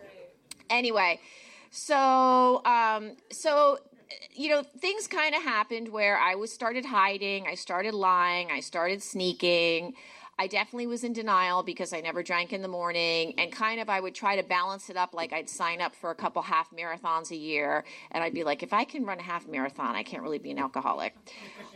anyway, 0.70 1.20
so 1.70 2.64
um, 2.64 3.16
so 3.30 3.78
you 4.34 4.48
know 4.48 4.62
things 4.62 5.06
kind 5.06 5.34
of 5.34 5.42
happened 5.42 5.88
where 5.88 6.16
I 6.18 6.34
was 6.36 6.52
started 6.52 6.84
hiding, 6.84 7.46
I 7.46 7.54
started 7.54 7.94
lying, 7.94 8.50
I 8.50 8.60
started 8.60 9.02
sneaking. 9.02 9.94
I 10.38 10.46
definitely 10.46 10.86
was 10.86 11.04
in 11.04 11.12
denial 11.12 11.62
because 11.62 11.92
I 11.92 12.00
never 12.00 12.22
drank 12.22 12.52
in 12.52 12.62
the 12.62 12.68
morning 12.68 13.34
and 13.38 13.52
kind 13.52 13.80
of 13.80 13.88
I 13.88 14.00
would 14.00 14.14
try 14.14 14.36
to 14.36 14.42
balance 14.42 14.90
it 14.90 14.96
up 14.96 15.14
like 15.14 15.32
I'd 15.32 15.48
sign 15.48 15.80
up 15.80 15.94
for 15.94 16.10
a 16.10 16.14
couple 16.14 16.42
half 16.42 16.70
marathons 16.70 17.30
a 17.30 17.36
year 17.36 17.84
and 18.10 18.24
I'd 18.24 18.34
be 18.34 18.44
like 18.44 18.62
if 18.62 18.72
I 18.72 18.84
can 18.84 19.04
run 19.04 19.20
a 19.20 19.22
half 19.22 19.46
marathon 19.46 19.94
I 19.94 20.02
can't 20.02 20.22
really 20.22 20.38
be 20.38 20.50
an 20.50 20.58
alcoholic. 20.58 21.14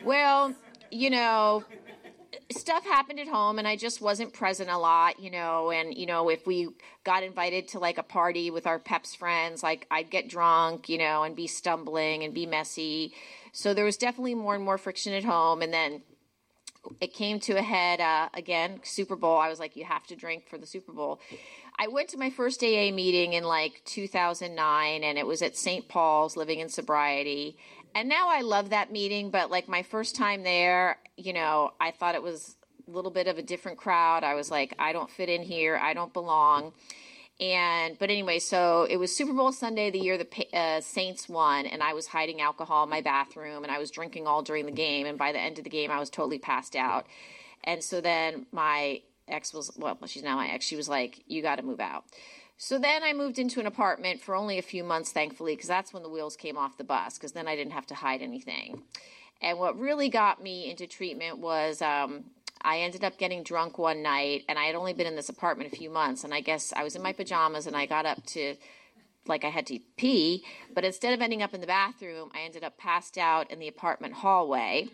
Well, 0.04 0.54
you 0.90 1.10
know, 1.10 1.64
stuff 2.50 2.84
happened 2.84 3.20
at 3.20 3.28
home 3.28 3.58
and 3.58 3.68
I 3.68 3.76
just 3.76 4.00
wasn't 4.00 4.32
present 4.32 4.70
a 4.70 4.78
lot, 4.78 5.20
you 5.20 5.30
know, 5.30 5.70
and 5.70 5.96
you 5.96 6.06
know, 6.06 6.28
if 6.28 6.46
we 6.46 6.68
got 7.04 7.22
invited 7.22 7.68
to 7.68 7.78
like 7.78 7.98
a 7.98 8.02
party 8.02 8.50
with 8.50 8.66
our 8.66 8.78
peps 8.78 9.14
friends, 9.14 9.62
like 9.62 9.86
I'd 9.90 10.10
get 10.10 10.28
drunk, 10.28 10.88
you 10.88 10.98
know, 10.98 11.22
and 11.22 11.36
be 11.36 11.46
stumbling 11.46 12.24
and 12.24 12.34
be 12.34 12.46
messy. 12.46 13.14
So 13.52 13.72
there 13.72 13.84
was 13.84 13.96
definitely 13.96 14.34
more 14.34 14.54
and 14.54 14.64
more 14.64 14.78
friction 14.78 15.12
at 15.12 15.24
home 15.24 15.62
and 15.62 15.72
then 15.72 16.02
it 17.00 17.12
came 17.12 17.40
to 17.40 17.52
a 17.54 17.62
head 17.62 18.00
uh, 18.00 18.28
again 18.34 18.80
super 18.82 19.16
bowl. 19.16 19.38
I 19.38 19.48
was 19.48 19.58
like 19.58 19.76
you 19.76 19.84
have 19.84 20.06
to 20.08 20.16
drink 20.16 20.48
for 20.48 20.58
the 20.58 20.66
super 20.66 20.92
bowl. 20.92 21.20
I 21.78 21.88
went 21.88 22.08
to 22.10 22.18
my 22.18 22.30
first 22.30 22.62
aa 22.62 22.90
meeting 22.90 23.34
in 23.34 23.44
like 23.44 23.82
2009 23.84 25.04
and 25.04 25.18
it 25.18 25.26
was 25.26 25.42
at 25.42 25.56
st 25.56 25.88
paul's 25.88 26.36
living 26.36 26.60
in 26.60 26.68
sobriety. 26.68 27.56
And 27.94 28.08
now 28.08 28.28
i 28.28 28.40
love 28.40 28.70
that 28.70 28.92
meeting 28.92 29.30
but 29.30 29.50
like 29.50 29.68
my 29.68 29.82
first 29.82 30.14
time 30.14 30.42
there 30.42 30.98
you 31.16 31.32
know 31.32 31.72
i 31.80 31.90
thought 31.90 32.14
it 32.14 32.22
was 32.22 32.56
a 32.86 32.90
little 32.90 33.10
bit 33.10 33.26
of 33.26 33.38
a 33.38 33.42
different 33.42 33.78
crowd. 33.78 34.24
I 34.24 34.34
was 34.34 34.50
like 34.50 34.74
i 34.78 34.92
don't 34.92 35.10
fit 35.10 35.28
in 35.28 35.42
here. 35.42 35.76
I 35.76 35.94
don't 35.94 36.12
belong 36.12 36.72
and 37.40 37.96
but 37.98 38.10
anyway, 38.10 38.40
so 38.40 38.86
it 38.88 38.96
was 38.96 39.14
Super 39.14 39.32
Bowl 39.32 39.52
Sunday, 39.52 39.90
the 39.90 40.00
year 40.00 40.18
the 40.18 40.56
uh, 40.56 40.80
Saints 40.80 41.28
won, 41.28 41.66
and 41.66 41.82
I 41.82 41.94
was 41.94 42.08
hiding 42.08 42.40
alcohol 42.40 42.84
in 42.84 42.90
my 42.90 43.00
bathroom, 43.00 43.62
and 43.62 43.72
I 43.72 43.78
was 43.78 43.90
drinking 43.90 44.26
all 44.26 44.42
during 44.42 44.66
the 44.66 44.72
game. 44.72 45.06
And 45.06 45.16
by 45.16 45.30
the 45.30 45.38
end 45.38 45.58
of 45.58 45.64
the 45.64 45.70
game, 45.70 45.90
I 45.90 46.00
was 46.00 46.10
totally 46.10 46.38
passed 46.38 46.74
out. 46.74 47.06
And 47.62 47.82
so 47.82 48.00
then 48.00 48.46
my 48.50 49.02
ex 49.28 49.54
was 49.54 49.70
well, 49.76 49.98
she's 50.06 50.24
now 50.24 50.36
my 50.36 50.48
ex. 50.48 50.64
She 50.64 50.76
was 50.76 50.88
like, 50.88 51.22
"You 51.26 51.42
got 51.42 51.56
to 51.56 51.62
move 51.62 51.80
out." 51.80 52.04
So 52.56 52.76
then 52.76 53.04
I 53.04 53.12
moved 53.12 53.38
into 53.38 53.60
an 53.60 53.66
apartment 53.66 54.20
for 54.20 54.34
only 54.34 54.58
a 54.58 54.62
few 54.62 54.82
months, 54.82 55.12
thankfully, 55.12 55.54
because 55.54 55.68
that's 55.68 55.92
when 55.94 56.02
the 56.02 56.08
wheels 56.08 56.34
came 56.34 56.58
off 56.58 56.76
the 56.76 56.82
bus. 56.82 57.16
Because 57.16 57.32
then 57.32 57.46
I 57.46 57.54
didn't 57.54 57.72
have 57.72 57.86
to 57.86 57.94
hide 57.94 58.20
anything. 58.20 58.82
And 59.40 59.60
what 59.60 59.78
really 59.78 60.08
got 60.08 60.42
me 60.42 60.68
into 60.68 60.88
treatment 60.88 61.38
was 61.38 61.80
um, 61.80 62.24
I 62.62 62.80
ended 62.80 63.04
up 63.04 63.18
getting 63.18 63.42
drunk 63.42 63.78
one 63.78 64.02
night, 64.02 64.44
and 64.48 64.58
I 64.58 64.64
had 64.64 64.74
only 64.74 64.92
been 64.92 65.06
in 65.06 65.16
this 65.16 65.28
apartment 65.28 65.72
a 65.72 65.76
few 65.76 65.90
months. 65.90 66.24
And 66.24 66.34
I 66.34 66.40
guess 66.40 66.72
I 66.76 66.84
was 66.84 66.96
in 66.96 67.02
my 67.02 67.12
pajamas, 67.12 67.66
and 67.66 67.76
I 67.76 67.86
got 67.86 68.06
up 68.06 68.24
to 68.26 68.56
like 69.28 69.44
I 69.44 69.48
had 69.48 69.66
to 69.66 69.78
pee, 69.96 70.44
but 70.74 70.84
instead 70.84 71.12
of 71.12 71.20
ending 71.20 71.42
up 71.42 71.54
in 71.54 71.60
the 71.60 71.66
bathroom, 71.66 72.30
I 72.34 72.40
ended 72.40 72.64
up 72.64 72.78
passed 72.78 73.18
out 73.18 73.50
in 73.50 73.58
the 73.58 73.68
apartment 73.68 74.14
hallway 74.14 74.88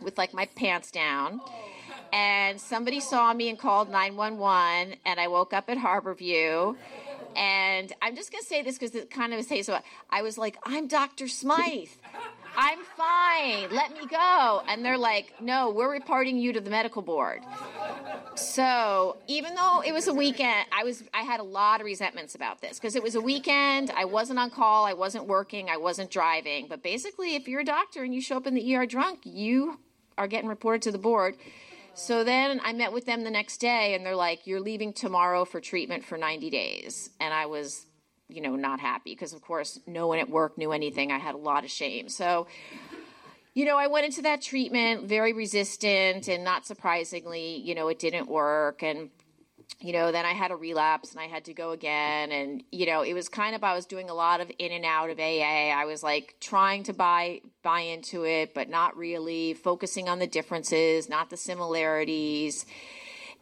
with 0.00 0.18
like 0.18 0.34
my 0.34 0.46
pants 0.46 0.90
down. 0.90 1.40
And 2.12 2.60
somebody 2.60 3.00
saw 3.00 3.32
me 3.32 3.48
and 3.48 3.58
called 3.58 3.88
911, 3.88 4.96
and 5.06 5.20
I 5.20 5.28
woke 5.28 5.54
up 5.54 5.70
at 5.70 5.78
Harborview. 5.78 6.76
And 7.34 7.92
I'm 8.02 8.14
just 8.14 8.30
to 8.32 8.42
say 8.42 8.62
this 8.62 8.76
because 8.76 8.94
it 8.94 9.10
kind 9.10 9.32
of 9.32 9.42
says 9.46 9.66
so. 9.66 9.78
I 10.10 10.20
was 10.20 10.36
like, 10.36 10.58
I'm 10.64 10.88
Dr. 10.88 11.26
Smythe. 11.28 11.88
I'm 12.56 12.78
fine. 12.96 13.70
Let 13.70 13.92
me 13.92 14.06
go. 14.06 14.62
And 14.68 14.84
they're 14.84 14.98
like, 14.98 15.34
no, 15.40 15.70
we're 15.70 15.90
reporting 15.90 16.38
you 16.38 16.52
to 16.52 16.60
the 16.60 16.70
medical 16.70 17.02
board. 17.02 17.40
So 18.34 19.16
even 19.26 19.54
though 19.54 19.82
it 19.84 19.92
was 19.92 20.08
a 20.08 20.14
weekend, 20.14 20.66
I 20.72 20.84
was 20.84 21.02
I 21.14 21.22
had 21.22 21.40
a 21.40 21.44
lot 21.44 21.80
of 21.80 21.86
resentments 21.86 22.34
about 22.34 22.60
this 22.60 22.78
because 22.78 22.96
it 22.96 23.02
was 23.02 23.14
a 23.14 23.20
weekend. 23.20 23.90
I 23.90 24.04
wasn't 24.04 24.38
on 24.38 24.50
call. 24.50 24.84
I 24.84 24.92
wasn't 24.92 25.26
working. 25.26 25.70
I 25.70 25.76
wasn't 25.76 26.10
driving. 26.10 26.66
But 26.68 26.82
basically, 26.82 27.34
if 27.34 27.48
you're 27.48 27.60
a 27.60 27.64
doctor 27.64 28.02
and 28.02 28.14
you 28.14 28.20
show 28.20 28.36
up 28.36 28.46
in 28.46 28.54
the 28.54 28.76
ER 28.76 28.86
drunk, 28.86 29.20
you 29.24 29.78
are 30.18 30.26
getting 30.26 30.48
reported 30.48 30.82
to 30.82 30.92
the 30.92 30.98
board. 30.98 31.36
So 31.94 32.24
then 32.24 32.60
I 32.64 32.72
met 32.72 32.92
with 32.92 33.04
them 33.04 33.22
the 33.22 33.30
next 33.30 33.58
day, 33.58 33.94
and 33.94 34.04
they're 34.04 34.16
like, 34.16 34.46
"You're 34.46 34.60
leaving 34.60 34.92
tomorrow 34.92 35.44
for 35.44 35.60
treatment 35.60 36.04
for 36.04 36.16
90 36.16 36.48
days." 36.48 37.10
And 37.20 37.34
I 37.34 37.46
was 37.46 37.86
you 38.32 38.40
know, 38.40 38.56
not 38.56 38.80
happy 38.80 39.12
because, 39.12 39.32
of 39.32 39.42
course, 39.42 39.78
no 39.86 40.06
one 40.06 40.18
at 40.18 40.28
work 40.28 40.58
knew 40.58 40.72
anything. 40.72 41.12
I 41.12 41.18
had 41.18 41.34
a 41.34 41.38
lot 41.38 41.64
of 41.64 41.70
shame. 41.70 42.08
So, 42.08 42.46
you 43.54 43.64
know, 43.64 43.76
I 43.76 43.86
went 43.86 44.06
into 44.06 44.22
that 44.22 44.42
treatment 44.42 45.08
very 45.08 45.32
resistant, 45.32 46.28
and 46.28 46.42
not 46.42 46.66
surprisingly, 46.66 47.56
you 47.56 47.74
know, 47.74 47.88
it 47.88 47.98
didn't 47.98 48.28
work. 48.28 48.82
And 48.82 49.10
you 49.82 49.92
know, 49.92 50.12
then 50.12 50.24
I 50.24 50.32
had 50.32 50.50
a 50.50 50.56
relapse 50.56 51.10
and 51.10 51.20
I 51.20 51.26
had 51.26 51.44
to 51.46 51.54
go 51.54 51.72
again. 51.72 52.30
And, 52.30 52.62
you 52.70 52.86
know, 52.86 53.02
it 53.02 53.14
was 53.14 53.28
kind 53.28 53.54
of, 53.54 53.64
I 53.64 53.74
was 53.74 53.86
doing 53.86 54.10
a 54.10 54.14
lot 54.14 54.40
of 54.40 54.50
in 54.58 54.72
and 54.72 54.84
out 54.84 55.10
of 55.10 55.18
AA. 55.18 55.70
I 55.70 55.84
was 55.86 56.02
like 56.02 56.36
trying 56.40 56.84
to 56.84 56.92
buy, 56.92 57.40
buy 57.62 57.80
into 57.80 58.24
it, 58.24 58.54
but 58.54 58.68
not 58.68 58.96
really 58.96 59.54
focusing 59.54 60.08
on 60.08 60.18
the 60.18 60.26
differences, 60.26 61.08
not 61.08 61.30
the 61.30 61.36
similarities. 61.36 62.64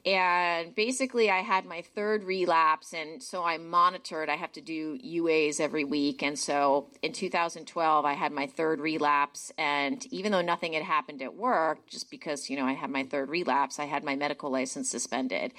And 0.07 0.75
basically, 0.75 1.31
I 1.31 1.41
had 1.41 1.67
my 1.67 1.83
third 1.83 2.25
relapse, 2.25 2.95
and 2.95 3.23
so 3.23 3.45
I 3.45 3.59
monitored. 3.59 4.31
I 4.31 4.37
have 4.37 4.53
to 4.53 4.63
do 4.63 4.99
UAs 4.99 5.61
every 5.61 5.85
week. 5.85 6.23
And 6.23 6.39
so 6.39 6.89
in 7.03 7.13
2012, 7.13 8.05
I 8.05 8.15
had 8.15 8.33
my 8.33 8.47
third 8.47 8.81
relapse. 8.81 9.53
And 9.59 10.05
even 10.07 10.33
though 10.33 10.41
nothing 10.41 10.73
had 10.73 10.85
happened 10.85 11.21
at 11.21 11.35
work, 11.35 11.87
just 11.87 12.11
because, 12.11 12.49
you 12.49 12.57
know, 12.57 12.65
I 12.65 12.73
had 12.73 12.89
my 12.89 13.05
third 13.05 13.29
relapse, 13.29 13.79
I 13.79 13.85
had 13.85 14.03
my 14.03 14.17
medical 14.17 14.51
license 14.51 14.89
suspended. 14.91 15.53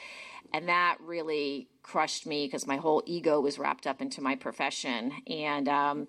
And 0.53 0.67
that 0.67 0.97
really 0.99 1.67
crushed 1.83 2.25
me 2.25 2.47
because 2.47 2.65
my 2.65 2.77
whole 2.77 3.03
ego 3.05 3.39
was 3.39 3.59
wrapped 3.59 3.85
up 3.85 4.01
into 4.01 4.21
my 4.21 4.35
profession. 4.35 5.13
And, 5.27 5.69
um, 5.69 6.07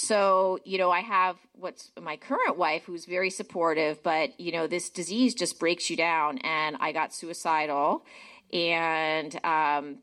so, 0.00 0.60
you 0.62 0.78
know, 0.78 0.92
I 0.92 1.00
have 1.00 1.34
what's 1.54 1.90
my 2.00 2.16
current 2.16 2.56
wife 2.56 2.84
who's 2.84 3.04
very 3.04 3.30
supportive, 3.30 4.00
but, 4.00 4.38
you 4.38 4.52
know, 4.52 4.68
this 4.68 4.90
disease 4.90 5.34
just 5.34 5.58
breaks 5.58 5.90
you 5.90 5.96
down. 5.96 6.38
And 6.38 6.76
I 6.78 6.92
got 6.92 7.12
suicidal. 7.12 8.04
And, 8.52 9.44
um, 9.44 9.98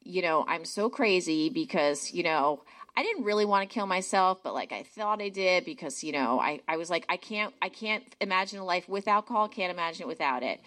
you 0.00 0.22
know, 0.22 0.46
I'm 0.48 0.64
so 0.64 0.88
crazy 0.88 1.50
because, 1.50 2.10
you 2.10 2.22
know, 2.22 2.62
I 2.96 3.02
didn't 3.02 3.24
really 3.24 3.44
want 3.44 3.68
to 3.68 3.74
kill 3.74 3.84
myself, 3.84 4.42
but 4.42 4.54
like 4.54 4.72
I 4.72 4.82
thought 4.82 5.20
I 5.20 5.28
did 5.28 5.66
because, 5.66 6.02
you 6.02 6.12
know, 6.12 6.40
I, 6.40 6.60
I 6.66 6.78
was 6.78 6.88
like, 6.88 7.04
I 7.10 7.18
can't, 7.18 7.52
I 7.60 7.68
can't 7.68 8.02
imagine 8.22 8.60
a 8.60 8.64
life 8.64 8.88
with 8.88 9.06
alcohol. 9.08 9.48
Can't 9.48 9.70
imagine 9.70 10.04
it 10.04 10.08
without 10.08 10.42
it. 10.42 10.58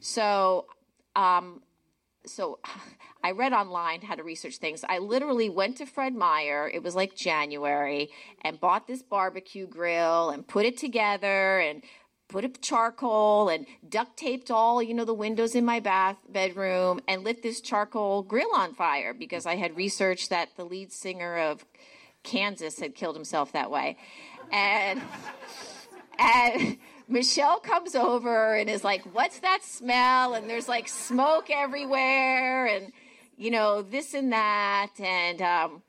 So, 0.00 0.66
um, 1.16 1.62
so 2.26 2.58
I 3.24 3.32
read 3.32 3.52
online 3.52 4.02
how 4.02 4.14
to 4.14 4.22
research 4.22 4.56
things. 4.56 4.84
I 4.88 4.98
literally 4.98 5.50
went 5.50 5.76
to 5.78 5.86
Fred 5.86 6.14
Meyer, 6.14 6.70
it 6.72 6.82
was 6.82 6.94
like 6.94 7.14
January, 7.14 8.10
and 8.42 8.58
bought 8.58 8.86
this 8.86 9.02
barbecue 9.02 9.66
grill 9.66 10.30
and 10.30 10.46
put 10.46 10.64
it 10.64 10.78
together 10.78 11.58
and 11.58 11.82
put 12.28 12.44
up 12.44 12.60
charcoal 12.62 13.48
and 13.48 13.66
duct 13.88 14.16
taped 14.16 14.50
all, 14.50 14.82
you 14.82 14.94
know, 14.94 15.04
the 15.04 15.12
windows 15.12 15.54
in 15.54 15.64
my 15.64 15.80
bath 15.80 16.16
bedroom 16.28 17.00
and 17.08 17.24
lit 17.24 17.42
this 17.42 17.60
charcoal 17.60 18.22
grill 18.22 18.54
on 18.54 18.72
fire 18.74 19.12
because 19.12 19.46
I 19.46 19.56
had 19.56 19.76
researched 19.76 20.30
that 20.30 20.50
the 20.56 20.64
lead 20.64 20.92
singer 20.92 21.36
of 21.36 21.64
Kansas 22.22 22.78
had 22.78 22.94
killed 22.94 23.16
himself 23.16 23.52
that 23.52 23.70
way. 23.70 23.96
And 24.52 25.02
and 26.18 26.78
Michelle 27.10 27.58
comes 27.58 27.96
over 27.96 28.54
and 28.54 28.70
is 28.70 28.84
like, 28.84 29.02
What's 29.12 29.40
that 29.40 29.64
smell? 29.64 30.34
And 30.34 30.48
there's 30.48 30.68
like 30.68 30.88
smoke 30.88 31.50
everywhere 31.50 32.66
and, 32.66 32.92
you 33.36 33.50
know, 33.50 33.82
this 33.82 34.14
and 34.14 34.32
that. 34.32 34.92
And, 35.00 35.42
um, 35.42 35.82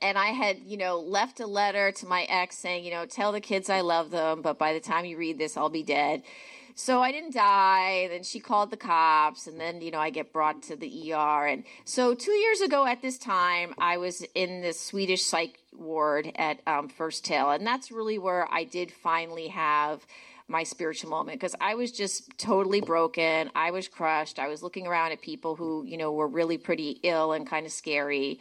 and 0.00 0.16
I 0.16 0.26
had, 0.26 0.58
you 0.64 0.76
know, 0.76 1.00
left 1.00 1.40
a 1.40 1.46
letter 1.46 1.90
to 1.92 2.06
my 2.06 2.22
ex 2.24 2.56
saying, 2.56 2.84
you 2.84 2.92
know, 2.92 3.04
tell 3.04 3.32
the 3.32 3.40
kids 3.40 3.68
I 3.68 3.80
love 3.80 4.10
them, 4.10 4.42
but 4.42 4.58
by 4.58 4.72
the 4.72 4.80
time 4.80 5.04
you 5.04 5.16
read 5.16 5.38
this, 5.38 5.56
I'll 5.56 5.70
be 5.70 5.82
dead. 5.82 6.22
So 6.76 7.00
I 7.00 7.12
didn't 7.12 7.34
die. 7.34 8.08
Then 8.08 8.24
she 8.24 8.40
called 8.40 8.70
the 8.70 8.76
cops, 8.76 9.46
and 9.46 9.60
then, 9.60 9.80
you 9.80 9.92
know, 9.92 10.00
I 10.00 10.10
get 10.10 10.32
brought 10.32 10.62
to 10.64 10.76
the 10.76 11.12
ER. 11.12 11.46
And 11.46 11.64
so 11.84 12.14
two 12.14 12.32
years 12.32 12.60
ago 12.60 12.84
at 12.84 13.00
this 13.00 13.16
time, 13.16 13.74
I 13.78 13.96
was 13.96 14.24
in 14.34 14.60
the 14.60 14.72
Swedish 14.72 15.22
psych 15.22 15.60
ward 15.72 16.32
at 16.34 16.60
um, 16.66 16.88
First 16.88 17.26
Hill. 17.28 17.50
And 17.50 17.64
that's 17.64 17.92
really 17.92 18.18
where 18.18 18.52
I 18.52 18.64
did 18.64 18.90
finally 18.90 19.48
have 19.48 20.04
my 20.48 20.62
spiritual 20.62 21.10
moment 21.10 21.40
because 21.40 21.54
I 21.60 21.74
was 21.74 21.90
just 21.90 22.36
totally 22.38 22.80
broken. 22.80 23.50
I 23.54 23.70
was 23.70 23.88
crushed. 23.88 24.38
I 24.38 24.48
was 24.48 24.62
looking 24.62 24.86
around 24.86 25.12
at 25.12 25.22
people 25.22 25.56
who, 25.56 25.84
you 25.86 25.96
know, 25.96 26.12
were 26.12 26.28
really 26.28 26.58
pretty 26.58 27.00
ill 27.02 27.32
and 27.32 27.46
kind 27.46 27.64
of 27.64 27.72
scary. 27.72 28.40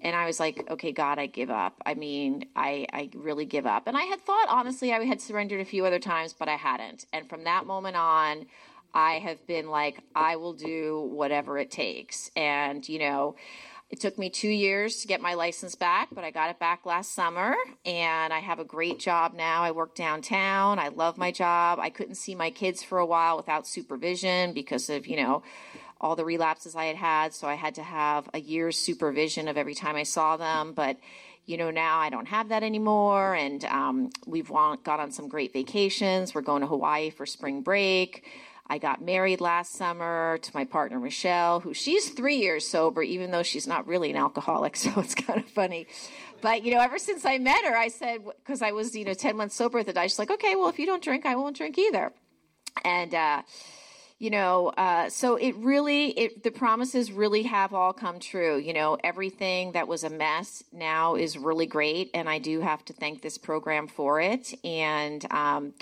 And 0.00 0.16
I 0.16 0.26
was 0.26 0.40
like, 0.40 0.64
okay, 0.70 0.92
God, 0.92 1.18
I 1.18 1.26
give 1.26 1.50
up. 1.50 1.74
I 1.84 1.94
mean, 1.94 2.46
I, 2.56 2.86
I 2.92 3.10
really 3.14 3.44
give 3.44 3.66
up. 3.66 3.86
And 3.86 3.96
I 3.96 4.02
had 4.04 4.20
thought, 4.20 4.46
honestly, 4.48 4.92
I 4.92 5.04
had 5.04 5.20
surrendered 5.20 5.60
a 5.60 5.64
few 5.64 5.84
other 5.84 5.98
times, 5.98 6.32
but 6.32 6.48
I 6.48 6.56
hadn't. 6.56 7.04
And 7.12 7.28
from 7.28 7.44
that 7.44 7.66
moment 7.66 7.96
on, 7.96 8.46
I 8.94 9.14
have 9.14 9.46
been 9.46 9.68
like, 9.68 10.00
I 10.14 10.36
will 10.36 10.54
do 10.54 11.08
whatever 11.12 11.58
it 11.58 11.70
takes. 11.70 12.30
And, 12.34 12.88
you 12.88 12.98
know, 12.98 13.36
it 13.90 13.98
took 13.98 14.16
me 14.18 14.30
two 14.30 14.48
years 14.48 15.00
to 15.00 15.08
get 15.08 15.20
my 15.20 15.34
license 15.34 15.74
back, 15.74 16.08
but 16.12 16.22
I 16.22 16.30
got 16.30 16.48
it 16.50 16.60
back 16.60 16.86
last 16.86 17.12
summer 17.12 17.56
and 17.84 18.32
I 18.32 18.38
have 18.38 18.60
a 18.60 18.64
great 18.64 19.00
job 19.00 19.34
now. 19.34 19.64
I 19.64 19.72
work 19.72 19.96
downtown. 19.96 20.78
I 20.78 20.88
love 20.88 21.18
my 21.18 21.32
job. 21.32 21.80
I 21.80 21.90
couldn't 21.90 22.14
see 22.14 22.36
my 22.36 22.50
kids 22.50 22.84
for 22.84 22.98
a 22.98 23.06
while 23.06 23.36
without 23.36 23.66
supervision 23.66 24.52
because 24.52 24.90
of, 24.90 25.08
you 25.08 25.16
know, 25.16 25.42
all 26.00 26.14
the 26.14 26.24
relapses 26.24 26.76
I 26.76 26.84
had 26.84 26.96
had. 26.96 27.34
So 27.34 27.48
I 27.48 27.54
had 27.54 27.74
to 27.74 27.82
have 27.82 28.30
a 28.32 28.40
year's 28.40 28.78
supervision 28.78 29.48
of 29.48 29.56
every 29.56 29.74
time 29.74 29.96
I 29.96 30.04
saw 30.04 30.36
them. 30.36 30.72
But, 30.72 30.96
you 31.44 31.56
know, 31.56 31.72
now 31.72 31.98
I 31.98 32.10
don't 32.10 32.26
have 32.26 32.50
that 32.50 32.62
anymore. 32.62 33.34
And 33.34 33.64
um, 33.64 34.10
we've 34.24 34.48
gone 34.48 34.78
on 34.86 35.10
some 35.10 35.28
great 35.28 35.52
vacations. 35.52 36.32
We're 36.32 36.42
going 36.42 36.60
to 36.60 36.68
Hawaii 36.68 37.10
for 37.10 37.26
spring 37.26 37.62
break. 37.62 38.24
I 38.70 38.78
got 38.78 39.02
married 39.02 39.40
last 39.40 39.72
summer 39.72 40.38
to 40.40 40.50
my 40.54 40.64
partner 40.64 41.00
Michelle, 41.00 41.58
who 41.58 41.74
she's 41.74 42.08
three 42.10 42.36
years 42.36 42.64
sober, 42.66 43.02
even 43.02 43.32
though 43.32 43.42
she's 43.42 43.66
not 43.66 43.88
really 43.88 44.10
an 44.10 44.16
alcoholic. 44.16 44.76
So 44.80 44.92
it's 44.96 45.14
kind 45.14 45.40
of 45.40 45.48
funny. 45.48 45.88
But 46.40 46.64
you 46.64 46.72
know, 46.72 46.80
ever 46.80 46.98
since 46.98 47.26
I 47.26 47.38
met 47.38 47.64
her, 47.64 47.76
I 47.76 47.88
said 47.88 48.20
because 48.24 48.62
I 48.62 48.72
was 48.72 48.94
you 48.94 49.04
know 49.04 49.12
ten 49.12 49.36
months 49.36 49.56
sober 49.56 49.80
at 49.80 49.86
the 49.86 49.92
time, 49.92 50.08
she's 50.08 50.18
like, 50.18 50.30
okay, 50.30 50.54
well 50.54 50.68
if 50.68 50.78
you 50.78 50.86
don't 50.86 51.02
drink, 51.02 51.26
I 51.26 51.34
won't 51.34 51.56
drink 51.56 51.76
either. 51.76 52.12
And 52.84 53.12
uh, 53.12 53.42
you 54.20 54.28
know, 54.28 54.68
uh, 54.76 55.08
so 55.08 55.36
it 55.36 55.56
really, 55.56 56.10
it 56.10 56.42
the 56.44 56.50
promises 56.50 57.10
really 57.10 57.42
have 57.44 57.74
all 57.74 57.92
come 57.92 58.20
true. 58.20 58.58
You 58.58 58.74
know, 58.74 58.98
everything 59.02 59.72
that 59.72 59.88
was 59.88 60.04
a 60.04 60.10
mess 60.10 60.62
now 60.72 61.16
is 61.16 61.36
really 61.36 61.66
great, 61.66 62.10
and 62.14 62.28
I 62.28 62.38
do 62.38 62.60
have 62.60 62.84
to 62.84 62.92
thank 62.92 63.22
this 63.22 63.38
program 63.38 63.88
for 63.88 64.20
it. 64.20 64.52
And 64.62 65.26
um, 65.32 65.72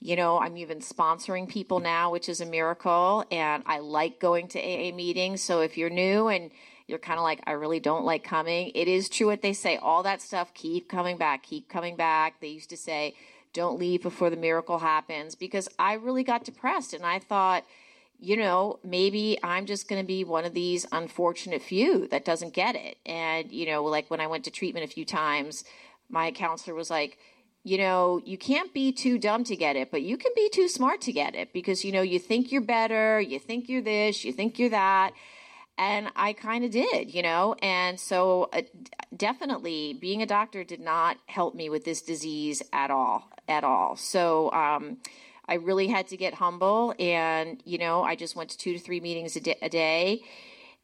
you 0.00 0.14
know, 0.14 0.38
I'm 0.38 0.56
even 0.56 0.78
sponsoring 0.78 1.48
people 1.48 1.80
now, 1.80 2.10
which 2.12 2.28
is 2.28 2.40
a 2.40 2.46
miracle. 2.46 3.24
And 3.30 3.62
I 3.66 3.78
like 3.80 4.20
going 4.20 4.48
to 4.48 4.60
AA 4.60 4.94
meetings. 4.94 5.42
So 5.42 5.60
if 5.60 5.76
you're 5.76 5.90
new 5.90 6.28
and 6.28 6.50
you're 6.86 6.98
kind 6.98 7.18
of 7.18 7.24
like, 7.24 7.40
I 7.46 7.52
really 7.52 7.80
don't 7.80 8.04
like 8.04 8.24
coming, 8.24 8.70
it 8.74 8.88
is 8.88 9.08
true 9.08 9.26
what 9.26 9.42
they 9.42 9.52
say. 9.52 9.76
All 9.76 10.02
that 10.04 10.22
stuff, 10.22 10.54
keep 10.54 10.88
coming 10.88 11.18
back, 11.18 11.42
keep 11.42 11.68
coming 11.68 11.96
back. 11.96 12.40
They 12.40 12.48
used 12.48 12.70
to 12.70 12.76
say, 12.76 13.14
don't 13.52 13.78
leave 13.78 14.02
before 14.02 14.30
the 14.30 14.36
miracle 14.36 14.78
happens 14.78 15.34
because 15.34 15.68
I 15.78 15.94
really 15.94 16.22
got 16.22 16.44
depressed 16.44 16.94
and 16.94 17.04
I 17.04 17.18
thought, 17.18 17.64
you 18.20 18.36
know, 18.36 18.78
maybe 18.84 19.38
I'm 19.42 19.66
just 19.66 19.88
going 19.88 20.00
to 20.00 20.06
be 20.06 20.24
one 20.24 20.44
of 20.44 20.54
these 20.54 20.86
unfortunate 20.90 21.62
few 21.62 22.08
that 22.08 22.24
doesn't 22.24 22.54
get 22.54 22.74
it. 22.74 22.98
And, 23.06 23.50
you 23.50 23.66
know, 23.66 23.84
like 23.84 24.10
when 24.10 24.20
I 24.20 24.26
went 24.26 24.44
to 24.44 24.50
treatment 24.50 24.84
a 24.84 24.92
few 24.92 25.04
times, 25.04 25.64
my 26.08 26.30
counselor 26.30 26.74
was 26.74 26.90
like, 26.90 27.18
you 27.68 27.76
know, 27.76 28.20
you 28.24 28.38
can't 28.38 28.72
be 28.72 28.92
too 28.92 29.18
dumb 29.18 29.44
to 29.44 29.54
get 29.54 29.76
it, 29.76 29.90
but 29.90 30.00
you 30.00 30.16
can 30.16 30.32
be 30.34 30.48
too 30.48 30.68
smart 30.68 31.02
to 31.02 31.12
get 31.12 31.34
it 31.34 31.52
because, 31.52 31.84
you 31.84 31.92
know, 31.92 32.00
you 32.00 32.18
think 32.18 32.50
you're 32.50 32.62
better, 32.62 33.20
you 33.20 33.38
think 33.38 33.68
you're 33.68 33.82
this, 33.82 34.24
you 34.24 34.32
think 34.32 34.58
you're 34.58 34.70
that. 34.70 35.12
And 35.76 36.08
I 36.16 36.32
kind 36.32 36.64
of 36.64 36.70
did, 36.70 37.14
you 37.14 37.22
know, 37.22 37.54
and 37.62 38.00
so 38.00 38.48
uh, 38.52 38.62
definitely 39.14 39.92
being 40.00 40.22
a 40.22 40.26
doctor 40.26 40.64
did 40.64 40.80
not 40.80 41.18
help 41.26 41.54
me 41.54 41.68
with 41.68 41.84
this 41.84 42.00
disease 42.00 42.62
at 42.72 42.90
all, 42.90 43.30
at 43.46 43.64
all. 43.64 43.96
So, 43.96 44.50
um, 44.52 44.96
I 45.46 45.54
really 45.54 45.86
had 45.86 46.08
to 46.08 46.16
get 46.16 46.34
humble 46.34 46.94
and, 46.98 47.62
you 47.64 47.78
know, 47.78 48.02
I 48.02 48.16
just 48.16 48.36
went 48.36 48.50
to 48.50 48.58
two 48.58 48.72
to 48.74 48.78
three 48.78 49.00
meetings 49.00 49.36
a, 49.36 49.64
a 49.64 49.68
day. 49.68 50.22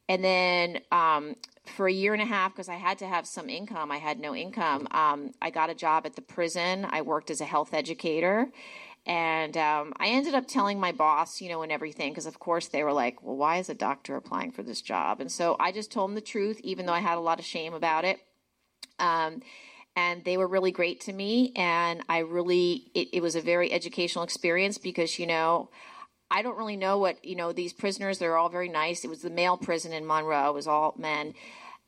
And 0.07 0.23
then 0.23 0.79
um, 0.91 1.35
for 1.65 1.87
a 1.87 1.91
year 1.91 2.13
and 2.13 2.21
a 2.21 2.25
half 2.25 2.53
because 2.53 2.69
I 2.69 2.75
had 2.75 2.99
to 2.99 3.07
have 3.07 3.25
some 3.25 3.49
income. 3.49 3.91
I 3.91 3.97
had 3.97 4.19
no 4.19 4.35
income. 4.35 4.87
Um, 4.91 5.31
I 5.41 5.49
got 5.49 5.69
a 5.69 5.75
job 5.75 6.05
at 6.05 6.15
the 6.15 6.21
prison. 6.21 6.85
I 6.89 7.01
worked 7.01 7.31
as 7.31 7.41
a 7.41 7.45
health 7.45 7.73
educator. 7.73 8.47
And 9.07 9.55
um, 9.55 9.93
I 9.97 10.07
ended 10.07 10.33
up 10.33 10.47
telling 10.47 10.79
my 10.79 10.91
boss, 10.91 11.39
you 11.39 11.49
know, 11.49 11.61
and 11.61 11.71
everything, 11.71 12.11
because 12.11 12.25
of 12.25 12.39
course 12.39 12.67
they 12.67 12.83
were 12.83 12.93
like, 12.93 13.21
well, 13.21 13.35
why 13.35 13.57
is 13.57 13.69
a 13.69 13.75
doctor 13.75 14.15
applying 14.15 14.51
for 14.51 14.63
this 14.63 14.81
job? 14.81 15.21
And 15.21 15.31
so 15.31 15.55
I 15.59 15.71
just 15.71 15.91
told 15.91 16.09
them 16.09 16.15
the 16.15 16.21
truth, 16.21 16.59
even 16.63 16.85
though 16.85 16.93
I 16.93 17.01
had 17.01 17.17
a 17.17 17.21
lot 17.21 17.39
of 17.39 17.45
shame 17.45 17.75
about 17.75 18.03
it. 18.03 18.19
Um, 18.97 19.41
and 19.95 20.23
they 20.23 20.37
were 20.37 20.47
really 20.47 20.71
great 20.71 21.01
to 21.01 21.13
me. 21.13 21.53
And 21.55 22.01
I 22.09 22.19
really, 22.19 22.87
it, 22.95 23.09
it 23.13 23.21
was 23.21 23.35
a 23.35 23.41
very 23.41 23.71
educational 23.71 24.23
experience 24.23 24.77
because, 24.77 25.19
you 25.19 25.27
know, 25.27 25.69
I 26.29 26.41
don't 26.41 26.57
really 26.57 26.77
know 26.77 26.97
what, 26.97 27.23
you 27.23 27.35
know, 27.35 27.51
these 27.51 27.73
prisoners, 27.73 28.17
they're 28.17 28.37
all 28.37 28.49
very 28.49 28.69
nice. 28.69 29.03
It 29.03 29.09
was 29.09 29.21
the 29.21 29.29
male 29.29 29.57
prison 29.57 29.93
in 29.93 30.05
Monroe, 30.05 30.49
it 30.49 30.53
was 30.53 30.67
all 30.67 30.95
men. 30.97 31.33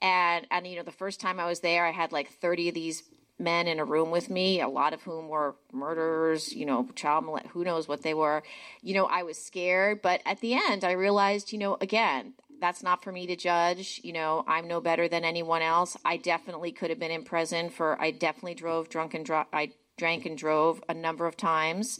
And, 0.01 0.45
and, 0.51 0.67
you 0.67 0.75
know, 0.75 0.83
the 0.83 0.91
first 0.91 1.19
time 1.19 1.39
I 1.39 1.47
was 1.47 1.61
there, 1.61 1.85
I 1.85 1.91
had 1.91 2.11
like 2.11 2.29
30 2.29 2.69
of 2.69 2.75
these 2.75 3.03
men 3.39 3.67
in 3.67 3.79
a 3.79 3.85
room 3.85 4.11
with 4.11 4.29
me, 4.29 4.61
a 4.61 4.67
lot 4.67 4.93
of 4.93 5.03
whom 5.03 5.27
were 5.27 5.55
murderers, 5.71 6.53
you 6.53 6.65
know, 6.65 6.87
child 6.95 7.25
molest, 7.25 7.47
who 7.47 7.63
knows 7.63 7.87
what 7.87 8.03
they 8.03 8.13
were. 8.13 8.43
You 8.81 8.93
know, 8.93 9.05
I 9.05 9.23
was 9.23 9.37
scared, 9.37 10.01
but 10.01 10.21
at 10.25 10.39
the 10.39 10.53
end, 10.53 10.83
I 10.83 10.91
realized, 10.91 11.51
you 11.51 11.59
know, 11.59 11.77
again, 11.81 12.33
that's 12.59 12.81
not 12.81 13.03
for 13.03 13.11
me 13.11 13.27
to 13.27 13.35
judge. 13.35 14.01
You 14.03 14.13
know, 14.13 14.43
I'm 14.47 14.67
no 14.67 14.81
better 14.81 15.07
than 15.07 15.23
anyone 15.23 15.61
else. 15.61 15.97
I 16.03 16.17
definitely 16.17 16.71
could 16.71 16.89
have 16.89 16.99
been 16.99 17.11
in 17.11 17.23
prison 17.23 17.69
for, 17.69 17.99
I 18.01 18.11
definitely 18.11 18.55
drove 18.55 18.89
drunk 18.89 19.13
and 19.13 19.25
dro- 19.25 19.45
I 19.53 19.73
drank 19.97 20.25
and 20.25 20.37
drove 20.37 20.83
a 20.89 20.93
number 20.93 21.27
of 21.27 21.37
times. 21.37 21.99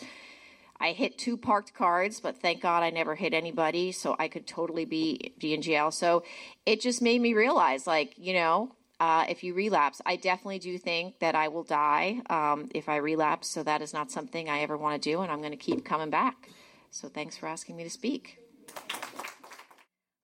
I 0.79 0.91
hit 0.91 1.17
two 1.17 1.37
parked 1.37 1.73
cards, 1.73 2.19
but 2.19 2.41
thank 2.41 2.61
God 2.61 2.83
I 2.83 2.89
never 2.89 3.15
hit 3.15 3.33
anybody, 3.33 3.91
so 3.91 4.15
I 4.19 4.27
could 4.27 4.45
totally 4.45 4.85
be, 4.85 5.33
be 5.39 5.53
in 5.53 5.61
jail. 5.61 5.91
So 5.91 6.23
it 6.65 6.81
just 6.81 7.01
made 7.01 7.21
me 7.21 7.33
realize, 7.33 7.87
like, 7.87 8.13
you 8.17 8.33
know, 8.33 8.75
uh, 8.99 9.25
if 9.29 9.43
you 9.43 9.53
relapse, 9.53 10.01
I 10.05 10.15
definitely 10.15 10.59
do 10.59 10.77
think 10.77 11.19
that 11.19 11.35
I 11.35 11.47
will 11.49 11.63
die 11.63 12.21
um, 12.29 12.69
if 12.73 12.89
I 12.89 12.97
relapse. 12.97 13.47
So 13.47 13.63
that 13.63 13.81
is 13.81 13.93
not 13.93 14.11
something 14.11 14.49
I 14.49 14.61
ever 14.61 14.77
want 14.77 15.01
to 15.01 15.09
do, 15.09 15.21
and 15.21 15.31
I'm 15.31 15.39
going 15.39 15.51
to 15.51 15.57
keep 15.57 15.85
coming 15.85 16.09
back. 16.09 16.49
So 16.89 17.07
thanks 17.07 17.37
for 17.37 17.47
asking 17.47 17.75
me 17.75 17.83
to 17.83 17.89
speak. 17.89 18.39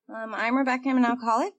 Um, 0.08 0.34
I'm 0.34 0.56
Rebecca. 0.56 0.88
I'm 0.88 0.96
an 0.98 1.04
alcoholic. 1.04 1.54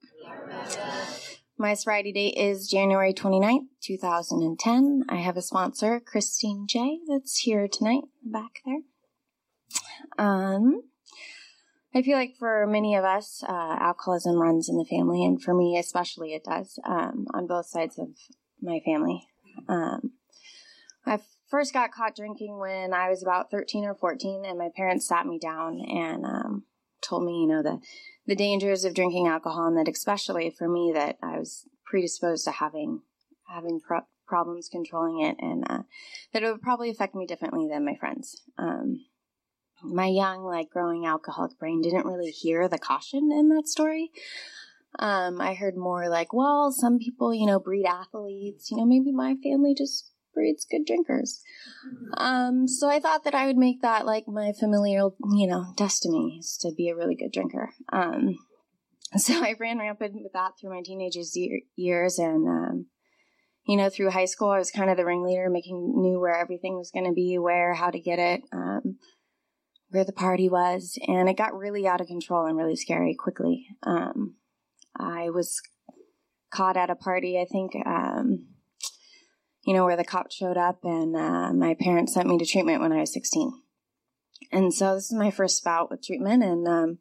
My 1.57 1.73
sobriety 1.73 2.11
date 2.11 2.35
is 2.35 2.67
January 2.67 3.13
29th, 3.13 3.67
2010. 3.81 5.05
I 5.07 5.15
have 5.17 5.37
a 5.37 5.41
sponsor, 5.41 6.01
Christine 6.01 6.67
J, 6.67 6.99
that's 7.07 7.39
here 7.39 7.69
tonight, 7.69 8.03
back 8.21 8.59
there. 8.65 8.81
Um, 10.17 10.81
I 11.93 12.01
feel 12.01 12.17
like 12.17 12.35
for 12.37 12.67
many 12.67 12.95
of 12.95 13.05
us, 13.05 13.41
uh, 13.47 13.77
alcoholism 13.79 14.35
runs 14.35 14.67
in 14.67 14.77
the 14.77 14.83
family, 14.83 15.23
and 15.23 15.41
for 15.41 15.53
me 15.53 15.77
especially, 15.77 16.33
it 16.33 16.43
does 16.43 16.77
um, 16.85 17.25
on 17.33 17.47
both 17.47 17.67
sides 17.67 17.97
of 17.97 18.09
my 18.61 18.81
family. 18.83 19.25
Um, 19.69 20.11
I 21.05 21.19
first 21.47 21.71
got 21.71 21.93
caught 21.93 22.17
drinking 22.17 22.59
when 22.59 22.93
I 22.93 23.09
was 23.09 23.23
about 23.23 23.49
13 23.49 23.85
or 23.85 23.95
14, 23.95 24.43
and 24.45 24.59
my 24.59 24.71
parents 24.75 25.07
sat 25.07 25.25
me 25.25 25.39
down 25.39 25.79
and 25.79 26.25
um, 26.25 26.63
told 27.01 27.25
me, 27.25 27.41
you 27.41 27.47
know, 27.47 27.61
the 27.61 27.79
the 28.27 28.35
dangers 28.35 28.85
of 28.85 28.93
drinking 28.93 29.27
alcohol, 29.27 29.67
and 29.67 29.77
that 29.77 29.87
especially 29.87 30.49
for 30.49 30.67
me, 30.67 30.91
that 30.93 31.17
I 31.21 31.37
was 31.37 31.67
predisposed 31.85 32.45
to 32.45 32.51
having 32.51 33.01
having 33.47 33.79
pro- 33.79 34.07
problems 34.27 34.69
controlling 34.69 35.21
it, 35.21 35.35
and 35.39 35.63
uh, 35.69 35.83
that 36.33 36.43
it 36.43 36.51
would 36.51 36.61
probably 36.61 36.89
affect 36.89 37.15
me 37.15 37.25
differently 37.25 37.67
than 37.69 37.85
my 37.85 37.95
friends. 37.95 38.41
Um, 38.57 39.05
my 39.83 40.07
young, 40.07 40.43
like 40.43 40.69
growing 40.69 41.05
alcoholic 41.05 41.59
brain 41.59 41.81
didn't 41.81 42.07
really 42.07 42.31
hear 42.31 42.67
the 42.67 42.79
caution 42.79 43.31
in 43.31 43.49
that 43.49 43.67
story. 43.67 44.11
Um, 44.97 45.41
I 45.41 45.53
heard 45.53 45.75
more 45.75 46.07
like, 46.09 46.33
well, 46.33 46.71
some 46.71 46.99
people, 46.99 47.33
you 47.33 47.45
know, 47.45 47.59
breed 47.59 47.85
athletes. 47.85 48.71
You 48.71 48.77
know, 48.77 48.85
maybe 48.85 49.11
my 49.11 49.35
family 49.43 49.75
just 49.75 50.11
breeds 50.35 50.67
good 50.69 50.85
drinkers. 50.85 51.41
Um, 52.17 52.67
so 52.67 52.87
I 52.89 52.99
thought 52.99 53.23
that 53.23 53.33
I 53.33 53.47
would 53.47 53.57
make 53.57 53.81
that 53.81 54.05
like 54.05 54.27
my 54.27 54.51
familial, 54.59 55.15
you 55.33 55.47
know, 55.47 55.73
destiny 55.75 56.37
is 56.39 56.57
to 56.61 56.71
be 56.75 56.89
a 56.89 56.95
really 56.95 57.15
good 57.15 57.31
drinker. 57.31 57.71
Um, 57.91 58.35
so 59.17 59.33
I 59.33 59.55
ran 59.59 59.79
rampant 59.79 60.13
with 60.15 60.33
that 60.33 60.51
through 60.59 60.71
my 60.71 60.81
teenage 60.83 61.17
years, 61.75 62.19
and 62.19 62.47
um, 62.47 62.85
you 63.67 63.77
know, 63.77 63.89
through 63.89 64.11
high 64.11 64.25
school, 64.25 64.49
I 64.49 64.59
was 64.59 64.71
kind 64.71 64.89
of 64.89 64.97
the 64.97 65.05
ringleader, 65.05 65.49
making 65.49 65.93
knew 65.95 66.19
where 66.19 66.37
everything 66.37 66.77
was 66.77 66.91
going 66.91 67.05
to 67.05 67.13
be, 67.13 67.37
where, 67.39 67.73
how 67.73 67.89
to 67.89 67.99
get 67.99 68.19
it, 68.19 68.41
um, 68.53 68.97
where 69.89 70.03
the 70.03 70.13
party 70.13 70.49
was, 70.49 70.99
and 71.07 71.29
it 71.29 71.37
got 71.37 71.57
really 71.57 71.87
out 71.87 72.01
of 72.01 72.07
control 72.07 72.45
and 72.45 72.57
really 72.57 72.75
scary 72.75 73.15
quickly. 73.17 73.67
Um, 73.83 74.35
I 74.97 75.29
was 75.29 75.61
caught 76.51 76.77
at 76.77 76.89
a 76.89 76.95
party, 76.95 77.39
I 77.39 77.45
think, 77.51 77.73
um, 77.85 78.47
you 79.65 79.73
know, 79.73 79.85
where 79.85 79.97
the 79.97 80.05
cops 80.05 80.35
showed 80.35 80.57
up, 80.57 80.79
and 80.83 81.15
uh, 81.15 81.51
my 81.53 81.75
parents 81.79 82.13
sent 82.13 82.27
me 82.27 82.37
to 82.37 82.45
treatment 82.45 82.81
when 82.81 82.91
I 82.91 82.99
was 82.99 83.13
16. 83.13 83.51
And 84.51 84.73
so 84.73 84.95
this 84.95 85.05
is 85.05 85.13
my 85.13 85.31
first 85.31 85.63
bout 85.63 85.89
with 85.89 86.05
treatment, 86.05 86.43
and 86.43 86.67
um, 86.67 86.99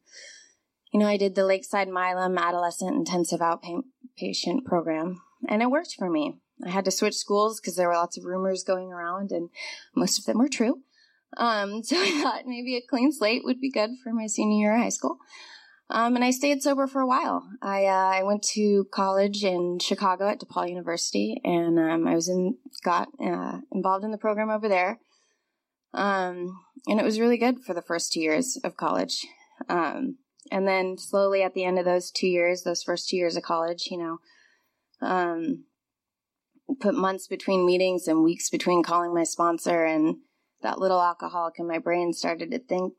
you 0.93 1.01
know, 1.01 1.07
I 1.07 1.17
did 1.17 1.35
the 1.35 1.45
Lakeside 1.45 1.89
Milam 1.89 2.39
Adolescent 2.39 2.95
Intensive 2.95 3.41
Outpatient 3.41 4.65
Program, 4.65 5.21
and 5.49 5.61
it 5.61 5.71
worked 5.71 5.95
for 5.99 6.09
me. 6.09 6.39
I 6.65 6.71
had 6.71 6.85
to 6.87 6.91
switch 6.91 7.15
schools 7.15 7.61
because 7.61 7.77
there 7.77 7.89
were 7.89 7.95
lots 7.95 8.17
of 8.17 8.25
rumors 8.25 8.65
going 8.65 8.93
around, 8.93 9.31
and 9.31 9.51
most 9.95 10.19
of 10.19 10.25
them 10.25 10.39
were 10.39 10.49
true. 10.49 10.83
Um, 11.37 11.83
so 11.83 11.97
I 11.99 12.23
thought 12.23 12.47
maybe 12.47 12.77
a 12.77 12.87
clean 12.89 13.12
slate 13.12 13.43
would 13.45 13.61
be 13.61 13.71
good 13.71 13.91
for 14.03 14.12
my 14.12 14.27
senior 14.27 14.57
year 14.57 14.75
of 14.75 14.83
high 14.83 14.89
school. 14.89 15.19
Um, 15.95 16.16
and 16.16 16.24
I 16.24 16.32
stayed 16.32 16.61
sober 16.61 16.88
for 16.88 17.01
a 17.01 17.07
while. 17.07 17.49
I 17.62 17.84
uh, 17.84 18.18
I 18.18 18.24
went 18.24 18.42
to 18.55 18.88
college 18.92 19.45
in 19.45 19.78
Chicago 19.78 20.28
at 20.28 20.40
DePaul 20.40 20.68
University, 20.68 21.40
and 21.45 21.78
um, 21.78 22.09
I 22.09 22.16
was 22.16 22.28
in 22.28 22.57
got 22.82 23.11
uh, 23.24 23.61
involved 23.70 24.05
in 24.05 24.11
the 24.11 24.18
program 24.18 24.51
over 24.51 24.68
there. 24.68 24.99
Um, 25.92 26.59
and 26.88 26.99
it 26.99 27.05
was 27.05 27.20
really 27.20 27.38
good 27.38 27.61
for 27.61 27.74
the 27.74 27.80
first 27.80 28.12
two 28.12 28.20
years 28.20 28.59
of 28.64 28.76
college. 28.76 29.24
Um, 29.68 30.18
and 30.51 30.66
then 30.66 30.99
slowly 30.99 31.45
at 31.45 31.55
the 31.55 31.62
end 31.62 31.78
of 31.78 31.84
those 31.84 32.11
two 32.11 32.26
years, 32.26 32.64
those 32.64 32.82
first 32.82 33.09
two 33.09 33.16
years 33.16 33.36
of 33.36 33.45
college, 33.45 33.86
you 33.88 33.99
know, 33.99 34.18
um, 35.01 35.66
put 36.80 36.97
months 36.97 37.28
between 37.28 37.64
meetings 37.64 38.09
and 38.09 38.24
weeks 38.24 38.51
between 38.51 38.82
calling 38.82 39.14
my 39.14 39.22
sponsor, 39.22 39.84
and 39.84 40.16
that 40.61 40.80
little 40.80 41.01
alcoholic 41.01 41.55
in 41.61 41.68
my 41.68 41.78
brain 41.78 42.12
started 42.12 42.51
to 42.51 42.59
think, 42.59 42.95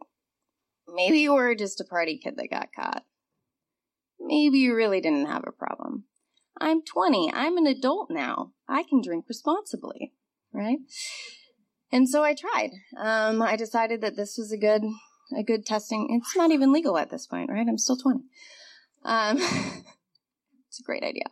Maybe 0.87 1.19
you 1.19 1.33
were 1.33 1.55
just 1.55 1.81
a 1.81 1.85
party 1.85 2.17
kid 2.17 2.35
that 2.37 2.49
got 2.49 2.69
caught. 2.75 3.03
Maybe 4.19 4.59
you 4.59 4.75
really 4.75 5.01
didn't 5.01 5.27
have 5.27 5.43
a 5.45 5.51
problem. 5.51 6.05
I'm 6.59 6.83
20. 6.83 7.31
I'm 7.33 7.57
an 7.57 7.67
adult 7.67 8.09
now. 8.09 8.51
I 8.67 8.83
can 8.83 9.01
drink 9.01 9.25
responsibly, 9.27 10.13
right? 10.53 10.79
And 11.91 12.09
so 12.09 12.23
I 12.23 12.33
tried. 12.33 12.71
Um, 12.97 13.41
I 13.41 13.55
decided 13.55 14.01
that 14.01 14.15
this 14.15 14.37
was 14.37 14.51
a 14.51 14.57
good, 14.57 14.83
a 15.37 15.43
good 15.43 15.65
testing. 15.65 16.07
It's 16.11 16.35
not 16.35 16.51
even 16.51 16.71
legal 16.71 16.97
at 16.97 17.09
this 17.09 17.27
point, 17.27 17.49
right? 17.49 17.67
I'm 17.67 17.77
still 17.77 17.97
20. 17.97 18.21
Um, 19.03 19.37
it's 20.69 20.79
a 20.79 20.83
great 20.83 21.03
idea. 21.03 21.25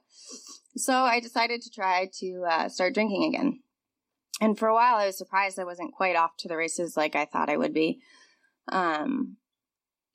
So 0.76 0.94
I 0.94 1.20
decided 1.20 1.62
to 1.62 1.70
try 1.70 2.10
to 2.20 2.46
uh, 2.50 2.70
start 2.70 2.94
drinking 2.94 3.24
again. 3.24 3.60
And 4.42 4.58
for 4.58 4.68
a 4.68 4.74
while, 4.74 4.96
I 4.96 5.06
was 5.06 5.18
surprised 5.18 5.60
I 5.60 5.64
wasn't 5.64 5.94
quite 5.94 6.16
off 6.16 6.32
to 6.40 6.48
the 6.48 6.58
races 6.58 6.98
like 6.98 7.16
I 7.16 7.26
thought 7.26 7.50
I 7.50 7.58
would 7.58 7.74
be. 7.74 8.02
Um, 8.72 9.38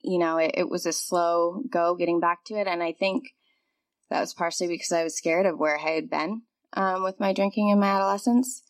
you 0.02 0.18
know, 0.18 0.36
it, 0.38 0.52
it 0.54 0.68
was 0.68 0.86
a 0.86 0.92
slow 0.92 1.62
go 1.70 1.94
getting 1.94 2.20
back 2.20 2.44
to 2.46 2.54
it. 2.54 2.66
And 2.66 2.82
I 2.82 2.92
think 2.92 3.24
that 4.10 4.20
was 4.20 4.34
partially 4.34 4.68
because 4.68 4.92
I 4.92 5.04
was 5.04 5.16
scared 5.16 5.46
of 5.46 5.58
where 5.58 5.78
I 5.78 5.90
had 5.90 6.10
been 6.10 6.42
um, 6.74 7.02
with 7.02 7.20
my 7.20 7.32
drinking 7.32 7.68
in 7.68 7.80
my 7.80 7.88
adolescence. 7.88 8.62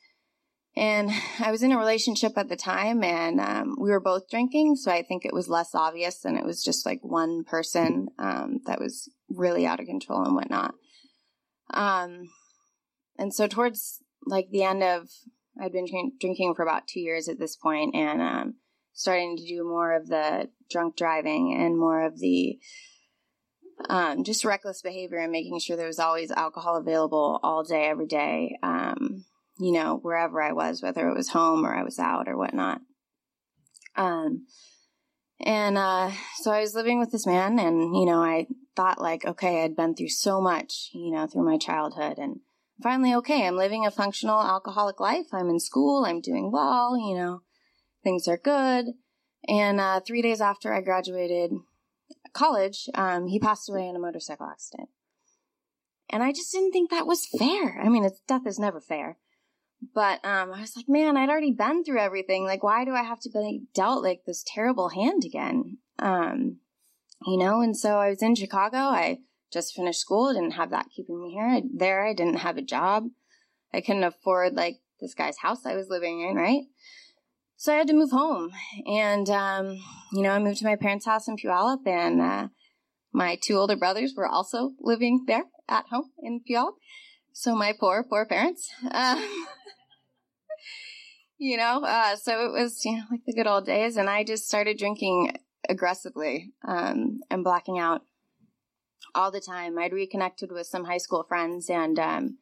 And 0.77 1.11
I 1.41 1.51
was 1.51 1.63
in 1.63 1.73
a 1.73 1.79
relationship 1.79 2.37
at 2.37 2.49
the 2.49 2.57
time 2.57 3.03
and 3.03 3.41
um, 3.41 3.77
we 3.79 3.91
were 3.91 4.01
both 4.01 4.31
drinking. 4.31 4.77
So 4.77 4.91
I 4.91 5.03
think 5.03 5.25
it 5.25 5.35
was 5.35 5.49
less 5.49 5.75
obvious 5.75 6.21
than 6.21 6.37
it 6.37 6.45
was 6.45 6.63
just 6.63 6.87
like 6.87 7.01
one 7.03 7.45
person 7.45 8.09
um, 8.19 8.61
that 8.67 8.81
was 8.81 9.11
really 9.29 9.67
out 9.67 9.81
of 9.81 9.87
control 9.87 10.25
and 10.25 10.35
whatnot. 10.35 10.75
Um, 11.73 12.31
and 13.19 13.35
so 13.35 13.47
towards 13.47 13.99
like 14.27 14.49
the 14.51 14.63
end 14.63 14.83
of, 14.83 15.09
I'd 15.61 15.73
been 15.73 15.87
drinking 16.21 16.55
for 16.55 16.63
about 16.63 16.87
two 16.87 17.01
years 17.01 17.29
at 17.29 17.39
this 17.39 17.57
point 17.57 17.95
and 17.95 18.23
um, 18.23 18.55
starting 18.99 19.37
to 19.37 19.47
do 19.47 19.63
more 19.63 19.95
of 19.95 20.09
the 20.09 20.49
drunk 20.69 20.97
driving 20.97 21.57
and 21.57 21.79
more 21.79 22.05
of 22.05 22.19
the 22.19 22.59
um, 23.89 24.25
just 24.25 24.45
reckless 24.45 24.83
behavior 24.83 25.19
and 25.19 25.31
making 25.31 25.61
sure 25.61 25.77
there 25.77 25.87
was 25.87 26.01
always 26.01 26.33
alcohol 26.33 26.77
available 26.77 27.39
all 27.45 27.63
day, 27.63 27.87
every 27.87 28.09
day, 28.09 28.59
um, 28.61 29.25
you 29.61 29.71
know, 29.71 30.01
wherever 30.03 30.43
I 30.43 30.53
was, 30.53 30.83
whether 30.83 31.09
it 31.09 31.15
was 31.15 31.29
home 31.29 31.65
or 31.65 31.73
I 31.73 31.85
was 31.85 32.01
out 32.01 32.27
or 32.27 32.37
whatnot. 32.37 32.81
Um, 33.95 34.47
and 35.39 35.79
uh, 35.79 36.11
so 36.43 36.51
I 36.51 36.59
was 36.59 36.75
living 36.75 36.99
with 36.99 37.13
this 37.13 37.25
man, 37.25 37.61
and, 37.61 37.95
you 37.95 38.05
know, 38.05 38.21
I 38.21 38.49
thought, 38.75 39.01
like, 39.01 39.25
okay, 39.25 39.63
I'd 39.63 39.77
been 39.77 39.95
through 39.95 40.09
so 40.09 40.41
much, 40.41 40.91
you 40.93 41.13
know, 41.13 41.29
through 41.29 41.45
my 41.45 41.57
childhood, 41.57 42.19
and 42.19 42.41
finally, 42.83 43.15
okay, 43.15 43.47
I'm 43.47 43.57
living 43.57 43.87
a 43.87 43.93
functional 43.93 44.41
alcoholic 44.41 44.99
life. 44.99 45.27
I'm 45.33 45.49
in 45.51 45.61
school, 45.61 46.05
I'm 46.05 46.21
doing 46.21 46.51
well, 46.51 46.99
you 46.99 47.15
know, 47.15 47.43
things 48.03 48.29
are 48.29 48.39
good. 48.39 48.87
And 49.47 49.81
uh, 49.81 50.01
three 50.01 50.23
days 50.23 50.41
after 50.41 50.73
I 50.73 50.81
graduated 50.81 51.53
college, 52.33 52.89
um, 52.95 53.29
he 53.29 53.39
passed 53.39 53.69
away 53.69 53.89
in 53.89 53.97
a 53.97 54.01
motorcycle 54.01 54.47
accident. 54.47 54.89
And 56.11 56.23
I 56.23 56.33
just 56.33 56.53
didn't 56.53 56.73
think 56.73 56.91
that 56.91 57.07
was 57.07 57.27
fair. 57.27 57.81
I 57.81 57.89
mean, 57.89 58.09
death 58.27 58.47
is 58.47 58.59
never 58.59 58.81
fair. 58.81 59.19
But 59.95 60.25
um, 60.25 60.53
I 60.53 60.61
was 60.61 60.75
like, 60.75 60.89
man, 60.89 61.17
I'd 61.17 61.29
already 61.29 61.53
been 61.53 61.85
through 61.85 62.01
everything. 62.01 62.45
Like, 62.45 62.63
why 62.63 62.85
do 62.85 62.95
I 62.95 63.03
have 63.03 63.21
to 63.21 63.31
be 63.31 63.63
dealt 63.75 64.03
like 64.03 64.23
this 64.27 64.45
terrible 64.47 64.89
hand 64.89 65.23
again? 65.25 65.79
Um, 65.99 66.59
you 67.27 67.37
know, 67.39 67.61
and 67.61 67.77
so 67.77 67.99
I 67.99 68.09
was 68.09 68.23
in 68.23 68.35
Chicago. 68.35 68.79
I 68.79 69.19
just 69.53 69.75
finished 69.75 70.01
school, 70.01 70.33
didn't 70.33 70.53
have 70.53 70.71
that 70.71 70.89
keeping 70.95 71.21
me 71.21 71.33
here. 71.33 71.47
I, 71.47 71.63
there, 71.75 72.07
I 72.07 72.13
didn't 72.13 72.39
have 72.39 72.57
a 72.57 72.63
job. 72.63 73.05
I 73.73 73.81
couldn't 73.81 74.05
afford 74.05 74.55
like 74.55 74.79
this 75.01 75.15
guy's 75.15 75.39
house 75.39 75.65
I 75.65 75.75
was 75.75 75.89
living 75.89 76.21
in, 76.23 76.37
right? 76.37 76.63
So 77.59 77.75
I 77.75 77.79
had 77.79 77.89
to 77.89 77.93
move 77.93 78.13
home. 78.13 78.53
And, 78.87 79.29
um, 79.29 79.79
you 80.13 80.23
know, 80.23 80.31
I 80.31 80.39
moved 80.39 80.59
to 80.59 80.65
my 80.65 80.77
parents' 80.77 81.07
house 81.07 81.27
in 81.27 81.37
Puyallup, 81.37 81.85
and 81.87 82.21
uh, 82.21 82.49
my 83.13 83.37
two 83.43 83.57
older 83.57 83.75
brothers 83.75 84.15
were 84.17 84.29
also 84.29 84.75
living 84.79 85.25
there 85.27 85.43
at 85.69 85.87
home 85.91 86.13
in 86.23 86.41
Puyallup. 86.49 86.75
So 87.33 87.57
my 87.57 87.75
poor, 87.79 88.05
poor 88.09 88.27
parents. 88.27 88.71
Uh, 88.89 89.21
you 91.39 91.57
know, 91.57 91.83
uh, 91.85 92.15
so 92.15 92.47
it 92.47 92.53
was, 92.53 92.85
you 92.85 92.97
know, 92.97 93.05
like 93.11 93.23
the 93.27 93.35
good 93.35 93.49
old 93.49 93.67
days. 93.67 93.97
And 93.97 94.09
I 94.09 94.23
just 94.23 94.47
started 94.47 94.79
drinking 94.79 95.33
aggressively 95.69 96.53
um, 96.67 97.19
and 97.29 97.43
blacking 97.43 97.81
out 97.81 98.03
all 99.17 99.33
the 99.33 99.41
time. 99.41 99.81
I'd 99.81 99.93
reconnected 99.93 100.53
with 100.53 100.69
some 100.69 100.85
high 100.85 100.99
school 100.99 101.25
friends 101.29 101.69
and, 101.69 101.99
um, 101.99 102.39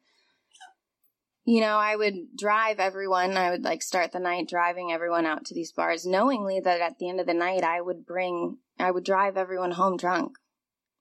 you 1.47 1.61
know, 1.61 1.77
I 1.77 1.95
would 1.95 2.35
drive 2.37 2.77
everyone, 2.77 3.37
I 3.37 3.51
would 3.51 3.63
like 3.63 3.81
start 3.81 4.11
the 4.11 4.19
night 4.19 4.49
driving 4.49 4.91
everyone 4.91 5.25
out 5.25 5.45
to 5.45 5.53
these 5.53 5.71
bars, 5.71 6.05
knowingly 6.05 6.59
that 6.59 6.81
at 6.81 6.99
the 6.99 7.07
end 7.07 7.21
of 7.21 7.25
the 7.25 7.33
night, 7.33 7.63
I 7.63 7.79
would 7.79 8.05
bring, 8.05 8.57
I 8.77 8.91
would 8.91 9.05
drive 9.05 9.37
everyone 9.37 9.71
home 9.71 9.95
drunk. 9.95 10.33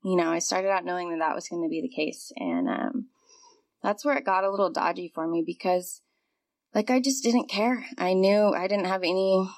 You 0.05 0.15
know, 0.15 0.31
I 0.31 0.39
started 0.39 0.69
out 0.69 0.85
knowing 0.85 1.11
that 1.11 1.19
that 1.19 1.35
was 1.35 1.49
going 1.49 1.65
to 1.65 1.69
be 1.69 1.83
the 1.83 1.89
case. 1.89 2.31
And 2.37 2.69
um, 2.69 3.09
that's 3.83 4.05
where 4.05 4.17
it 4.17 4.25
got 4.25 4.45
a 4.45 4.51
little 4.51 4.71
dodgy 4.71 5.11
for 5.13 5.27
me 5.27 5.43
because, 5.45 6.01
like, 6.73 6.91
I 6.91 7.01
just 7.01 7.25
didn't 7.25 7.51
care. 7.51 7.85
I 7.99 8.13
knew 8.13 8.55
I 8.55 8.69
didn't 8.69 8.87
have 8.87 9.03
any 9.03 9.51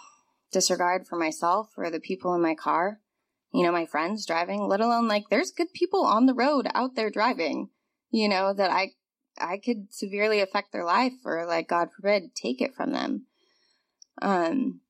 disregard 0.53 1.07
for 1.07 1.19
myself 1.19 1.69
or 1.77 1.91
the 1.91 2.01
people 2.01 2.35
in 2.35 2.41
my 2.41 2.55
car, 2.55 3.01
you 3.53 3.63
know, 3.63 3.73
my 3.73 3.85
friends 3.85 4.25
driving, 4.25 4.67
let 4.67 4.81
alone 4.81 5.07
like 5.07 5.25
there's 5.29 5.51
good 5.51 5.75
people 5.75 6.07
on 6.07 6.25
the 6.25 6.33
road 6.33 6.67
out 6.73 6.95
there 6.95 7.11
driving, 7.11 7.69
you 8.11 8.27
know, 8.27 8.55
that 8.55 8.71
I 8.71 8.93
I 9.41 9.59
could 9.59 9.93
severely 9.93 10.41
affect 10.41 10.73
their 10.73 10.85
life 10.85 11.15
or 11.25 11.47
like 11.47 11.69
God 11.69 11.89
forbid 11.95 12.35
take 12.35 12.61
it 12.61 12.75
from 12.75 12.93
them. 12.93 13.27
Um 14.21 14.81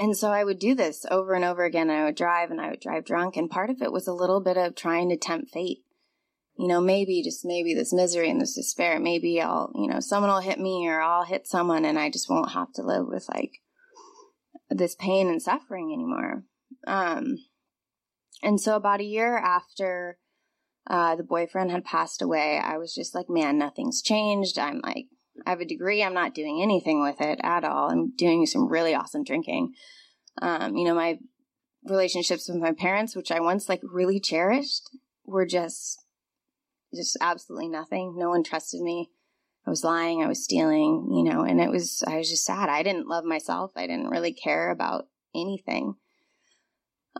and 0.00 0.16
so 0.16 0.30
I 0.30 0.44
would 0.44 0.60
do 0.60 0.74
this 0.76 1.04
over 1.10 1.34
and 1.34 1.44
over 1.44 1.64
again. 1.64 1.90
I 1.90 2.04
would 2.04 2.14
drive 2.14 2.50
and 2.50 2.60
I 2.60 2.70
would 2.70 2.80
drive 2.80 3.04
drunk 3.04 3.36
and 3.36 3.50
part 3.50 3.70
of 3.70 3.82
it 3.82 3.92
was 3.92 4.06
a 4.06 4.12
little 4.12 4.40
bit 4.40 4.56
of 4.56 4.76
trying 4.76 5.08
to 5.08 5.16
tempt 5.16 5.50
fate. 5.50 5.78
You 6.56 6.68
know, 6.68 6.80
maybe 6.80 7.22
just 7.22 7.44
maybe 7.44 7.74
this 7.74 7.92
misery 7.92 8.30
and 8.30 8.40
this 8.40 8.54
despair, 8.54 8.98
maybe 8.98 9.40
I'll, 9.40 9.72
you 9.74 9.88
know, 9.88 10.00
someone 10.00 10.30
will 10.30 10.40
hit 10.40 10.58
me 10.58 10.88
or 10.88 11.00
I'll 11.00 11.24
hit 11.24 11.46
someone 11.46 11.84
and 11.84 11.98
I 11.98 12.10
just 12.10 12.30
won't 12.30 12.52
have 12.52 12.72
to 12.74 12.82
live 12.82 13.06
with 13.06 13.28
like 13.28 13.60
this 14.70 14.94
pain 14.94 15.28
and 15.28 15.42
suffering 15.42 15.92
anymore. 15.92 16.44
Um 16.86 17.38
and 18.42 18.60
so 18.60 18.76
about 18.76 19.00
a 19.00 19.04
year 19.04 19.36
after 19.36 20.18
uh, 20.88 21.16
the 21.16 21.22
boyfriend 21.22 21.70
had 21.70 21.84
passed 21.84 22.22
away, 22.22 22.58
I 22.58 22.78
was 22.78 22.94
just 22.94 23.14
like, 23.14 23.28
man, 23.28 23.58
nothing's 23.58 24.00
changed. 24.00 24.58
I'm 24.58 24.80
like, 24.82 25.06
I 25.46 25.50
have 25.50 25.60
a 25.60 25.66
degree. 25.66 26.02
I'm 26.02 26.14
not 26.14 26.34
doing 26.34 26.60
anything 26.62 27.02
with 27.02 27.20
it 27.20 27.38
at 27.42 27.62
all. 27.62 27.90
I'm 27.90 28.16
doing 28.16 28.46
some 28.46 28.68
really 28.68 28.94
awesome 28.94 29.22
drinking. 29.22 29.74
Um, 30.40 30.76
you 30.76 30.84
know, 30.84 30.94
my 30.94 31.18
relationships 31.84 32.48
with 32.48 32.58
my 32.58 32.72
parents, 32.72 33.14
which 33.14 33.30
I 33.30 33.40
once 33.40 33.68
like 33.68 33.80
really 33.82 34.18
cherished, 34.18 34.88
were 35.26 35.46
just, 35.46 36.02
just 36.94 37.18
absolutely 37.20 37.68
nothing. 37.68 38.14
No 38.16 38.30
one 38.30 38.42
trusted 38.42 38.80
me. 38.80 39.10
I 39.66 39.70
was 39.70 39.84
lying. 39.84 40.22
I 40.22 40.26
was 40.26 40.42
stealing, 40.42 41.10
you 41.12 41.22
know, 41.22 41.42
and 41.42 41.60
it 41.60 41.70
was, 41.70 42.02
I 42.06 42.16
was 42.16 42.30
just 42.30 42.44
sad. 42.44 42.70
I 42.70 42.82
didn't 42.82 43.08
love 43.08 43.24
myself. 43.24 43.72
I 43.76 43.86
didn't 43.86 44.08
really 44.08 44.32
care 44.32 44.70
about 44.70 45.06
anything. 45.34 45.96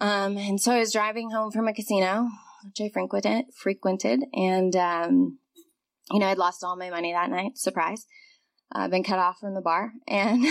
Um, 0.00 0.38
and 0.38 0.58
so 0.58 0.72
I 0.72 0.78
was 0.78 0.92
driving 0.92 1.30
home 1.30 1.50
from 1.50 1.68
a 1.68 1.74
casino 1.74 2.28
which 2.64 2.80
I 2.80 2.90
frequented, 2.92 3.46
frequented 3.54 4.24
and, 4.32 4.74
um, 4.76 5.38
you 6.10 6.18
know, 6.18 6.26
I'd 6.26 6.38
lost 6.38 6.64
all 6.64 6.76
my 6.76 6.90
money 6.90 7.12
that 7.12 7.30
night. 7.30 7.58
Surprise. 7.58 8.06
I've 8.72 8.86
uh, 8.86 8.88
been 8.88 9.04
cut 9.04 9.18
off 9.18 9.38
from 9.38 9.54
the 9.54 9.60
bar. 9.60 9.92
And, 10.08 10.42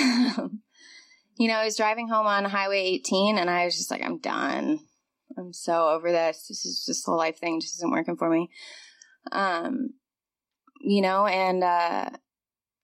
you 1.37 1.47
know, 1.47 1.55
I 1.55 1.65
was 1.65 1.77
driving 1.77 2.07
home 2.07 2.25
on 2.25 2.45
Highway 2.45 2.81
18 2.81 3.37
and 3.37 3.49
I 3.49 3.65
was 3.65 3.77
just 3.77 3.91
like, 3.91 4.03
I'm 4.03 4.17
done. 4.17 4.79
I'm 5.37 5.53
so 5.53 5.89
over 5.89 6.11
this. 6.11 6.47
This 6.47 6.65
is 6.65 6.83
just 6.85 7.05
whole 7.05 7.17
life 7.17 7.37
thing 7.37 7.61
just 7.61 7.75
isn't 7.75 7.91
working 7.91 8.17
for 8.17 8.29
me. 8.29 8.49
Um, 9.31 9.89
you 10.81 11.01
know, 11.01 11.27
and, 11.27 11.63
uh, 11.63 12.09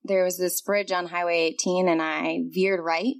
there 0.03 0.24
was 0.24 0.38
this 0.38 0.61
bridge 0.61 0.91
on 0.91 1.07
Highway 1.07 1.38
18 1.38 1.88
and 1.88 2.01
I 2.01 2.39
veered 2.49 2.82
right 2.84 3.15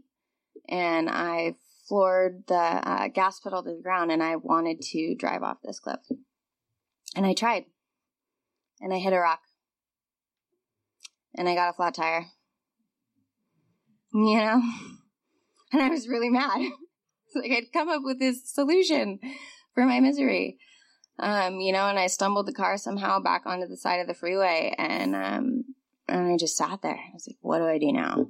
and 0.68 1.10
I 1.10 1.56
floored 1.88 2.44
the 2.48 2.56
uh, 2.56 3.08
gas 3.10 3.40
pedal 3.40 3.64
to 3.64 3.76
the 3.76 3.82
ground 3.82 4.12
and 4.12 4.24
I 4.24 4.36
wanted 4.36 4.82
to 4.82 5.16
drive 5.16 5.44
off 5.44 5.58
this 5.64 5.80
cliff. 5.80 6.00
And 7.16 7.26
I 7.26 7.34
tried. 7.34 7.66
And 8.80 8.94
I 8.94 8.98
hit 8.98 9.14
a 9.14 9.20
rock. 9.20 9.42
And 11.36 11.48
I 11.48 11.56
got 11.56 11.70
a 11.70 11.74
flat 11.74 11.96
tire. 11.96 12.28
You 14.14 14.38
know? 14.38 14.62
And 15.72 15.82
I 15.82 15.90
was 15.90 16.08
really 16.08 16.30
mad. 16.30 16.60
like 17.36 17.52
I'd 17.52 17.74
come 17.74 17.90
up 17.90 18.04
with 18.04 18.20
this 18.20 18.44
solution 18.46 19.20
for 19.74 19.86
my 19.86 20.00
misery. 20.00 20.60
Um, 21.18 21.60
you 21.60 21.74
know, 21.74 21.88
and 21.88 21.98
I 21.98 22.06
stumbled 22.06 22.46
the 22.46 22.54
car 22.54 22.78
somehow 22.78 23.20
back 23.20 23.42
onto 23.48 23.68
the 23.68 23.76
side 23.76 24.00
of 24.00 24.06
the 24.06 24.14
freeway 24.14 24.76
and 24.78 25.16
um 25.16 25.64
and 26.08 26.32
I 26.32 26.38
just 26.38 26.58
sat 26.58 26.84
there. 26.84 26.92
I 26.92 27.14
was 27.14 27.28
like, 27.28 27.38
what 27.42 27.58
do 27.58 27.66
I 27.66 27.80
do 27.80 27.92
now? 27.92 28.28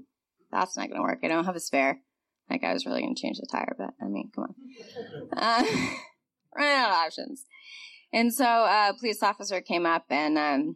That's 0.52 0.78
not 0.78 0.90
gonna 0.90 1.02
work. 1.02 1.20
I 1.24 1.28
don't 1.28 1.44
have 1.44 1.56
a 1.58 1.60
spare. 1.60 2.00
That 2.50 2.62
guy 2.62 2.74
was 2.74 2.86
really 2.86 3.02
going 3.02 3.16
to 3.16 3.22
change 3.22 3.40
the 3.40 3.48
tire, 3.50 3.76
but 3.78 3.92
I 4.02 4.08
mean, 4.08 4.32
come 4.36 4.46
on. 4.46 4.56
Uh, 5.36 5.64
running 6.56 6.76
out 6.76 6.90
of 6.90 6.96
options. 6.96 7.46
And 8.12 8.34
so 8.34 8.46
uh, 8.46 8.92
a 8.94 9.00
police 9.00 9.24
officer 9.24 9.62
came 9.62 9.86
up 9.86 10.06
and, 10.10 10.38
um, 10.38 10.76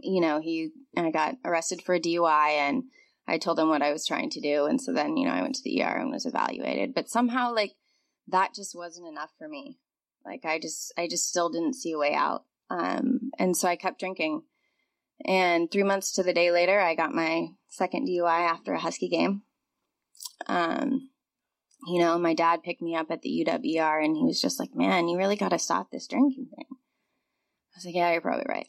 you 0.00 0.20
know, 0.20 0.40
he 0.40 0.70
I 0.96 1.10
got 1.10 1.36
arrested 1.44 1.82
for 1.82 1.94
a 1.94 2.00
DUI 2.00 2.50
and 2.50 2.84
I 3.26 3.38
told 3.38 3.58
him 3.58 3.68
what 3.68 3.82
I 3.82 3.92
was 3.92 4.06
trying 4.06 4.30
to 4.30 4.40
do. 4.40 4.66
And 4.66 4.80
so 4.80 4.92
then, 4.92 5.16
you 5.16 5.26
know, 5.26 5.32
I 5.32 5.42
went 5.42 5.54
to 5.56 5.62
the 5.62 5.82
ER 5.82 5.96
and 5.96 6.10
was 6.10 6.26
evaluated. 6.26 6.94
But 6.94 7.08
somehow, 7.08 7.54
like, 7.54 7.72
that 8.28 8.54
just 8.54 8.74
wasn't 8.74 9.08
enough 9.08 9.30
for 9.38 9.48
me. 9.48 9.78
Like, 10.24 10.44
I 10.44 10.58
just, 10.58 10.92
I 10.96 11.08
just 11.08 11.28
still 11.28 11.48
didn't 11.48 11.74
see 11.74 11.92
a 11.92 11.98
way 11.98 12.14
out. 12.14 12.44
Um, 12.70 13.30
and 13.38 13.56
so 13.56 13.68
I 13.68 13.76
kept 13.76 14.00
drinking. 14.00 14.42
And 15.24 15.70
three 15.70 15.84
months 15.84 16.12
to 16.12 16.22
the 16.22 16.34
day 16.34 16.50
later, 16.50 16.80
I 16.80 16.94
got 16.94 17.14
my 17.14 17.48
second 17.68 18.08
DUI 18.08 18.48
after 18.48 18.72
a 18.72 18.80
Husky 18.80 19.08
game. 19.08 19.42
Um, 20.46 21.10
you 21.86 22.00
know, 22.00 22.18
my 22.18 22.34
dad 22.34 22.62
picked 22.62 22.82
me 22.82 22.96
up 22.96 23.10
at 23.10 23.22
the 23.22 23.44
UWER 23.46 24.04
and 24.04 24.16
he 24.16 24.24
was 24.24 24.40
just 24.40 24.58
like, 24.58 24.74
man, 24.74 25.08
you 25.08 25.18
really 25.18 25.36
got 25.36 25.50
to 25.50 25.58
stop 25.58 25.90
this 25.90 26.06
drinking 26.06 26.46
thing. 26.54 26.66
I 26.70 27.76
was 27.76 27.84
like, 27.84 27.94
yeah, 27.94 28.12
you're 28.12 28.20
probably 28.20 28.46
right. 28.48 28.68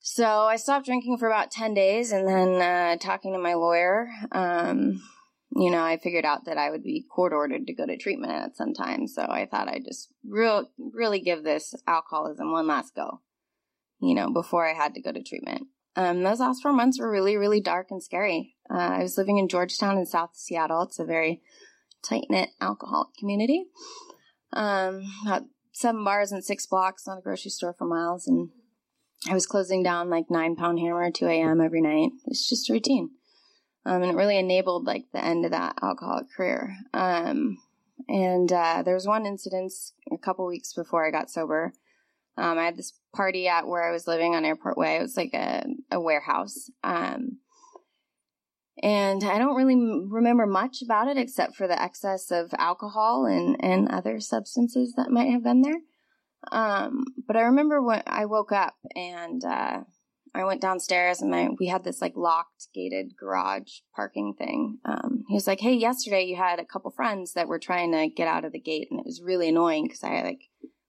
So 0.00 0.24
I 0.24 0.56
stopped 0.56 0.86
drinking 0.86 1.18
for 1.18 1.26
about 1.26 1.50
10 1.50 1.74
days 1.74 2.12
and 2.12 2.26
then 2.26 2.62
uh, 2.62 2.96
talking 2.96 3.32
to 3.32 3.38
my 3.38 3.54
lawyer, 3.54 4.08
um, 4.32 5.02
you 5.56 5.70
know, 5.70 5.82
I 5.82 5.96
figured 5.96 6.24
out 6.24 6.44
that 6.44 6.58
I 6.58 6.70
would 6.70 6.82
be 6.82 7.06
court 7.10 7.32
ordered 7.32 7.66
to 7.66 7.74
go 7.74 7.86
to 7.86 7.96
treatment 7.96 8.32
at 8.32 8.56
some 8.56 8.74
time. 8.74 9.06
So 9.06 9.22
I 9.22 9.46
thought 9.50 9.68
I'd 9.68 9.84
just 9.84 10.12
real, 10.26 10.70
really 10.78 11.20
give 11.20 11.42
this 11.42 11.74
alcoholism 11.86 12.52
one 12.52 12.66
last 12.66 12.94
go, 12.94 13.20
you 14.00 14.14
know, 14.14 14.30
before 14.30 14.68
I 14.68 14.74
had 14.74 14.94
to 14.94 15.02
go 15.02 15.12
to 15.12 15.22
treatment. 15.22 15.68
Um, 15.98 16.22
those 16.22 16.38
last 16.38 16.62
four 16.62 16.72
months 16.72 17.00
were 17.00 17.10
really, 17.10 17.36
really 17.36 17.60
dark 17.60 17.88
and 17.90 18.00
scary. 18.00 18.54
Uh, 18.70 18.78
I 18.78 19.02
was 19.02 19.18
living 19.18 19.38
in 19.38 19.48
Georgetown 19.48 19.98
in 19.98 20.06
South 20.06 20.30
Seattle. 20.34 20.82
It's 20.82 21.00
a 21.00 21.04
very 21.04 21.42
tight 22.08 22.26
knit 22.30 22.50
alcoholic 22.60 23.08
community. 23.18 23.66
Um, 24.52 25.02
about 25.26 25.42
seven 25.72 26.04
bars 26.04 26.30
and 26.30 26.44
six 26.44 26.66
blocks, 26.66 27.08
not 27.08 27.18
a 27.18 27.20
grocery 27.20 27.50
store 27.50 27.74
for 27.76 27.84
miles. 27.84 28.28
And 28.28 28.50
I 29.28 29.34
was 29.34 29.44
closing 29.44 29.82
down 29.82 30.08
like 30.08 30.30
nine 30.30 30.54
pound 30.54 30.78
hammer 30.78 31.02
at 31.02 31.14
2 31.14 31.26
a.m. 31.26 31.60
every 31.60 31.80
night. 31.80 32.10
It's 32.26 32.48
just 32.48 32.70
a 32.70 32.74
routine. 32.74 33.10
Um, 33.84 34.02
and 34.02 34.12
it 34.12 34.16
really 34.16 34.38
enabled 34.38 34.84
like 34.84 35.06
the 35.12 35.24
end 35.24 35.44
of 35.44 35.50
that 35.50 35.80
alcoholic 35.82 36.30
career. 36.30 36.76
Um, 36.94 37.58
and 38.08 38.52
uh, 38.52 38.82
there 38.84 38.94
was 38.94 39.08
one 39.08 39.26
incident 39.26 39.72
a 40.12 40.16
couple 40.16 40.46
weeks 40.46 40.72
before 40.74 41.04
I 41.04 41.10
got 41.10 41.28
sober. 41.28 41.72
Um, 42.38 42.58
I 42.58 42.64
had 42.64 42.76
this 42.76 42.92
party 43.14 43.48
at 43.48 43.66
where 43.66 43.88
I 43.88 43.92
was 43.92 44.06
living 44.06 44.34
on 44.34 44.44
Airport 44.44 44.78
Way. 44.78 44.96
It 44.96 45.02
was 45.02 45.16
like 45.16 45.34
a, 45.34 45.64
a 45.90 46.00
warehouse. 46.00 46.70
Um, 46.84 47.38
and 48.82 49.24
I 49.24 49.38
don't 49.38 49.56
really 49.56 50.06
remember 50.08 50.46
much 50.46 50.82
about 50.82 51.08
it 51.08 51.18
except 51.18 51.56
for 51.56 51.66
the 51.66 51.80
excess 51.80 52.30
of 52.30 52.54
alcohol 52.56 53.26
and, 53.26 53.56
and 53.60 53.88
other 53.90 54.20
substances 54.20 54.94
that 54.96 55.10
might 55.10 55.32
have 55.32 55.42
been 55.42 55.62
there. 55.62 55.80
Um, 56.52 57.04
but 57.26 57.36
I 57.36 57.40
remember 57.40 57.82
when 57.82 58.02
I 58.06 58.26
woke 58.26 58.52
up 58.52 58.76
and 58.94 59.44
uh, 59.44 59.80
I 60.34 60.44
went 60.44 60.60
downstairs 60.60 61.20
and 61.20 61.30
my, 61.30 61.48
we 61.58 61.66
had 61.66 61.82
this 61.82 62.00
like 62.00 62.14
locked 62.16 62.68
gated 62.72 63.16
garage 63.18 63.80
parking 63.96 64.34
thing. 64.38 64.78
Um, 64.84 65.24
he 65.28 65.34
was 65.34 65.48
like, 65.48 65.60
"Hey, 65.60 65.74
yesterday 65.74 66.22
you 66.22 66.36
had 66.36 66.60
a 66.60 66.64
couple 66.64 66.92
friends 66.92 67.32
that 67.32 67.48
were 67.48 67.58
trying 67.58 67.92
to 67.92 68.08
get 68.08 68.28
out 68.28 68.44
of 68.44 68.52
the 68.52 68.60
gate, 68.60 68.86
and 68.90 69.00
it 69.00 69.06
was 69.06 69.20
really 69.20 69.48
annoying 69.48 69.84
because 69.86 70.04
I 70.04 70.22
like 70.22 70.42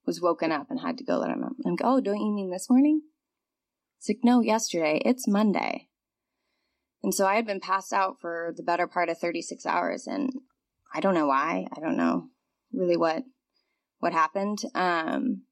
was 0.09 0.19
woken 0.19 0.51
up 0.51 0.71
and 0.71 0.79
had 0.79 0.97
to 0.97 1.03
go 1.03 1.19
let 1.19 1.29
him. 1.29 1.43
I'm 1.43 1.55
like, 1.63 1.81
"Oh, 1.83 2.01
don't 2.01 2.17
you 2.17 2.33
mean 2.33 2.49
this 2.49 2.67
morning?" 2.67 3.03
It's 3.99 4.09
like, 4.09 4.21
"No, 4.23 4.41
yesterday. 4.41 4.99
It's 5.05 5.27
Monday." 5.27 5.87
And 7.03 7.13
so 7.13 7.27
I 7.27 7.35
had 7.35 7.45
been 7.45 7.59
passed 7.59 7.93
out 7.93 8.19
for 8.19 8.51
the 8.57 8.63
better 8.63 8.87
part 8.87 9.07
of 9.09 9.19
36 9.19 9.67
hours 9.67 10.07
and 10.07 10.31
I 10.95 10.99
don't 10.99 11.13
know 11.13 11.27
why. 11.27 11.67
I 11.71 11.79
don't 11.79 11.95
know 11.95 12.29
really 12.73 12.97
what 12.97 13.23
what 13.99 14.13
happened. 14.13 14.59
Um 14.73 15.43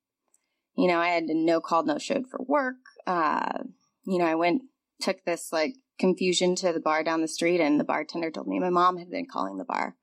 you 0.75 0.87
know, 0.87 0.99
I 0.99 1.09
had 1.09 1.25
no 1.27 1.61
called, 1.61 1.85
no 1.85 1.99
showed 1.99 2.27
for 2.27 2.39
work. 2.43 2.81
Uh 3.05 3.59
you 4.05 4.17
know, 4.17 4.25
I 4.25 4.35
went 4.35 4.63
took 4.99 5.23
this 5.23 5.53
like 5.53 5.75
confusion 5.99 6.55
to 6.55 6.73
the 6.73 6.79
bar 6.79 7.03
down 7.03 7.21
the 7.21 7.27
street 7.27 7.61
and 7.61 7.79
the 7.79 7.83
bartender 7.83 8.31
told 8.31 8.47
me 8.47 8.59
my 8.59 8.71
mom 8.71 8.97
had 8.97 9.11
been 9.11 9.27
calling 9.31 9.57
the 9.57 9.65
bar 9.65 9.95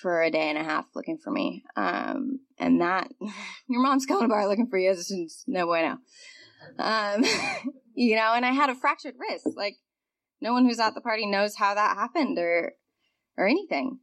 for 0.00 0.22
a 0.22 0.30
day 0.30 0.48
and 0.48 0.58
a 0.58 0.64
half 0.64 0.86
looking 0.94 1.18
for 1.18 1.30
me. 1.30 1.64
Um 1.76 2.40
and 2.58 2.80
that 2.80 3.10
your 3.68 3.82
mom's 3.82 4.06
going 4.06 4.22
to 4.22 4.28
bar 4.28 4.48
looking 4.48 4.68
for 4.68 4.78
you 4.78 4.90
is 4.90 5.44
no 5.46 5.66
bueno. 5.66 5.98
Um 6.78 7.24
you 7.94 8.16
know, 8.16 8.32
and 8.34 8.46
I 8.46 8.52
had 8.52 8.70
a 8.70 8.74
fractured 8.74 9.14
wrist. 9.18 9.48
Like 9.56 9.76
no 10.40 10.52
one 10.52 10.64
who's 10.64 10.80
at 10.80 10.94
the 10.94 11.00
party 11.00 11.26
knows 11.26 11.56
how 11.56 11.74
that 11.74 11.96
happened 11.96 12.38
or 12.38 12.72
or 13.36 13.46
anything. 13.46 14.00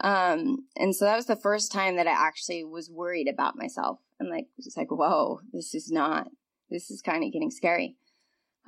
Um, 0.00 0.66
and 0.76 0.94
so 0.94 1.04
that 1.04 1.16
was 1.16 1.26
the 1.26 1.36
first 1.36 1.72
time 1.72 1.96
that 1.96 2.06
I 2.06 2.12
actually 2.12 2.62
was 2.62 2.90
worried 2.90 3.28
about 3.28 3.56
myself 3.56 3.98
and 4.20 4.30
like 4.30 4.46
was 4.56 4.74
like, 4.76 4.90
whoa, 4.90 5.40
this 5.52 5.74
is 5.74 5.90
not 5.90 6.28
this 6.70 6.90
is 6.90 7.02
kind 7.02 7.24
of 7.24 7.32
getting 7.32 7.50
scary. 7.50 7.96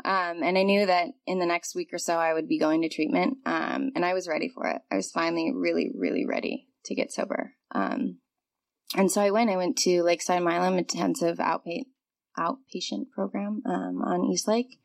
Um, 0.04 0.42
and 0.42 0.58
I 0.58 0.62
knew 0.62 0.86
that 0.86 1.08
in 1.26 1.38
the 1.38 1.46
next 1.46 1.74
week 1.74 1.90
or 1.92 1.98
so 1.98 2.16
I 2.16 2.32
would 2.32 2.48
be 2.48 2.58
going 2.58 2.82
to 2.82 2.88
treatment. 2.88 3.38
Um, 3.46 3.90
and 3.94 4.04
I 4.04 4.14
was 4.14 4.28
ready 4.28 4.48
for 4.48 4.66
it. 4.66 4.82
I 4.90 4.96
was 4.96 5.10
finally 5.10 5.52
really, 5.54 5.90
really 5.94 6.26
ready 6.26 6.66
to 6.86 6.94
get 6.94 7.12
sober. 7.12 7.52
Um, 7.74 8.18
and 8.96 9.10
so 9.10 9.20
I 9.20 9.30
went. 9.30 9.50
I 9.50 9.56
went 9.56 9.76
to 9.78 10.02
Lakeside 10.02 10.42
Milam 10.42 10.78
Intensive 10.78 11.38
Outpa- 11.38 11.86
Outpatient 12.38 13.10
Program 13.14 13.62
um, 13.66 14.02
on 14.02 14.24
Eastlake. 14.24 14.78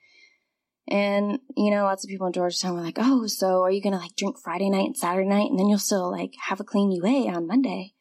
And, 0.88 1.40
you 1.58 1.72
know, 1.72 1.84
lots 1.84 2.04
of 2.04 2.10
people 2.10 2.28
in 2.28 2.34
Georgetown 2.34 2.76
were 2.76 2.82
like, 2.82 3.00
oh, 3.00 3.26
so 3.26 3.64
are 3.64 3.72
you 3.72 3.82
going 3.82 3.94
to 3.94 4.00
like 4.00 4.16
drink 4.16 4.38
Friday 4.38 4.70
night 4.70 4.86
and 4.86 4.98
Saturday 4.98 5.28
night 5.28 5.50
and 5.50 5.58
then 5.58 5.68
you'll 5.68 5.80
still 5.80 6.12
like 6.12 6.34
have 6.48 6.60
a 6.60 6.64
clean 6.64 6.92
UA 6.92 7.32
on 7.34 7.48
Monday? 7.48 7.95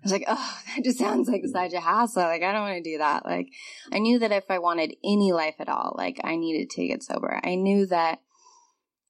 I 0.00 0.04
was 0.04 0.12
like, 0.12 0.24
oh, 0.28 0.60
that 0.76 0.84
just 0.84 0.98
sounds 0.98 1.28
like 1.28 1.42
such 1.46 1.72
a 1.72 1.80
hassle. 1.80 2.22
Like, 2.22 2.42
I 2.42 2.52
don't 2.52 2.62
want 2.62 2.82
to 2.82 2.90
do 2.90 2.98
that. 2.98 3.24
Like, 3.24 3.48
I 3.92 3.98
knew 3.98 4.18
that 4.20 4.32
if 4.32 4.44
I 4.48 4.58
wanted 4.58 4.96
any 5.04 5.32
life 5.32 5.56
at 5.58 5.68
all, 5.68 5.94
like, 5.96 6.20
I 6.24 6.36
needed 6.36 6.70
to 6.70 6.86
get 6.86 7.02
sober. 7.02 7.38
I 7.44 7.54
knew 7.56 7.86
that, 7.86 8.20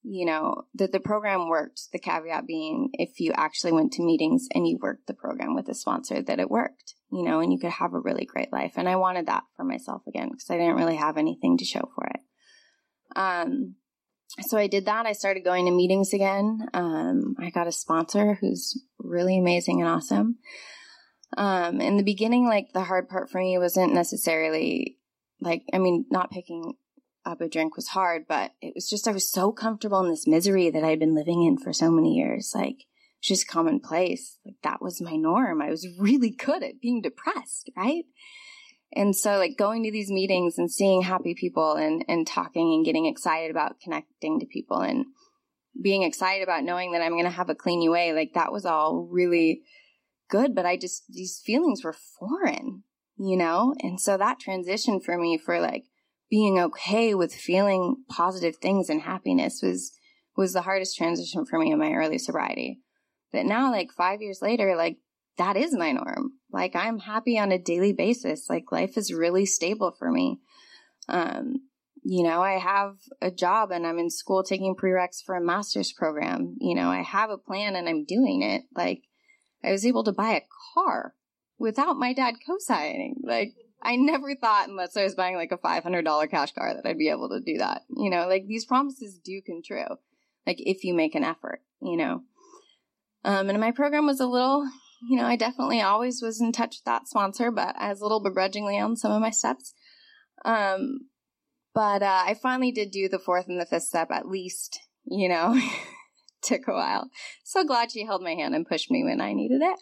you 0.02 0.26
know, 0.26 0.62
that 0.74 0.90
the 0.92 1.00
program 1.00 1.48
worked. 1.48 1.92
The 1.92 1.98
caveat 2.00 2.46
being, 2.46 2.90
if 2.94 3.20
you 3.20 3.32
actually 3.36 3.72
went 3.72 3.92
to 3.92 4.02
meetings 4.02 4.48
and 4.52 4.66
you 4.66 4.78
worked 4.80 5.06
the 5.06 5.14
program 5.14 5.54
with 5.54 5.68
a 5.68 5.74
sponsor, 5.74 6.22
that 6.22 6.40
it 6.40 6.50
worked, 6.50 6.94
you 7.12 7.22
know, 7.22 7.40
and 7.40 7.52
you 7.52 7.58
could 7.60 7.70
have 7.70 7.94
a 7.94 8.00
really 8.00 8.24
great 8.24 8.52
life. 8.52 8.72
And 8.76 8.88
I 8.88 8.96
wanted 8.96 9.26
that 9.26 9.44
for 9.56 9.64
myself 9.64 10.02
again 10.08 10.30
because 10.30 10.50
I 10.50 10.56
didn't 10.56 10.76
really 10.76 10.96
have 10.96 11.16
anything 11.16 11.58
to 11.58 11.64
show 11.64 11.88
for 11.94 12.06
it. 12.06 12.20
Um, 13.14 13.76
so 14.42 14.56
I 14.56 14.68
did 14.68 14.86
that. 14.86 15.06
I 15.06 15.12
started 15.12 15.44
going 15.44 15.66
to 15.66 15.72
meetings 15.72 16.12
again. 16.12 16.68
Um, 16.72 17.34
I 17.38 17.50
got 17.50 17.66
a 17.66 17.72
sponsor 17.72 18.38
who's 18.40 18.80
really 18.98 19.38
amazing 19.38 19.80
and 19.80 19.90
awesome. 19.90 20.38
Um, 21.36 21.80
in 21.80 21.96
the 21.96 22.02
beginning, 22.02 22.46
like 22.46 22.72
the 22.72 22.82
hard 22.82 23.08
part 23.08 23.30
for 23.30 23.38
me 23.38 23.56
wasn't 23.58 23.94
necessarily 23.94 24.98
like, 25.40 25.62
I 25.72 25.78
mean, 25.78 26.06
not 26.10 26.30
picking 26.30 26.74
up 27.24 27.40
a 27.40 27.48
drink 27.48 27.76
was 27.76 27.88
hard, 27.88 28.26
but 28.28 28.52
it 28.60 28.72
was 28.74 28.88
just, 28.88 29.06
I 29.06 29.12
was 29.12 29.30
so 29.30 29.52
comfortable 29.52 30.00
in 30.04 30.10
this 30.10 30.26
misery 30.26 30.70
that 30.70 30.84
I'd 30.84 30.98
been 30.98 31.14
living 31.14 31.44
in 31.44 31.58
for 31.58 31.72
so 31.72 31.90
many 31.90 32.14
years. 32.14 32.52
Like, 32.54 32.86
just 33.22 33.48
commonplace. 33.48 34.38
Like, 34.44 34.56
that 34.62 34.82
was 34.82 35.00
my 35.00 35.16
norm. 35.16 35.62
I 35.62 35.70
was 35.70 35.86
really 35.98 36.30
good 36.30 36.62
at 36.62 36.80
being 36.80 37.02
depressed, 37.02 37.70
right? 37.76 38.04
And 38.92 39.14
so 39.14 39.38
like 39.38 39.56
going 39.56 39.84
to 39.84 39.92
these 39.92 40.10
meetings 40.10 40.58
and 40.58 40.70
seeing 40.70 41.02
happy 41.02 41.34
people 41.34 41.74
and, 41.74 42.04
and 42.08 42.26
talking 42.26 42.74
and 42.74 42.84
getting 42.84 43.06
excited 43.06 43.50
about 43.50 43.80
connecting 43.80 44.40
to 44.40 44.46
people 44.46 44.80
and 44.80 45.06
being 45.80 46.02
excited 46.02 46.42
about 46.42 46.64
knowing 46.64 46.92
that 46.92 47.02
I'm 47.02 47.12
going 47.12 47.24
to 47.24 47.30
have 47.30 47.50
a 47.50 47.54
clean 47.54 47.80
UA, 47.82 48.14
like 48.14 48.32
that 48.34 48.50
was 48.50 48.66
all 48.66 49.06
really 49.08 49.62
good. 50.30 50.54
But 50.54 50.66
I 50.66 50.76
just, 50.76 51.04
these 51.08 51.42
feelings 51.44 51.84
were 51.84 51.92
foreign, 52.18 52.84
you 53.18 53.36
know? 53.36 53.74
And 53.80 54.00
so 54.00 54.16
that 54.16 54.40
transition 54.40 55.00
for 55.00 55.18
me 55.18 55.38
for 55.38 55.60
like 55.60 55.84
being 56.30 56.58
okay 56.58 57.14
with 57.14 57.34
feeling 57.34 57.96
positive 58.08 58.56
things 58.56 58.88
and 58.88 59.02
happiness 59.02 59.60
was, 59.62 59.92
was 60.36 60.52
the 60.52 60.62
hardest 60.62 60.96
transition 60.96 61.44
for 61.44 61.58
me 61.58 61.72
in 61.72 61.78
my 61.78 61.92
early 61.92 62.18
sobriety. 62.18 62.80
But 63.32 63.46
now, 63.46 63.70
like 63.70 63.92
five 63.92 64.20
years 64.22 64.40
later, 64.42 64.74
like 64.76 64.98
that 65.38 65.56
is 65.56 65.74
my 65.74 65.92
norm. 65.92 66.32
Like 66.52 66.74
I'm 66.74 66.98
happy 66.98 67.38
on 67.38 67.52
a 67.52 67.58
daily 67.58 67.92
basis. 67.92 68.48
Like 68.48 68.72
life 68.72 68.96
is 68.96 69.12
really 69.12 69.46
stable 69.46 69.94
for 69.98 70.10
me. 70.10 70.40
Um, 71.08 71.60
you 72.02 72.22
know, 72.22 72.42
I 72.42 72.58
have 72.58 72.96
a 73.20 73.30
job 73.30 73.70
and 73.70 73.86
I'm 73.86 73.98
in 73.98 74.10
school 74.10 74.42
taking 74.42 74.74
prereqs 74.74 75.22
for 75.24 75.34
a 75.34 75.44
master's 75.44 75.92
program. 75.92 76.56
You 76.60 76.74
know, 76.74 76.90
I 76.90 77.02
have 77.02 77.30
a 77.30 77.38
plan 77.38 77.76
and 77.76 77.88
I'm 77.88 78.04
doing 78.04 78.42
it. 78.42 78.62
Like 78.74 79.02
I 79.62 79.72
was 79.72 79.84
able 79.84 80.04
to 80.04 80.12
buy 80.12 80.30
a 80.32 80.42
car 80.74 81.14
without 81.58 81.98
my 81.98 82.12
dad 82.12 82.36
co-signing. 82.46 83.20
Like 83.22 83.54
I 83.82 83.96
never 83.96 84.34
thought 84.34 84.68
unless 84.68 84.96
I 84.96 85.04
was 85.04 85.14
buying 85.14 85.36
like 85.36 85.52
a 85.52 85.58
$500 85.58 86.30
cash 86.30 86.52
car 86.52 86.74
that 86.74 86.86
I'd 86.86 86.98
be 86.98 87.08
able 87.08 87.28
to 87.30 87.40
do 87.40 87.58
that. 87.58 87.82
You 87.94 88.10
know, 88.10 88.26
like 88.26 88.46
these 88.46 88.64
promises 88.64 89.18
do 89.22 89.40
come 89.46 89.62
true. 89.64 89.96
Like 90.46 90.58
if 90.60 90.84
you 90.84 90.94
make 90.94 91.14
an 91.14 91.24
effort, 91.24 91.62
you 91.80 91.96
know. 91.96 92.22
Um, 93.24 93.50
and 93.50 93.60
my 93.60 93.70
program 93.70 94.06
was 94.06 94.20
a 94.20 94.26
little, 94.26 94.66
you 95.08 95.16
know, 95.16 95.26
I 95.26 95.36
definitely 95.36 95.82
always 95.82 96.22
was 96.22 96.40
in 96.40 96.52
touch 96.52 96.76
with 96.76 96.84
that 96.86 97.08
sponsor, 97.08 97.50
but 97.50 97.76
I 97.78 97.90
was 97.90 98.00
a 98.00 98.04
little 98.04 98.22
begrudgingly 98.22 98.78
on 98.78 98.96
some 98.96 99.12
of 99.12 99.20
my 99.20 99.30
steps. 99.30 99.74
Um, 100.44 101.08
but 101.74 102.02
uh, 102.02 102.22
I 102.26 102.34
finally 102.34 102.72
did 102.72 102.90
do 102.90 103.08
the 103.08 103.18
fourth 103.18 103.46
and 103.48 103.60
the 103.60 103.66
fifth 103.66 103.84
step 103.84 104.10
at 104.10 104.28
least, 104.28 104.80
you 105.04 105.28
know. 105.28 105.60
Took 106.42 106.68
a 106.68 106.72
while. 106.72 107.10
So 107.44 107.64
glad 107.64 107.92
she 107.92 108.04
held 108.04 108.22
my 108.22 108.34
hand 108.34 108.54
and 108.54 108.66
pushed 108.66 108.90
me 108.90 109.04
when 109.04 109.20
I 109.20 109.32
needed 109.32 109.60
it. 109.62 109.78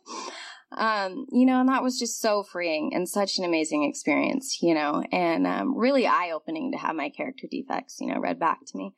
Um, 0.70 1.26
you 1.32 1.46
know, 1.46 1.60
and 1.60 1.68
that 1.68 1.82
was 1.82 1.98
just 1.98 2.20
so 2.20 2.42
freeing 2.42 2.90
and 2.94 3.08
such 3.08 3.38
an 3.38 3.44
amazing 3.44 3.84
experience, 3.84 4.58
you 4.60 4.74
know, 4.74 5.02
and 5.10 5.46
um, 5.46 5.76
really 5.76 6.06
eye 6.06 6.30
opening 6.34 6.72
to 6.72 6.78
have 6.78 6.94
my 6.94 7.08
character 7.08 7.46
defects, 7.50 7.96
you 8.00 8.06
know, 8.06 8.20
read 8.20 8.38
back 8.38 8.58
to 8.66 8.76
me. 8.76 8.94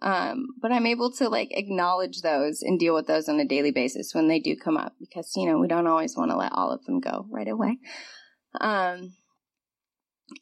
Um, 0.00 0.46
but 0.60 0.72
I'm 0.72 0.86
able 0.86 1.12
to 1.12 1.28
like 1.28 1.50
acknowledge 1.52 2.22
those 2.22 2.62
and 2.62 2.78
deal 2.78 2.94
with 2.94 3.06
those 3.06 3.28
on 3.28 3.38
a 3.38 3.44
daily 3.44 3.72
basis 3.72 4.14
when 4.14 4.28
they 4.28 4.40
do 4.40 4.56
come 4.56 4.78
up 4.78 4.94
because, 4.98 5.32
you 5.36 5.46
know, 5.46 5.58
we 5.58 5.68
don't 5.68 5.86
always 5.86 6.16
want 6.16 6.30
to 6.30 6.36
let 6.36 6.52
all 6.52 6.72
of 6.72 6.84
them 6.86 6.98
go 6.98 7.26
right 7.30 7.48
away. 7.48 7.78
Um, 8.58 9.12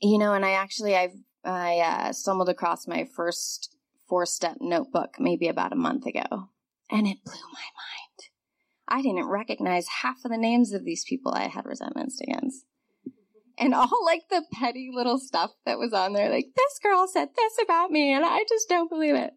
you 0.01 0.19
know, 0.19 0.35
and 0.35 0.45
I 0.45 0.53
actually, 0.53 0.95
I've, 0.95 1.17
I, 1.45 1.79
uh, 1.79 2.13
stumbled 2.13 2.49
across 2.49 2.87
my 2.87 3.09
first 3.17 3.77
four 4.09 4.25
step 4.25 4.59
notebook 4.61 5.15
maybe 5.19 5.49
about 5.49 5.73
a 5.73 5.77
month 5.77 6.07
ago 6.07 6.50
and 6.91 7.07
it 7.07 7.25
blew 7.25 7.35
my 7.35 7.69
mind. 7.77 8.31
I 8.89 9.03
didn't 9.03 9.29
recognize 9.29 9.87
half 10.03 10.17
of 10.25 10.31
the 10.31 10.37
names 10.37 10.73
of 10.73 10.85
these 10.85 11.05
people 11.09 11.33
I 11.33 11.49
had 11.49 11.65
resentments 11.65 12.21
against 12.21 12.65
and 13.61 13.75
all 13.75 14.05
like 14.05 14.23
the 14.31 14.43
petty 14.53 14.91
little 14.93 15.19
stuff 15.19 15.51
that 15.67 15.79
was 15.79 15.93
on 15.93 16.15
there. 16.15 16.31
Like, 16.31 16.47
this 16.57 16.81
girl 16.83 17.07
said 17.07 17.29
this 17.37 17.53
about 17.63 17.91
me, 17.91 18.13
and 18.13 18.25
I 18.25 18.45
just 18.49 18.69
don't 18.69 18.91
believe 18.91 19.15
it. 19.15 19.33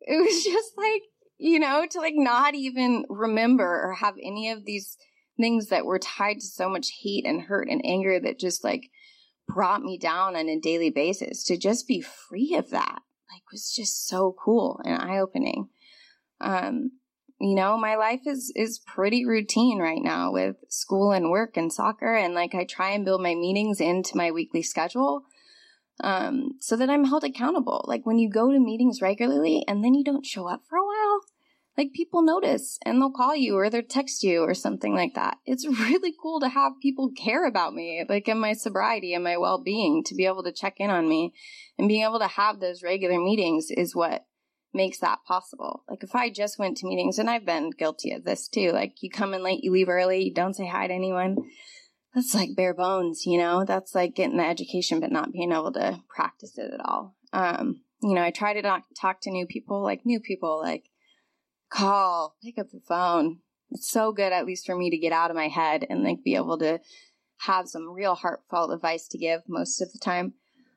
It 0.00 0.16
was 0.16 0.44
just 0.44 0.72
like, 0.76 1.02
you 1.38 1.58
know, 1.58 1.86
to 1.90 1.98
like 1.98 2.14
not 2.14 2.54
even 2.54 3.04
remember 3.08 3.64
or 3.64 3.94
have 3.94 4.14
any 4.22 4.50
of 4.50 4.64
these 4.64 4.96
things 5.38 5.68
that 5.68 5.86
were 5.86 5.98
tied 5.98 6.34
to 6.34 6.46
so 6.46 6.68
much 6.68 6.90
hate 7.02 7.26
and 7.26 7.42
hurt 7.42 7.68
and 7.68 7.80
anger 7.84 8.20
that 8.20 8.38
just 8.38 8.62
like 8.62 8.90
brought 9.48 9.82
me 9.82 9.98
down 9.98 10.36
on 10.36 10.48
a 10.48 10.60
daily 10.60 10.90
basis 10.90 11.42
to 11.44 11.56
just 11.56 11.88
be 11.88 12.00
free 12.00 12.54
of 12.54 12.70
that 12.70 13.00
like 13.32 13.42
was 13.50 13.72
just 13.74 14.06
so 14.06 14.34
cool 14.38 14.80
and 14.84 15.00
eye 15.00 15.18
opening. 15.18 15.68
Um, 16.42 16.92
you 17.40 17.56
know 17.56 17.76
my 17.76 17.96
life 17.96 18.20
is 18.24 18.52
is 18.54 18.78
pretty 18.86 19.26
routine 19.26 19.80
right 19.80 20.00
now 20.00 20.30
with 20.30 20.56
school 20.68 21.10
and 21.10 21.28
work 21.28 21.56
and 21.56 21.72
soccer 21.72 22.14
and 22.14 22.34
like 22.34 22.54
i 22.54 22.64
try 22.64 22.90
and 22.90 23.04
build 23.04 23.20
my 23.20 23.34
meetings 23.34 23.80
into 23.80 24.16
my 24.16 24.30
weekly 24.30 24.62
schedule 24.62 25.24
um, 26.02 26.52
so 26.60 26.76
that 26.76 26.90
i'm 26.90 27.04
held 27.04 27.24
accountable. 27.24 27.84
Like 27.86 28.04
when 28.04 28.18
you 28.18 28.30
go 28.30 28.50
to 28.50 28.58
meetings 28.58 29.00
regularly 29.02 29.64
and 29.68 29.84
then 29.84 29.94
you 29.94 30.04
don't 30.04 30.26
show 30.26 30.48
up 30.48 30.62
for 30.68 30.76
a 30.76 30.84
while 30.84 31.20
like 31.78 31.92
people 31.94 32.22
notice 32.22 32.78
and 32.84 33.00
they'll 33.00 33.10
call 33.10 33.34
you 33.34 33.56
or 33.56 33.70
they'll 33.70 33.82
text 33.82 34.22
you 34.22 34.42
or 34.42 34.52
something 34.52 34.94
like 34.94 35.14
that. 35.14 35.38
It's 35.46 35.66
really 35.80 36.14
cool 36.20 36.40
to 36.40 36.48
have 36.48 36.72
people 36.82 37.10
care 37.16 37.46
about 37.46 37.74
me 37.74 38.04
like 38.08 38.28
in 38.28 38.38
my 38.38 38.52
sobriety 38.52 39.14
and 39.14 39.24
my 39.24 39.36
well-being 39.36 40.02
to 40.04 40.14
be 40.14 40.26
able 40.26 40.42
to 40.42 40.52
check 40.52 40.74
in 40.78 40.90
on 40.90 41.08
me 41.08 41.32
and 41.78 41.88
being 41.88 42.04
able 42.04 42.18
to 42.18 42.26
have 42.26 42.60
those 42.60 42.82
regular 42.82 43.18
meetings 43.18 43.68
is 43.70 43.94
what 43.94 44.26
makes 44.74 44.98
that 44.98 45.18
possible. 45.26 45.84
Like 45.88 46.02
if 46.02 46.14
I 46.14 46.30
just 46.30 46.58
went 46.58 46.76
to 46.78 46.86
meetings, 46.86 47.18
and 47.18 47.28
I've 47.28 47.46
been 47.46 47.70
guilty 47.70 48.12
of 48.12 48.24
this 48.24 48.48
too, 48.48 48.70
like 48.72 49.02
you 49.02 49.10
come 49.10 49.34
in 49.34 49.42
late, 49.42 49.62
you 49.62 49.72
leave 49.72 49.88
early, 49.88 50.24
you 50.24 50.34
don't 50.34 50.54
say 50.54 50.66
hi 50.66 50.86
to 50.86 50.94
anyone. 50.94 51.36
That's 52.14 52.34
like 52.34 52.56
bare 52.56 52.74
bones, 52.74 53.24
you 53.24 53.38
know? 53.38 53.64
That's 53.64 53.94
like 53.94 54.14
getting 54.14 54.36
the 54.36 54.46
education 54.46 55.00
but 55.00 55.12
not 55.12 55.32
being 55.32 55.52
able 55.52 55.72
to 55.72 56.00
practice 56.08 56.58
it 56.58 56.72
at 56.72 56.84
all. 56.84 57.16
Um, 57.32 57.82
you 58.02 58.14
know, 58.14 58.22
I 58.22 58.30
try 58.30 58.52
to 58.52 58.62
not 58.62 58.82
talk 59.00 59.20
to 59.22 59.30
new 59.30 59.46
people, 59.46 59.82
like 59.82 60.04
new 60.04 60.20
people, 60.20 60.60
like 60.60 60.84
call, 61.70 62.36
pick 62.42 62.58
up 62.58 62.70
the 62.70 62.80
phone. 62.86 63.38
It's 63.70 63.90
so 63.90 64.12
good, 64.12 64.32
at 64.32 64.44
least 64.44 64.66
for 64.66 64.76
me, 64.76 64.90
to 64.90 64.98
get 64.98 65.12
out 65.12 65.30
of 65.30 65.36
my 65.36 65.48
head 65.48 65.86
and 65.88 66.02
like 66.02 66.22
be 66.22 66.34
able 66.34 66.58
to 66.58 66.80
have 67.38 67.68
some 67.68 67.90
real 67.90 68.14
heartfelt 68.14 68.72
advice 68.72 69.08
to 69.08 69.18
give 69.18 69.40
most 69.48 69.80
of 69.80 69.90
the 69.92 69.98
time. 69.98 70.34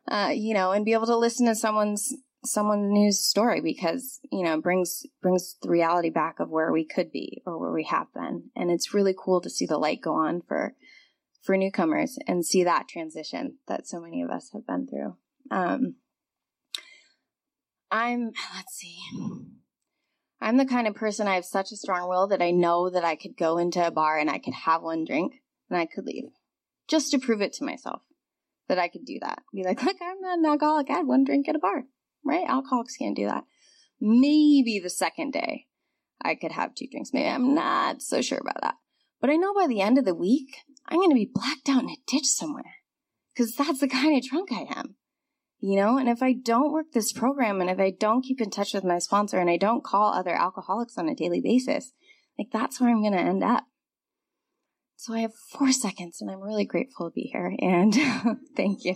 Uh, 0.08 0.32
you 0.34 0.54
know, 0.54 0.72
and 0.72 0.86
be 0.86 0.93
able 0.93 1.08
to 1.08 1.18
listen 1.18 1.48
to 1.48 1.56
someone's 1.56 2.14
someone 2.46 2.89
news 2.89 3.20
story 3.20 3.62
because 3.62 4.20
you 4.32 4.43
know 4.43 4.60
brings 4.60 5.04
brings 5.22 5.56
the 5.62 5.70
reality 5.70 6.10
back 6.10 6.39
of 6.39 6.50
where 6.50 6.72
we 6.72 6.86
could 6.86 7.12
be 7.12 7.41
or 7.46 7.60
where 7.60 7.72
we 7.72 7.84
have 7.86 8.08
been. 8.14 8.50
And 8.56 8.72
it's 8.72 8.93
really 8.93 9.16
cool 9.18 9.41
to 9.41 9.50
see 9.50 9.66
the 9.66 9.78
light 9.78 10.02
go 10.02 10.14
on 10.14 10.41
for 10.48 10.76
for 11.43 11.58
newcomers 11.58 12.18
and 12.28 12.46
see 12.46 12.64
that 12.64 12.88
transition 12.88 13.58
that 13.68 13.88
so 13.88 14.00
many 14.02 14.22
of 14.22 14.30
us 14.30 14.50
have 14.54 14.66
been 14.66 14.88
through. 14.88 15.16
Um 15.52 15.96
i'm 17.91 18.32
let's 18.56 18.74
see. 18.76 18.98
I'm 20.41 20.58
the 20.58 20.66
kind 20.66 20.88
of 20.88 20.96
person 20.96 21.28
i 21.28 21.36
have 21.36 21.46
such 21.46 21.72
a 21.72 21.78
strong 21.78 22.10
will 22.10 22.28
that 22.28 22.41
i 22.41 22.52
know 22.52 22.89
that 22.89 23.06
i 23.06 23.16
could 23.16 23.38
go 23.38 23.58
into 23.58 23.86
a 23.86 23.91
bar 23.91 24.18
and 24.18 24.30
i 24.30 24.38
could 24.39 24.54
have 24.54 24.82
one 24.82 25.06
drink 25.06 25.36
and 25.70 25.80
i 25.80 25.86
could 25.86 26.06
leave 26.06 26.26
just 26.88 27.12
to 27.12 27.20
prove 27.20 27.41
it 27.41 27.54
to 27.54 27.64
myself 27.64 28.02
that 28.68 28.80
i 28.80 28.88
could 28.88 29.06
do 29.06 29.20
that. 29.22 29.43
Be 29.54 29.64
like 29.64 29.84
look 29.84 29.98
i'm 30.02 30.20
not 30.22 30.39
an 30.39 30.46
alcoholic. 30.46 30.89
I 30.89 30.93
had 30.93 31.08
one 31.08 31.24
drink 31.24 31.48
at 31.48 31.56
a 31.56 31.60
bar 31.60 31.86
right? 32.26 32.45
Alcoholics 32.47 32.97
can't 32.97 33.15
do 33.15 33.28
that. 33.28 33.43
Maybe 34.01 34.80
the 34.84 34.89
second 34.89 35.32
day 35.32 35.67
I 36.21 36.36
could 36.36 36.51
have 36.51 36.76
two 36.76 36.88
drinks. 36.89 37.11
Maybe 37.13 37.30
I'm 37.30 37.53
not 37.53 38.01
so 38.01 38.21
sure 38.21 38.39
about 38.39 38.61
that. 38.61 38.76
But 39.21 39.30
I 39.30 39.36
know 39.36 39.53
by 39.53 39.67
the 39.67 39.82
end 39.82 39.97
of 39.97 40.05
the 40.05 40.15
week, 40.15 40.57
I'm 40.88 40.99
going 40.99 41.09
to 41.09 41.15
be 41.15 41.32
blacked 41.32 41.69
out 41.69 41.84
in 41.84 41.89
a 41.89 41.97
ditch 42.07 42.26
somewhere. 42.26 42.76
Because 43.34 43.55
that's 43.55 43.80
the 43.80 43.88
kind 43.88 44.17
of 44.17 44.30
drunk 44.30 44.51
I 44.51 44.67
am. 44.76 44.95
You 45.59 45.78
know, 45.78 45.97
and 45.97 46.09
if 46.09 46.21
I 46.21 46.34
don't 46.34 46.71
work 46.71 46.88
this 46.93 47.11
program 47.11 47.59
and 47.59 47.69
if 47.69 47.80
I 47.80 47.91
don't 47.91 48.21
keep 48.21 48.39
in 48.39 48.49
touch 48.49 48.73
with 48.73 48.84
my 48.84 48.99
sponsor 48.99 49.39
and 49.39 49.49
I 49.49 49.57
don't 49.57 49.84
call 49.84 50.13
other 50.13 50.36
alcoholics 50.36 50.97
on 50.97 51.09
a 51.09 51.15
daily 51.15 51.41
basis, 51.41 51.91
like 52.38 52.49
that's 52.51 52.80
where 52.80 52.89
I'm 52.89 53.01
going 53.01 53.13
to 53.13 53.19
end 53.19 53.43
up. 53.43 53.65
So 54.97 55.13
I 55.13 55.19
have 55.19 55.34
four 55.34 55.71
seconds 55.71 56.21
and 56.21 56.30
I'm 56.30 56.41
really 56.41 56.65
grateful 56.65 57.09
to 57.09 57.13
be 57.13 57.30
here 57.32 57.55
and 57.59 57.95
thank 58.55 58.86
you. 58.86 58.95